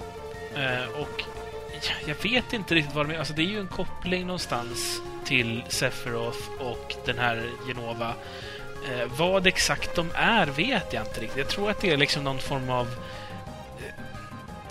Eh, 0.54 1.00
och 1.00 1.24
ja, 1.72 1.92
jag 2.06 2.30
vet 2.30 2.52
inte 2.52 2.74
riktigt 2.74 2.94
vad 2.94 3.06
de 3.08 3.14
är. 3.14 3.18
Alltså, 3.18 3.34
det 3.34 3.42
är 3.42 3.46
ju 3.46 3.60
en 3.60 3.68
koppling 3.68 4.26
någonstans 4.26 5.00
till 5.24 5.62
Sephiroth 5.68 6.38
och 6.60 6.94
den 7.06 7.18
här 7.18 7.50
Genova. 7.66 8.14
Eh, 8.90 9.08
vad 9.16 9.46
exakt 9.46 9.96
de 9.96 10.10
är 10.14 10.46
vet 10.46 10.92
jag 10.92 11.06
inte 11.06 11.20
riktigt. 11.20 11.38
Jag 11.38 11.48
tror 11.48 11.70
att 11.70 11.80
det 11.80 11.90
är 11.90 11.96
liksom 11.96 12.24
någon 12.24 12.38
form 12.38 12.70
av... 12.70 12.86
eh, 12.86 14.04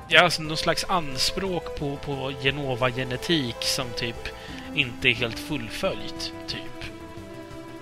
Ja, 0.08 0.22
alltså 0.24 0.41
någon 0.41 0.58
slags 0.58 0.86
anspråk 0.89 1.80
på, 1.80 1.97
på 1.97 2.32
Genova-genetik 2.43 3.56
som 3.60 3.86
typ 3.95 4.28
inte 4.76 5.10
är 5.10 5.14
helt 5.14 5.39
fullföljt, 5.39 6.34
typ. 6.47 6.70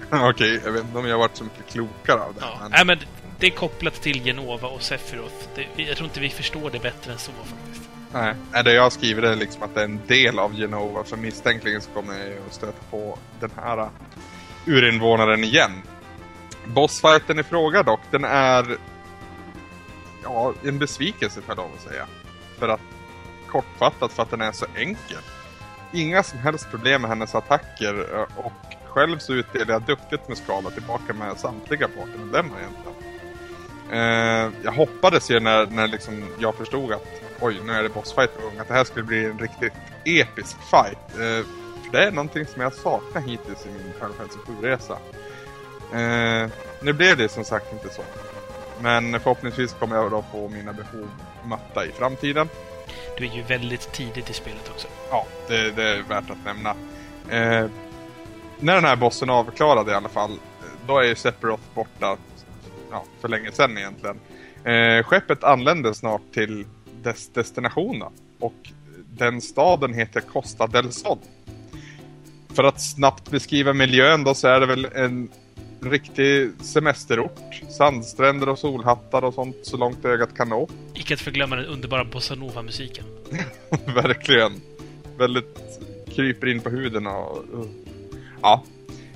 Okej, 0.29 0.61
jag 0.65 0.71
vet 0.71 0.83
inte 0.83 0.97
om 0.97 1.05
jag 1.05 1.13
har 1.13 1.19
varit 1.19 1.37
så 1.37 1.43
mycket 1.43 1.67
klokare 1.71 2.19
av 2.19 2.33
det. 2.33 2.41
Ja. 2.41 2.57
men... 2.61 2.71
Nej, 2.71 2.85
men 2.85 2.99
det 3.39 3.47
är 3.47 3.51
kopplat 3.51 3.93
till 3.93 4.23
Genova 4.23 4.67
och 4.67 4.81
Sephiroth. 4.81 5.35
Det, 5.55 5.83
jag 5.83 5.97
tror 5.97 6.07
inte 6.07 6.19
vi 6.19 6.29
förstår 6.29 6.69
det 6.69 6.79
bättre 6.79 7.11
än 7.11 7.17
så 7.17 7.31
faktiskt. 7.31 7.89
Nej, 8.13 8.63
det 8.63 8.73
jag 8.73 8.83
har 8.83 8.89
skrivit 8.89 9.23
är 9.23 9.35
liksom 9.35 9.63
att 9.63 9.75
det 9.75 9.81
är 9.81 9.85
en 9.85 10.01
del 10.07 10.39
av 10.39 10.55
Genova. 10.55 11.03
För 11.03 11.17
misstänkligen 11.17 11.81
så 11.81 11.89
kommer 11.91 12.13
jag 12.13 12.37
att 12.47 12.53
stöta 12.53 12.81
på 12.91 13.17
den 13.39 13.51
här 13.55 13.79
uh, 13.79 13.89
urinvånaren 14.65 15.43
igen. 15.43 15.71
Bossfighten 16.65 17.39
i 17.39 17.43
fråga 17.43 17.83
dock, 17.83 17.99
den 18.11 18.23
är 18.23 18.77
ja, 20.23 20.53
en 20.63 20.79
besvikelse 20.79 21.41
jag 21.47 21.57
lov 21.57 21.69
att 21.75 21.91
säga. 21.91 22.07
För 22.57 22.69
att 22.69 22.81
kortfattat 23.47 24.11
för 24.11 24.23
att 24.23 24.31
den 24.31 24.41
är 24.41 24.51
så 24.51 24.65
enkel. 24.75 25.21
Inga 25.93 26.23
som 26.23 26.39
helst 26.39 26.69
problem 26.69 27.01
med 27.01 27.09
hennes 27.09 27.35
attacker 27.35 28.27
och 28.35 28.78
själv 28.89 29.17
så 29.17 29.33
utdelar 29.33 29.73
jag 29.73 29.81
duktigt 29.81 30.27
med 30.27 30.37
skala 30.37 30.69
tillbaka 30.69 31.13
med 31.13 31.39
samtliga 31.39 31.87
partymedlemmar 31.87 32.57
egentligen. 32.59 32.95
Eh, 33.91 34.51
jag 34.63 34.71
hoppades 34.71 35.31
ju 35.31 35.39
när, 35.39 35.65
när 35.65 35.87
liksom 35.87 36.25
jag 36.39 36.55
förstod 36.55 36.91
att 36.93 37.07
oj, 37.39 37.59
nu 37.65 37.73
är 37.73 37.83
det 37.83 37.89
bossfight 37.89 38.35
på 38.35 38.41
gång, 38.41 38.59
att 38.59 38.67
det 38.67 38.73
här 38.73 38.83
skulle 38.83 39.05
bli 39.05 39.25
en 39.25 39.39
riktigt 39.39 39.73
episk 40.05 40.57
fight. 40.71 41.09
Eh, 41.11 41.45
för 41.83 41.91
det 41.91 42.03
är 42.03 42.11
någonting 42.11 42.45
som 42.45 42.61
jag 42.61 42.73
saknar 42.73 43.21
hittills 43.21 43.65
i 43.65 43.69
min 43.69 43.93
Final 43.93 44.13
Fantasy 44.13 44.39
7-resa. 44.39 44.97
Eh, 45.93 46.49
nu 46.81 46.93
blev 46.93 47.17
det 47.17 47.29
som 47.29 47.43
sagt 47.43 47.73
inte 47.73 47.89
så. 47.89 48.01
Men 48.81 49.19
förhoppningsvis 49.19 49.73
kommer 49.73 49.95
jag 49.95 50.11
då 50.11 50.25
få 50.31 50.49
mina 50.49 50.73
behov 50.73 51.09
matta 51.43 51.85
i 51.85 51.91
framtiden. 51.91 52.49
Du 53.17 53.25
är 53.25 53.35
ju 53.35 53.41
väldigt 53.41 53.91
tidigt 53.91 54.29
i 54.29 54.33
spelet 54.33 54.69
också. 54.69 54.87
Ja, 55.09 55.25
det, 55.47 55.71
det 55.71 55.83
är 55.83 56.03
värt 56.03 56.29
att 56.29 56.45
nämna. 56.45 56.75
Eh, 57.29 57.69
när 58.59 58.75
den 58.75 58.85
här 58.85 58.95
bossen 58.95 59.29
är 59.29 59.33
avklarad 59.33 59.89
i 59.89 59.91
alla 59.91 60.09
fall, 60.09 60.39
då 60.87 60.99
är 60.99 61.03
ju 61.03 61.15
Sephiroth 61.15 61.63
borta 61.75 62.17
ja, 62.91 63.03
för 63.21 63.27
länge 63.27 63.51
sedan 63.51 63.77
egentligen. 63.77 64.19
Eh, 64.63 65.03
skeppet 65.03 65.43
anländer 65.43 65.93
snart 65.93 66.21
till 66.33 66.65
dess 67.03 67.29
destination 67.29 68.03
och 68.39 68.69
den 69.09 69.41
staden 69.41 69.93
heter 69.93 70.21
Costa 70.21 70.67
del 70.67 70.91
Sol. 70.91 71.17
För 72.53 72.63
att 72.63 72.81
snabbt 72.81 73.31
beskriva 73.31 73.73
miljön 73.73 74.23
då 74.23 74.33
så 74.33 74.47
är 74.47 74.59
det 74.59 74.65
väl 74.65 74.87
en 74.95 75.29
riktig 75.81 76.51
semesterort. 76.61 77.61
Sandstränder 77.69 78.49
och 78.49 78.59
solhattar 78.59 79.23
och 79.23 79.33
sånt 79.33 79.55
så 79.63 79.77
långt 79.77 80.05
ögat 80.05 80.35
kan 80.37 80.49
nå. 80.49 80.69
Icke 80.93 81.13
att 81.13 81.21
förglömma 81.21 81.55
den 81.55 81.65
underbara 81.65 82.03
bossanova-musiken. 82.05 83.05
Verkligen. 83.85 84.61
Väldigt 85.17 85.57
kryper 86.15 86.47
in 86.47 86.59
på 86.59 86.69
huden 86.69 87.07
och... 87.07 87.45
Ja. 88.41 88.63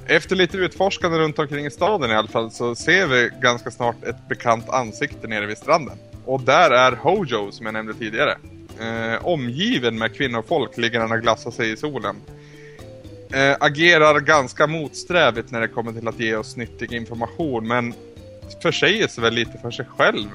Efter 0.08 0.36
lite 0.36 0.58
utforskande 0.58 1.18
runt 1.18 1.40
omkring 1.40 1.66
i 1.66 1.72
staden 1.72 2.12
i 2.12 2.14
alla 2.14 2.28
fall 2.28 2.52
så 2.52 2.76
ser 2.76 3.08
vi 3.08 3.30
ganska 3.42 3.72
snart 3.72 4.04
ett 4.04 4.28
bekant 4.30 4.70
ansikte 4.70 5.28
nere 5.28 5.46
vid 5.46 5.58
stranden. 5.58 5.98
Och 6.26 6.42
där 6.42 6.72
är 6.72 6.92
Hojo 6.92 7.52
som 7.52 7.66
jag 7.66 7.74
nämnde 7.74 7.94
tidigare. 7.94 8.38
Eh, 8.82 9.26
omgiven 9.26 9.98
med 9.98 10.16
kvinnofolk 10.16 10.78
ligger 10.78 11.00
han 11.00 11.12
och 11.12 11.22
glassar 11.22 11.52
sig 11.52 11.72
i 11.72 11.78
solen. 11.78 12.16
eh, 13.34 13.58
agerar 13.60 14.20
ganska 14.20 14.68
motsträvigt 14.68 15.52
när 15.52 15.62
det 15.62 15.68
kommer 15.68 15.92
till 15.92 16.08
att 16.08 16.20
ge 16.20 16.36
oss 16.36 16.58
nyttig 16.58 16.94
information, 16.94 17.68
men 17.68 17.94
försäger 18.62 19.08
sig 19.08 19.24
väl 19.24 19.34
lite 19.34 19.58
för 19.58 19.72
sig 19.72 19.86
själv 19.98 20.28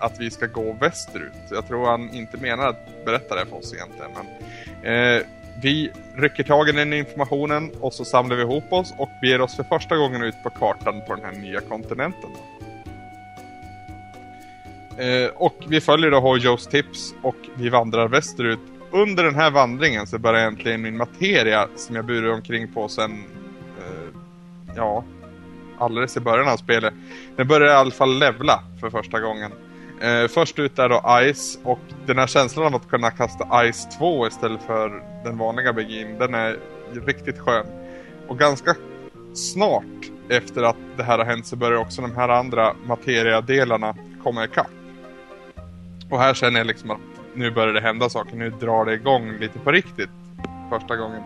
att 0.00 0.20
vi 0.20 0.30
ska 0.30 0.46
gå 0.46 0.72
västerut. 0.72 1.32
Jag 1.50 1.68
tror 1.68 1.86
han 1.86 2.14
inte 2.14 2.36
menar 2.36 2.68
att 2.68 3.04
berätta 3.04 3.34
det 3.34 3.46
för 3.46 3.56
oss 3.56 3.74
egentligen, 3.74 4.10
men 4.14 5.16
eh, 5.18 5.22
vi 5.62 5.90
rycker 6.14 6.44
tag 6.44 6.68
i 6.68 6.72
den 6.72 6.92
informationen 6.92 7.70
och 7.80 7.92
så 7.92 8.04
samlar 8.04 8.36
vi 8.36 8.42
ihop 8.42 8.72
oss 8.72 8.94
och 8.98 9.08
beger 9.22 9.40
oss 9.40 9.56
för 9.56 9.62
första 9.62 9.96
gången 9.96 10.22
ut 10.22 10.42
på 10.42 10.50
kartan 10.50 11.02
på 11.06 11.14
den 11.14 11.24
här 11.24 11.32
nya 11.32 11.60
kontinenten. 11.60 12.30
Eh, 14.98 15.30
och 15.34 15.56
vi 15.68 15.80
följer 15.80 16.10
då 16.10 16.20
Hojos 16.20 16.66
tips 16.66 17.14
och 17.22 17.36
vi 17.54 17.68
vandrar 17.68 18.08
västerut. 18.08 18.60
Under 18.90 19.24
den 19.24 19.34
här 19.34 19.50
vandringen 19.50 20.06
så 20.06 20.18
börjar 20.18 20.46
äntligen 20.46 20.82
min 20.82 20.96
materia 20.96 21.68
som 21.76 21.96
jag 21.96 22.04
burit 22.04 22.34
omkring 22.34 22.72
på 22.72 22.88
sen, 22.88 23.24
eh, 23.78 24.14
ja, 24.76 25.04
alldeles 25.78 26.16
i 26.16 26.20
början 26.20 26.48
av 26.48 26.56
spelet. 26.56 26.94
Den 27.36 27.48
börjar 27.48 27.68
i 27.68 27.76
alla 27.76 27.90
fall 27.90 28.18
levla 28.18 28.62
för 28.80 28.90
första 28.90 29.20
gången. 29.20 29.52
Eh, 30.00 30.28
först 30.28 30.58
ut 30.58 30.78
är 30.78 30.88
då 30.88 31.32
Ice 31.32 31.58
och 31.64 31.78
den 32.06 32.18
här 32.18 32.26
känslan 32.26 32.66
av 32.66 32.74
att 32.74 32.88
kunna 32.88 33.10
kasta 33.10 33.72
Ice 33.72 33.98
2 33.98 34.26
istället 34.26 34.62
för 34.62 35.02
den 35.24 35.38
vanliga 35.38 35.72
Begin, 35.72 36.18
den 36.18 36.34
är 36.34 36.58
riktigt 37.06 37.38
skön. 37.38 37.66
Och 38.28 38.38
ganska 38.38 38.74
snart 39.34 40.10
efter 40.28 40.62
att 40.62 40.76
det 40.96 41.02
här 41.02 41.18
har 41.18 41.24
hänt 41.24 41.46
så 41.46 41.56
börjar 41.56 41.78
också 41.78 42.02
de 42.02 42.16
här 42.16 42.28
andra 42.28 42.74
materiadelarna 42.86 43.94
komma 44.22 44.44
ikapp. 44.44 44.70
Och 46.10 46.18
här 46.18 46.34
känner 46.34 46.60
jag 46.60 46.66
liksom 46.66 46.90
att 46.90 47.00
nu 47.34 47.50
börjar 47.50 47.74
det 47.74 47.80
hända 47.80 48.08
saker, 48.08 48.36
nu 48.36 48.50
drar 48.50 48.84
det 48.84 48.94
igång 48.94 49.32
lite 49.40 49.58
på 49.58 49.72
riktigt 49.72 50.10
första 50.70 50.96
gången. 50.96 51.22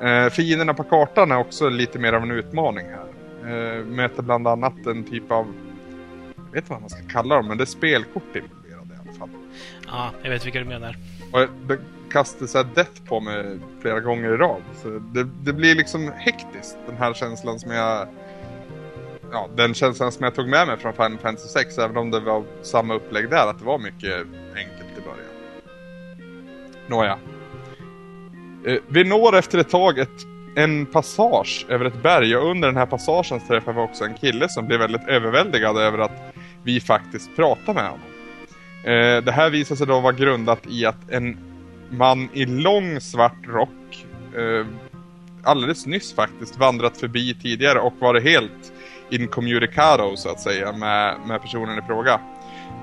Eh, 0.00 0.30
fienderna 0.30 0.74
på 0.74 0.82
kartan 0.82 1.30
är 1.30 1.38
också 1.38 1.68
lite 1.68 1.98
mer 1.98 2.12
av 2.12 2.22
en 2.22 2.30
utmaning 2.30 2.86
här. 2.86 3.06
Eh, 3.50 3.84
möter 3.84 4.22
bland 4.22 4.48
annat 4.48 4.86
en 4.86 5.04
typ 5.04 5.30
av, 5.30 5.46
vet 6.56 6.64
inte 6.64 6.72
vad 6.72 6.80
man 6.80 6.90
ska 6.90 7.02
kalla 7.08 7.34
dem, 7.34 7.48
men 7.48 7.58
det 7.58 7.64
är 7.64 7.66
spelkort 7.66 8.36
involverade 8.36 8.94
i 8.94 8.98
alla 9.08 9.18
fall. 9.18 9.28
Ja, 9.86 10.10
jag 10.22 10.30
vet 10.30 10.46
vilka 10.46 10.58
du 10.58 10.64
menar. 10.64 10.96
Och 11.32 11.40
det 11.68 11.78
kastade 12.10 12.48
så 12.48 12.58
här 12.58 12.66
death 12.74 13.04
på 13.04 13.20
mig 13.20 13.58
flera 13.80 14.00
gånger 14.00 14.34
i 14.34 14.36
rad. 14.36 14.62
Så 14.82 14.88
det, 14.88 15.28
det 15.42 15.52
blir 15.52 15.74
liksom 15.74 16.12
hektiskt, 16.16 16.78
den 16.86 16.96
här 16.96 17.14
känslan 17.14 17.58
som 17.58 17.70
jag... 17.70 18.08
Ja, 19.32 19.48
den 19.56 19.74
känslan 19.74 20.12
som 20.12 20.24
jag 20.24 20.34
tog 20.34 20.48
med 20.48 20.66
mig 20.66 20.76
från 20.76 20.92
Final 20.92 21.18
Fantasy 21.18 21.48
6, 21.48 21.78
även 21.78 21.96
om 21.96 22.10
det 22.10 22.20
var 22.20 22.44
samma 22.62 22.94
upplägg 22.94 23.30
där, 23.30 23.46
att 23.46 23.58
det 23.58 23.64
var 23.64 23.78
mycket 23.78 24.26
enkelt 24.56 24.98
i 24.98 25.00
början. 25.00 25.32
Nåja. 26.86 27.18
Eh, 28.66 28.78
vi 28.88 29.04
når 29.04 29.36
efter 29.36 29.58
ett 29.58 29.70
tag 29.70 29.98
ett, 29.98 30.26
en 30.56 30.86
passage 30.86 31.66
över 31.68 31.84
ett 31.84 32.02
berg 32.02 32.36
och 32.36 32.50
under 32.50 32.68
den 32.68 32.76
här 32.76 32.86
passagen 32.86 33.40
träffar 33.48 33.72
vi 33.72 33.80
också 33.80 34.04
en 34.04 34.14
kille 34.14 34.48
som 34.48 34.66
blir 34.66 34.78
väldigt 34.78 35.08
överväldigad 35.08 35.78
över 35.78 35.98
att 35.98 36.35
vi 36.66 36.80
faktiskt 36.80 37.36
pratar 37.36 37.74
med 37.74 37.84
honom. 37.84 38.00
Eh, 38.84 39.24
det 39.24 39.32
här 39.32 39.50
visar 39.50 39.76
sig 39.76 39.86
då 39.86 40.00
vara 40.00 40.12
grundat 40.12 40.66
i 40.66 40.86
att 40.86 41.10
en 41.10 41.38
man 41.90 42.28
i 42.32 42.46
lång 42.46 43.00
svart 43.00 43.46
rock 43.46 44.06
eh, 44.36 44.66
alldeles 45.42 45.86
nyss 45.86 46.14
faktiskt 46.14 46.58
vandrat 46.58 46.96
förbi 46.96 47.34
tidigare 47.34 47.78
och 47.78 47.94
varit 47.98 48.22
helt 48.22 48.72
incommunicado 49.10 50.16
så 50.16 50.30
att 50.30 50.40
säga 50.40 50.72
med, 50.72 51.16
med 51.26 51.42
personen 51.42 51.78
i 51.78 51.82
fråga. 51.86 52.20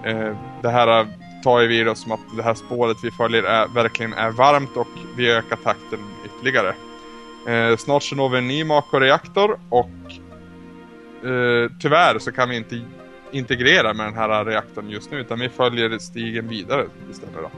Eh, 0.06 0.38
det 0.62 0.70
här 0.70 1.08
tar 1.44 1.60
ju 1.60 1.68
vi 1.68 1.84
då 1.84 1.96
som 1.96 2.12
att 2.12 2.38
det 2.38 2.44
här 2.44 2.54
spåret 2.54 2.98
vi 3.04 3.12
följer 3.12 3.44
är, 3.44 3.68
verkligen 3.68 4.14
är 4.14 4.32
varmt 4.32 4.78
och 4.78 4.88
vi 5.18 5.32
ökar 5.32 5.56
takten 5.56 6.00
ytterligare. 6.26 6.76
Eh, 7.48 7.78
snart 7.78 8.04
så 8.04 8.16
når 8.16 8.30
vi 8.30 8.38
en 8.38 8.48
ny 8.48 8.64
Mako-reaktor 8.64 9.58
och 9.70 9.90
eh, 11.30 11.72
tyvärr 11.80 12.20
så 12.20 12.32
kan 12.32 12.50
vi 12.50 12.58
inte 12.58 12.82
integrera 13.34 13.94
med 13.94 14.06
den 14.06 14.16
här 14.16 14.46
reaktorn 14.46 14.90
just 14.90 15.12
nu 15.12 15.20
utan 15.20 15.40
vi 15.40 15.50
följer 15.50 15.98
stigen 15.98 16.48
vidare 16.48 16.86
istället 17.12 17.36
då. 17.36 17.50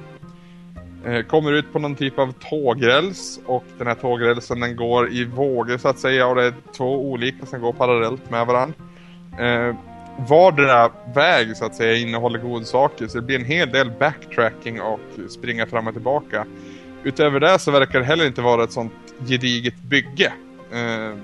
Eh, 1.06 1.24
kommer 1.24 1.52
ut 1.52 1.74
på 1.74 1.80
någon 1.80 1.96
typ 1.96 2.20
av 2.20 2.34
tågräls 2.50 3.40
och 3.46 3.64
den 3.78 3.88
här 3.88 3.96
tågrälsen 3.96 4.60
den 4.60 4.76
går 4.76 5.12
i 5.12 5.26
vågor 5.26 5.78
så 5.78 5.88
att 5.88 6.00
säga 6.00 6.28
och 6.28 6.36
det 6.36 6.44
är 6.44 6.54
två 6.78 7.12
olika 7.12 7.46
som 7.46 7.62
går 7.62 7.74
parallellt 7.74 8.30
med 8.30 8.48
varandra. 8.48 8.76
Eh, 9.40 9.76
vardera 10.30 10.92
väg 11.16 11.58
så 11.58 11.66
att 11.66 11.76
säga 11.76 11.96
innehåller 11.96 12.40
godsaker 12.40 13.08
så 13.08 13.18
det 13.18 13.26
blir 13.26 13.40
en 13.40 13.46
hel 13.46 13.72
del 13.72 13.92
backtracking 13.92 14.82
och 14.82 15.00
springa 15.30 15.66
fram 15.66 15.88
och 15.88 15.94
tillbaka. 15.94 16.46
Utöver 17.04 17.40
det 17.40 17.60
så 17.60 17.72
verkar 17.72 18.00
det 18.00 18.06
heller 18.06 18.28
inte 18.28 18.42
vara 18.42 18.64
ett 18.64 18.72
sånt 18.72 18.94
gediget 19.28 19.76
bygge. 19.82 20.34
Eh, 20.72 21.18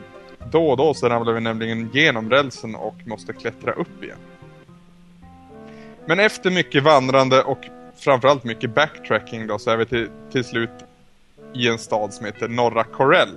då 0.52 0.70
och 0.70 0.78
då 0.78 0.94
så 0.94 1.10
ramlar 1.10 1.34
vi 1.34 1.42
nämligen 1.42 1.90
genom 1.94 2.30
rälsen 2.30 2.76
och 2.76 2.96
måste 3.06 3.34
klättra 3.34 3.72
upp 3.72 4.04
igen. 4.04 4.18
Men 6.12 6.20
efter 6.20 6.52
mycket 6.52 6.84
vandrande 6.84 7.44
och 7.44 7.60
framförallt 7.96 8.44
mycket 8.44 8.76
backtracking 8.76 9.48
då 9.48 9.60
så 9.60 9.72
är 9.72 9.78
vi 9.78 9.86
till, 9.86 10.10
till 10.32 10.44
slut 10.44 10.70
i 11.54 11.68
en 11.68 11.78
stad 11.78 12.14
som 12.14 12.26
heter 12.26 12.48
Norra 12.48 12.84
Corell. 12.84 13.36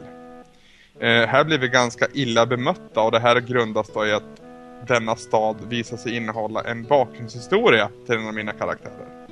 Eh, 1.01 1.09
här 1.09 1.45
blir 1.45 1.59
vi 1.59 1.69
ganska 1.69 2.07
illa 2.13 2.47
bemötta 2.47 3.01
och 3.01 3.13
det 3.13 3.19
här 3.19 3.41
grundas 3.41 3.91
då 3.95 4.07
i 4.07 4.13
att 4.13 4.43
denna 4.89 5.17
stad 5.17 5.57
visar 5.69 5.97
sig 5.97 6.17
innehålla 6.17 6.63
en 6.63 6.85
bakgrundshistoria 6.85 7.91
till 8.07 8.15
en 8.15 8.27
av 8.27 8.35
mina 8.35 8.53
karaktärer. 8.53 9.27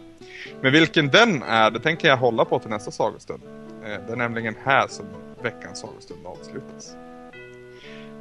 Men 0.60 0.72
vilken 0.72 1.08
den 1.08 1.42
är, 1.42 1.70
det 1.70 1.80
tänker 1.80 2.08
jag 2.08 2.16
hålla 2.16 2.44
på 2.44 2.58
till 2.58 2.70
nästa 2.70 2.90
sagostund. 2.90 3.42
Eh, 3.84 4.06
det 4.06 4.12
är 4.12 4.16
nämligen 4.16 4.56
här 4.64 4.88
som 4.88 5.06
veckans 5.42 5.80
sagostund 5.80 6.26
avslutas. 6.26 6.94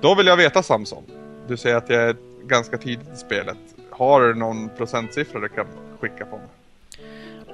Då 0.02 0.16
vill 0.16 0.28
jag 0.28 0.38
veta 0.38 0.64
Samson. 0.64 1.04
Du 1.48 1.58
säger 1.58 1.76
att 1.76 1.90
jag 1.90 2.02
är 2.02 2.16
ganska 2.44 2.78
tidigt 2.78 3.14
i 3.14 3.18
spelet. 3.18 3.58
Har 4.02 4.22
du 4.22 4.36
någon 4.36 4.70
procentsiffra 4.70 5.40
du 5.40 5.50
kan 5.50 5.68
skicka 6.00 6.26
på 6.26 6.38
mig? 6.38 6.48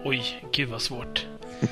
Oj, 0.06 0.43
gud 0.52 0.70
vad 0.70 0.82
svårt. 0.82 1.26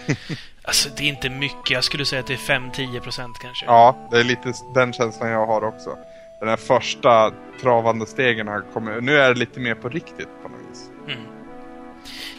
alltså, 0.63 0.89
det 0.97 1.03
är 1.03 1.07
inte 1.07 1.29
mycket. 1.29 1.69
Jag 1.69 1.83
skulle 1.83 2.05
säga 2.05 2.19
att 2.19 2.27
det 2.27 2.33
är 2.33 2.37
5-10 2.37 2.99
procent 2.99 3.39
kanske. 3.41 3.65
Ja, 3.65 4.07
det 4.11 4.19
är 4.19 4.23
lite 4.23 4.53
den 4.73 4.93
känslan 4.93 5.29
jag 5.29 5.45
har 5.45 5.63
också. 5.63 5.97
Den 6.39 6.49
här 6.49 6.57
första 6.57 7.33
travande 7.61 8.05
stegen 8.05 8.47
har 8.47 8.61
kommit. 8.73 9.03
Nu 9.03 9.17
är 9.17 9.33
det 9.33 9.39
lite 9.39 9.59
mer 9.59 9.75
på 9.75 9.89
riktigt 9.89 10.29
på 10.43 10.49
något 10.49 10.59
vis. 10.71 10.89
Mm. 11.07 11.25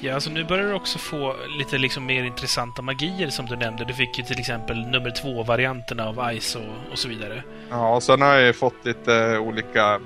Ja, 0.00 0.14
alltså 0.14 0.30
nu 0.30 0.44
börjar 0.44 0.66
du 0.66 0.74
också 0.74 0.98
få 0.98 1.34
lite 1.58 1.78
liksom 1.78 2.06
mer 2.06 2.24
intressanta 2.24 2.82
magier 2.82 3.28
som 3.28 3.46
du 3.46 3.56
nämnde. 3.56 3.84
Du 3.84 3.94
fick 3.94 4.18
ju 4.18 4.24
till 4.24 4.38
exempel 4.38 4.86
nummer 4.86 5.10
två-varianterna 5.10 6.08
av 6.08 6.38
Ice 6.40 6.56
och, 6.56 6.92
och 6.92 6.98
så 6.98 7.08
vidare. 7.08 7.42
Ja, 7.70 7.96
och 7.96 8.02
sen 8.02 8.20
har 8.20 8.34
jag 8.34 8.46
ju 8.46 8.52
fått 8.52 8.84
lite 8.84 9.38
olika 9.38 10.00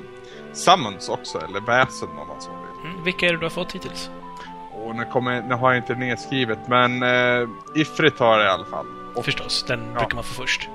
summons 0.53 1.09
också, 1.09 1.39
eller 1.49 1.61
väsen 1.61 2.09
om 2.09 2.29
man 2.29 2.41
så 2.41 2.51
vill. 2.51 2.91
Mm. 2.91 3.05
Vilka 3.05 3.27
är 3.27 3.33
det 3.33 3.39
du 3.39 3.45
har 3.45 3.51
fått 3.51 3.73
hittills? 3.73 4.11
Och 4.85 4.97
nu, 4.97 5.05
kommer, 5.05 5.43
nu 5.43 5.55
har 5.55 5.71
jag 5.73 5.79
inte 5.79 5.95
nedskrivet, 5.95 6.59
men 6.69 7.03
eh, 7.03 7.49
Ifrit 7.77 8.19
har 8.19 8.39
jag 8.39 8.47
i 8.47 8.51
alla 8.51 8.65
fall. 8.65 8.87
Och, 9.17 9.25
Förstås, 9.25 9.65
den 9.69 9.81
Ja. 9.95 9.99
brukar 9.99 10.15
man 10.15 10.25
få 10.25 10.35
först. 10.43 10.69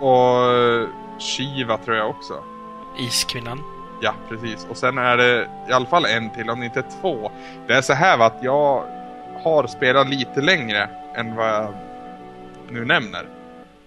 och 0.00 1.22
Shiva 1.22 1.76
tror 1.78 1.96
jag 1.96 2.10
också. 2.10 2.34
Iskvinnan. 2.98 3.62
Ja, 4.00 4.14
precis. 4.28 4.66
Och 4.70 4.76
sen 4.76 4.98
är 4.98 5.16
det 5.16 5.48
i 5.68 5.72
alla 5.72 5.86
fall 5.86 6.04
en 6.04 6.30
till, 6.30 6.50
om 6.50 6.62
inte 6.62 6.82
två. 6.82 7.30
Det 7.66 7.72
är 7.74 7.82
så 7.82 7.92
här 7.92 8.16
va, 8.16 8.26
att 8.26 8.38
jag 8.42 8.84
har 9.44 9.66
spelat 9.66 10.08
lite 10.08 10.40
längre 10.40 10.88
än 11.14 11.36
vad 11.36 11.48
jag 11.48 11.74
nu 12.70 12.84
nämner. 12.84 13.26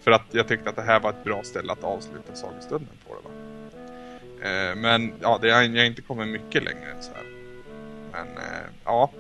För 0.04 0.12
att 0.12 0.24
jag 0.32 0.48
tyckte 0.48 0.70
att 0.70 0.76
det 0.76 0.82
här 0.82 1.00
var 1.00 1.10
ett 1.10 1.24
bra 1.24 1.44
ställe 1.44 1.72
att 1.74 1.84
avsluta 1.84 2.36
sagostunden 2.36 2.90
på. 3.05 3.05
Eh, 4.46 4.76
men 4.76 5.14
ja, 5.22 5.40
det 5.42 5.48
jag 5.48 5.56
har 5.56 5.86
inte 5.86 6.02
kommit 6.02 6.28
mycket 6.28 6.64
längre 6.64 6.92
än 6.92 7.04
så 7.04 7.12
här. 7.14 7.24
Men 8.12 8.28
eh, 8.38 8.70
ja, 8.86 9.12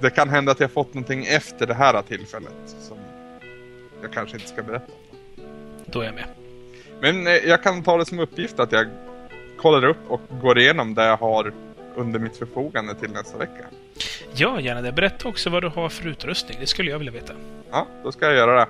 det 0.00 0.10
kan 0.10 0.28
hända 0.28 0.52
att 0.52 0.60
jag 0.60 0.70
fått 0.70 0.94
någonting 0.94 1.26
efter 1.26 1.66
det 1.66 1.74
här 1.74 2.02
tillfället 2.02 2.52
som 2.80 2.98
jag 4.02 4.12
kanske 4.12 4.36
inte 4.36 4.48
ska 4.48 4.62
berätta 4.62 4.92
om. 4.92 5.18
Då 5.86 6.00
är 6.00 6.04
jag 6.04 6.14
med. 6.14 6.24
Men 7.00 7.26
eh, 7.26 7.32
jag 7.32 7.62
kan 7.62 7.82
ta 7.82 7.96
det 7.96 8.06
som 8.06 8.18
uppgift 8.18 8.60
att 8.60 8.72
jag 8.72 8.86
kollar 9.56 9.84
upp 9.84 9.98
och 10.08 10.20
går 10.42 10.58
igenom 10.58 10.94
det 10.94 11.04
jag 11.04 11.16
har 11.16 11.52
under 11.96 12.18
mitt 12.18 12.36
förfogande 12.36 12.94
till 12.94 13.10
nästa 13.10 13.38
vecka. 13.38 13.64
Ja, 14.34 14.60
gärna 14.60 14.82
det. 14.82 14.92
Berätta 14.92 15.28
också 15.28 15.50
vad 15.50 15.62
du 15.62 15.68
har 15.68 15.88
för 15.88 16.08
utrustning. 16.08 16.58
Det 16.60 16.66
skulle 16.66 16.90
jag 16.90 16.98
vilja 16.98 17.12
veta. 17.12 17.32
Ja, 17.70 17.86
då 18.04 18.12
ska 18.12 18.26
jag 18.26 18.34
göra 18.34 18.60
det. 18.60 18.66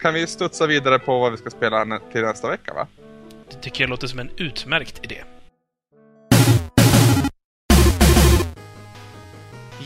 Kan 0.00 0.14
vi 0.14 0.26
studsa 0.26 0.66
vidare 0.66 0.98
på 0.98 1.18
vad 1.18 1.32
vi 1.32 1.38
ska 1.38 1.50
spela 1.50 2.00
till 2.12 2.22
nästa 2.22 2.50
vecka 2.50 2.74
va? 2.74 2.86
Det 3.54 3.60
tycker 3.60 3.84
jag 3.84 3.90
låter 3.90 4.06
som 4.06 4.18
en 4.18 4.30
utmärkt 4.36 5.04
idé. 5.04 5.22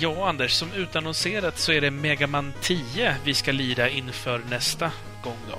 Ja, 0.01 0.29
Anders, 0.29 0.53
som 0.53 0.73
utannonserat 0.73 1.59
så 1.59 1.73
är 1.73 1.81
det 1.81 1.91
Mega 1.91 2.27
Man 2.27 2.53
10 2.61 3.17
vi 3.25 3.35
ska 3.35 3.53
lira 3.53 3.89
inför 3.89 4.41
nästa 4.51 4.91
gång 5.23 5.37
då. 5.51 5.59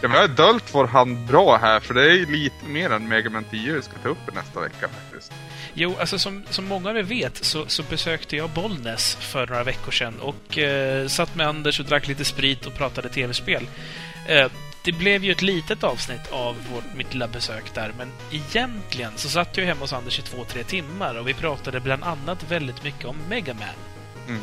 Ja, 0.00 0.08
men 0.08 0.12
jag 0.12 0.28
har 0.28 0.36
döljt 0.36 0.74
vår 0.74 0.86
hand 0.86 1.18
bra 1.26 1.56
här 1.56 1.80
för 1.80 1.94
det 1.94 2.12
är 2.12 2.26
lite 2.26 2.66
mer 2.66 2.90
än 2.90 3.08
Mega 3.08 3.30
Man 3.30 3.44
10 3.44 3.72
vi 3.72 3.82
ska 3.82 3.92
ta 4.02 4.08
upp 4.08 4.34
nästa 4.34 4.60
vecka 4.60 4.88
faktiskt. 4.88 5.32
Jo, 5.74 5.96
alltså 6.00 6.18
som, 6.18 6.42
som 6.50 6.64
många 6.64 6.90
av 6.90 6.98
er 6.98 7.02
vet 7.02 7.44
så, 7.44 7.66
så 7.66 7.82
besökte 7.82 8.36
jag 8.36 8.50
Bollnäs 8.50 9.14
för 9.14 9.46
några 9.46 9.64
veckor 9.64 9.92
sedan 9.92 10.20
och 10.20 10.58
eh, 10.58 11.06
satt 11.06 11.34
med 11.34 11.46
Anders 11.46 11.80
och 11.80 11.86
drack 11.86 12.08
lite 12.08 12.24
sprit 12.24 12.66
och 12.66 12.74
pratade 12.74 13.08
tv-spel. 13.08 13.66
Eh, 14.26 14.46
det 14.84 14.92
blev 14.92 15.24
ju 15.24 15.32
ett 15.32 15.42
litet 15.42 15.84
avsnitt 15.84 16.32
av 16.32 16.56
vårt, 16.72 16.94
mitt 16.94 17.12
lilla 17.12 17.28
besök 17.28 17.74
där, 17.74 17.92
men 17.98 18.12
egentligen 18.30 19.12
så 19.16 19.28
satt 19.28 19.56
jag 19.56 19.64
hemma 19.64 19.80
hos 19.80 19.92
Anders 19.92 20.18
i 20.18 20.22
två, 20.22 20.44
tre 20.44 20.64
timmar 20.64 21.14
och 21.14 21.28
vi 21.28 21.34
pratade 21.34 21.80
bland 21.80 22.04
annat 22.04 22.50
väldigt 22.50 22.84
mycket 22.84 23.04
om 23.04 23.16
Mega 23.28 23.54
Man. 23.54 23.68
Mm. 24.28 24.42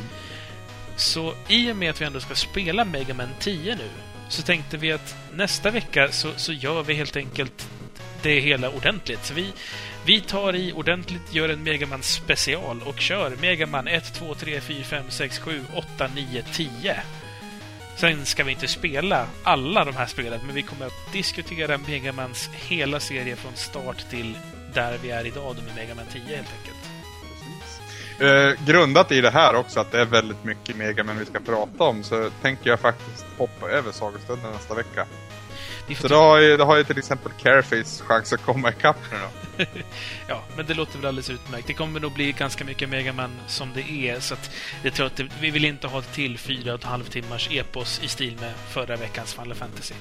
Så 0.95 1.33
i 1.47 1.71
och 1.71 1.75
med 1.75 1.89
att 1.89 2.01
vi 2.01 2.05
ändå 2.05 2.19
ska 2.19 2.35
spela 2.35 2.85
Mega 2.85 3.13
Man 3.13 3.29
10 3.39 3.75
nu, 3.75 3.89
så 4.29 4.41
tänkte 4.41 4.77
vi 4.77 4.91
att 4.91 5.15
nästa 5.33 5.71
vecka 5.71 6.11
så, 6.11 6.31
så 6.35 6.53
gör 6.53 6.83
vi 6.83 6.93
helt 6.93 7.17
enkelt 7.17 7.69
det 8.21 8.39
hela 8.39 8.69
ordentligt. 8.69 9.25
Så 9.25 9.33
vi, 9.33 9.53
vi 10.05 10.21
tar 10.21 10.55
i 10.55 10.73
ordentligt, 10.73 11.33
gör 11.33 11.49
en 11.49 11.63
Mega 11.63 11.87
Man 11.87 12.03
special 12.03 12.81
och 12.81 12.99
kör 12.99 13.35
Mega 13.41 13.67
Man 13.67 13.87
1, 13.87 14.13
2, 14.13 14.35
3, 14.35 14.61
4, 14.61 14.83
5, 14.83 15.05
6, 15.09 15.39
7, 15.39 15.63
8, 15.75 16.09
9, 16.15 16.43
10. 16.53 17.01
Sen 17.97 18.25
ska 18.25 18.43
vi 18.43 18.51
inte 18.51 18.67
spela 18.67 19.27
alla 19.43 19.85
de 19.85 19.95
här 19.95 20.05
spelen, 20.05 20.39
men 20.45 20.55
vi 20.55 20.61
kommer 20.61 20.85
att 20.85 21.11
diskutera 21.11 21.77
Megamans 21.77 22.49
hela 22.53 22.99
serie 22.99 23.35
från 23.35 23.55
start 23.55 24.09
till 24.09 24.37
där 24.73 24.97
vi 25.03 25.11
är 25.11 25.27
idag, 25.27 25.55
då 25.55 25.61
med 25.61 25.75
Megaman 25.75 26.05
10 26.11 26.21
helt 26.21 26.49
enkelt. 26.59 26.77
Eh, 28.19 28.65
grundat 28.65 29.11
i 29.11 29.21
det 29.21 29.29
här 29.29 29.55
också, 29.55 29.79
att 29.79 29.91
det 29.91 30.01
är 30.01 30.05
väldigt 30.05 30.43
mycket 30.43 30.75
Megaman 30.75 31.19
vi 31.19 31.25
ska 31.25 31.39
prata 31.39 31.83
om, 31.83 32.03
så 32.03 32.29
tänker 32.41 32.69
jag 32.69 32.79
faktiskt 32.79 33.25
hoppa 33.37 33.69
över 33.69 33.91
sagostunden 33.91 34.51
nästa 34.51 34.73
vecka. 34.73 35.05
Så 35.95 36.07
då 36.07 36.15
har 36.15 36.37
ju, 36.37 36.57
då 36.57 36.65
har 36.65 36.77
ju 36.77 36.83
till 36.83 36.97
exempel 36.97 37.31
Careface 37.31 38.03
chans 38.03 38.33
att 38.33 38.41
komma 38.41 38.69
ikapp 38.69 38.97
nu 39.11 39.17
då. 39.17 39.65
Ja, 40.27 40.43
men 40.55 40.65
det 40.65 40.73
låter 40.73 40.97
väl 40.97 41.05
alldeles 41.05 41.29
utmärkt. 41.29 41.67
Det 41.67 41.73
kommer 41.73 41.99
nog 41.99 42.13
bli 42.13 42.31
ganska 42.31 42.65
mycket 42.65 42.89
Mega 42.89 43.13
Man 43.13 43.31
som 43.47 43.73
det 43.73 44.09
är, 44.09 44.19
så 44.19 44.33
att 44.33 44.51
jag 44.83 44.93
tror 44.93 45.07
att 45.07 45.15
det, 45.15 45.27
vi 45.41 45.51
vill 45.51 45.65
inte 45.65 45.87
ha 45.87 45.99
ett 45.99 46.13
till 46.13 46.37
fyra 46.37 46.73
och 46.73 46.79
ett 46.79 46.85
halvt 46.85 47.11
timmars 47.11 47.49
epos 47.51 47.99
i 48.03 48.07
stil 48.07 48.37
med 48.39 48.53
förra 48.69 48.95
veckans 48.95 49.33
Final 49.33 49.55
Fantasy. 49.55 49.93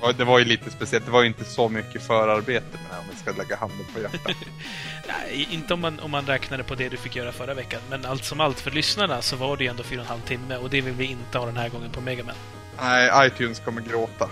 Och 0.00 0.14
det 0.14 0.24
var 0.24 0.38
ju 0.38 0.44
lite 0.44 0.70
speciellt, 0.70 1.04
det 1.06 1.10
var 1.10 1.22
ju 1.22 1.28
inte 1.28 1.44
så 1.44 1.68
mycket 1.68 2.06
förarbete 2.06 2.66
med 2.72 2.80
det 2.90 2.94
här, 2.94 3.00
om 3.00 3.06
vi 3.10 3.16
ska 3.16 3.32
lägga 3.42 3.56
handen 3.56 3.86
på 3.94 4.00
hjärtat. 4.00 4.36
Nej, 5.08 5.48
inte 5.50 5.74
om 5.74 5.80
man, 5.80 6.00
om 6.00 6.10
man 6.10 6.26
räknade 6.26 6.64
på 6.64 6.74
det 6.74 6.88
du 6.88 6.96
fick 6.96 7.16
göra 7.16 7.32
förra 7.32 7.54
veckan, 7.54 7.80
men 7.90 8.04
allt 8.06 8.24
som 8.24 8.40
allt 8.40 8.60
för 8.60 8.70
lyssnarna 8.70 9.22
så 9.22 9.36
var 9.36 9.56
det 9.56 9.64
ju 9.64 9.70
ändå 9.70 9.82
fyra 9.82 10.00
och 10.00 10.06
en 10.06 10.10
halv 10.10 10.20
timme 10.20 10.56
och 10.56 10.70
det 10.70 10.80
vill 10.80 10.94
vi 10.94 11.04
inte 11.04 11.38
ha 11.38 11.46
den 11.46 11.56
här 11.56 11.68
gången 11.68 11.90
på 11.90 12.00
Mega 12.00 12.24
Man. 12.24 12.34
Nej, 12.80 13.26
iTunes 13.26 13.60
kommer 13.60 13.82
gråta. 13.82 14.28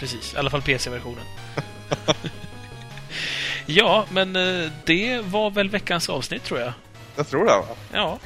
Precis, 0.00 0.34
i 0.34 0.36
alla 0.36 0.50
fall 0.50 0.62
PC-versionen. 0.62 1.24
ja, 3.66 4.04
men 4.10 4.36
eh, 4.36 4.70
det 4.84 5.20
var 5.24 5.50
väl 5.50 5.70
veckans 5.70 6.08
avsnitt 6.08 6.44
tror 6.44 6.60
jag. 6.60 6.72
Jag 7.16 7.28
tror 7.28 7.44
det 7.44 7.50
va? 7.50 7.64
Ja, 7.92 8.18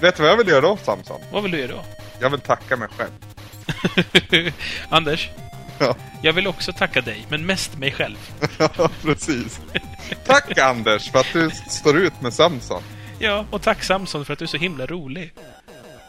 Vet 0.00 0.16
du 0.16 0.22
vad 0.22 0.32
jag 0.32 0.36
vill 0.36 0.48
göra 0.48 0.60
då, 0.60 0.76
Samson? 0.76 1.20
vad 1.32 1.42
vill 1.42 1.52
du 1.52 1.58
göra 1.58 1.72
då? 1.72 1.84
Jag 2.20 2.30
vill 2.30 2.40
tacka 2.40 2.76
mig 2.76 2.88
själv. 2.96 3.10
Anders, 4.88 5.30
Ja, 5.80 5.96
jag 6.22 6.32
vill 6.32 6.46
också 6.46 6.72
tacka 6.72 7.00
dig, 7.00 7.26
men 7.28 7.46
mest 7.46 7.78
mig 7.78 7.92
själv. 7.92 8.16
precis. 9.02 9.60
Tack 10.26 10.58
Anders 10.58 11.10
för 11.10 11.18
att 11.18 11.32
du 11.32 11.50
står 11.50 11.98
ut 11.98 12.20
med 12.20 12.34
Samson. 12.34 12.82
Ja, 13.18 13.46
och 13.50 13.62
tack 13.62 13.84
Samson 13.84 14.24
för 14.24 14.32
att 14.32 14.38
du 14.38 14.44
är 14.44 14.46
så 14.46 14.56
himla 14.56 14.86
rolig. 14.86 15.32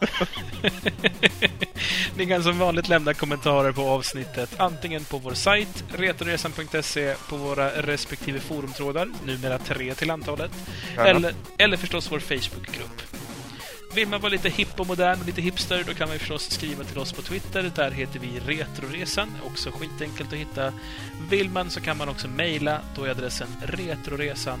Ni 2.16 2.26
kan 2.26 2.42
som 2.42 2.58
vanligt 2.58 2.88
lämna 2.88 3.14
kommentarer 3.14 3.72
på 3.72 3.82
avsnittet 3.82 4.60
antingen 4.60 5.04
på 5.04 5.18
vår 5.18 5.34
sajt, 5.34 5.84
retoresan.se, 5.88 7.14
på 7.28 7.36
våra 7.36 7.70
respektive 7.70 8.40
forumtrådar, 8.40 9.08
numera 9.24 9.58
tre 9.58 9.94
till 9.94 10.10
antalet, 10.10 10.50
Gärna. 10.96 11.08
eller, 11.08 11.34
eller 11.58 11.76
förstås 11.76 12.12
vår 12.12 12.18
Facebookgrupp. 12.18 13.02
Vill 13.94 14.08
man 14.08 14.20
vara 14.20 14.32
lite 14.32 14.48
hipp 14.48 14.80
och 14.80 14.86
modern 14.86 15.20
och 15.20 15.26
lite 15.26 15.42
hipster, 15.42 15.84
då 15.86 15.94
kan 15.94 16.08
man 16.08 16.14
ju 16.14 16.18
förstås 16.18 16.50
skriva 16.50 16.84
till 16.84 16.98
oss 16.98 17.12
på 17.12 17.22
Twitter. 17.22 17.70
Där 17.74 17.90
heter 17.90 18.20
vi 18.20 18.40
Retroresan. 18.46 19.28
Också 19.44 19.70
skitenkelt 19.70 20.32
att 20.32 20.38
hitta. 20.38 20.72
Vill 21.30 21.50
man 21.50 21.70
så 21.70 21.80
kan 21.80 21.96
man 21.96 22.08
också 22.08 22.28
mejla. 22.28 22.80
Då 22.96 23.04
är 23.04 23.10
adressen 23.10 23.48
retroresan 23.62 24.60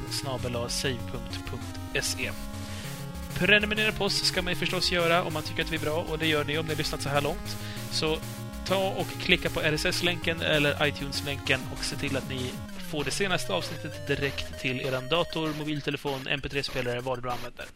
save.se. 0.68 2.30
Prenumerera 3.34 3.92
på 3.92 4.04
oss 4.04 4.24
ska 4.24 4.42
man 4.42 4.52
ju 4.52 4.58
förstås 4.58 4.92
göra 4.92 5.24
om 5.24 5.32
man 5.32 5.42
tycker 5.42 5.62
att 5.62 5.70
vi 5.70 5.76
är 5.76 5.80
bra 5.80 6.04
och 6.10 6.18
det 6.18 6.26
gör 6.26 6.44
ni 6.44 6.58
om 6.58 6.66
ni 6.66 6.74
lyssnat 6.74 7.02
så 7.02 7.08
här 7.08 7.20
långt. 7.20 7.56
Så 7.92 8.18
ta 8.66 8.88
och 8.88 9.06
klicka 9.20 9.50
på 9.50 9.60
RSS-länken 9.60 10.40
eller 10.40 10.86
iTunes-länken 10.86 11.60
och 11.72 11.84
se 11.84 11.96
till 11.96 12.16
att 12.16 12.28
ni 12.28 12.50
får 12.90 13.04
det 13.04 13.10
senaste 13.10 13.52
avsnittet 13.52 14.06
direkt 14.06 14.60
till 14.60 14.80
er 14.80 15.10
dator, 15.10 15.54
mobiltelefon, 15.58 16.28
MP3-spelare, 16.28 17.00
vad 17.00 17.22
du 17.22 17.30
använder. 17.30 17.66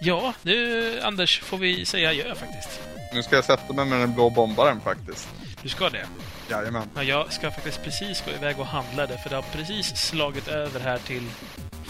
Ja, 0.00 0.34
nu 0.42 1.00
Anders 1.00 1.40
får 1.40 1.58
vi 1.58 1.84
säga 1.84 2.08
adjö 2.08 2.34
faktiskt. 2.34 2.80
Nu 3.14 3.22
ska 3.22 3.36
jag 3.36 3.44
sätta 3.44 3.72
mig 3.72 3.84
med 3.84 4.00
den 4.00 4.14
blå 4.14 4.30
bombaren 4.30 4.80
faktiskt. 4.80 5.28
Du 5.62 5.68
ska 5.68 5.90
det? 5.90 6.06
Jajamän. 6.50 6.90
Ja, 6.94 7.02
jag 7.02 7.32
ska 7.32 7.50
faktiskt 7.50 7.84
precis 7.84 8.24
gå 8.24 8.30
iväg 8.30 8.60
och 8.60 8.66
handla 8.66 9.06
det, 9.06 9.18
för 9.18 9.30
det 9.30 9.36
har 9.36 9.42
precis 9.42 9.86
slagit 9.96 10.48
över 10.48 10.80
här 10.80 10.98
till 10.98 11.22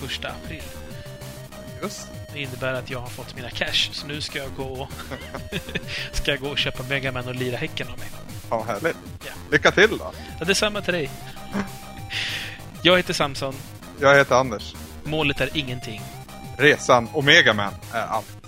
första 0.03 0.29
april. 0.29 0.63
Just 1.83 2.09
Det 2.33 2.41
innebär 2.41 2.75
att 2.75 2.91
jag 2.91 3.01
har 3.01 3.09
fått 3.09 3.37
mina 3.37 3.51
cash, 3.51 3.93
så 3.93 4.07
nu 4.07 4.21
ska 4.21 4.39
jag 4.39 4.55
gå 4.57 4.65
och, 4.65 4.89
ska 6.13 6.31
jag 6.31 6.41
gå 6.41 6.49
och 6.49 6.59
köpa 6.59 6.83
Mega 6.83 7.13
Man 7.13 7.29
och 7.29 7.35
lira 7.35 7.57
häcken 7.57 7.89
av 7.89 7.99
mig. 7.99 8.09
Ja, 8.51 8.65
härligt. 8.69 8.97
Ja. 9.27 9.33
Lycka 9.51 9.71
till 9.71 9.99
då. 9.99 10.13
Ja, 10.39 10.45
detsamma 10.45 10.81
till 10.81 10.95
dig. 10.95 11.11
Jag 12.83 12.97
heter 12.97 13.15
Samson. 13.15 13.55
Jag 14.01 14.17
heter 14.17 14.35
Anders. 14.35 14.75
Målet 15.05 15.41
är 15.41 15.57
ingenting. 15.57 16.03
Resan 16.59 17.09
Omega 17.13 17.53
Man 17.53 17.75
är 17.93 18.07
allt. 18.07 18.42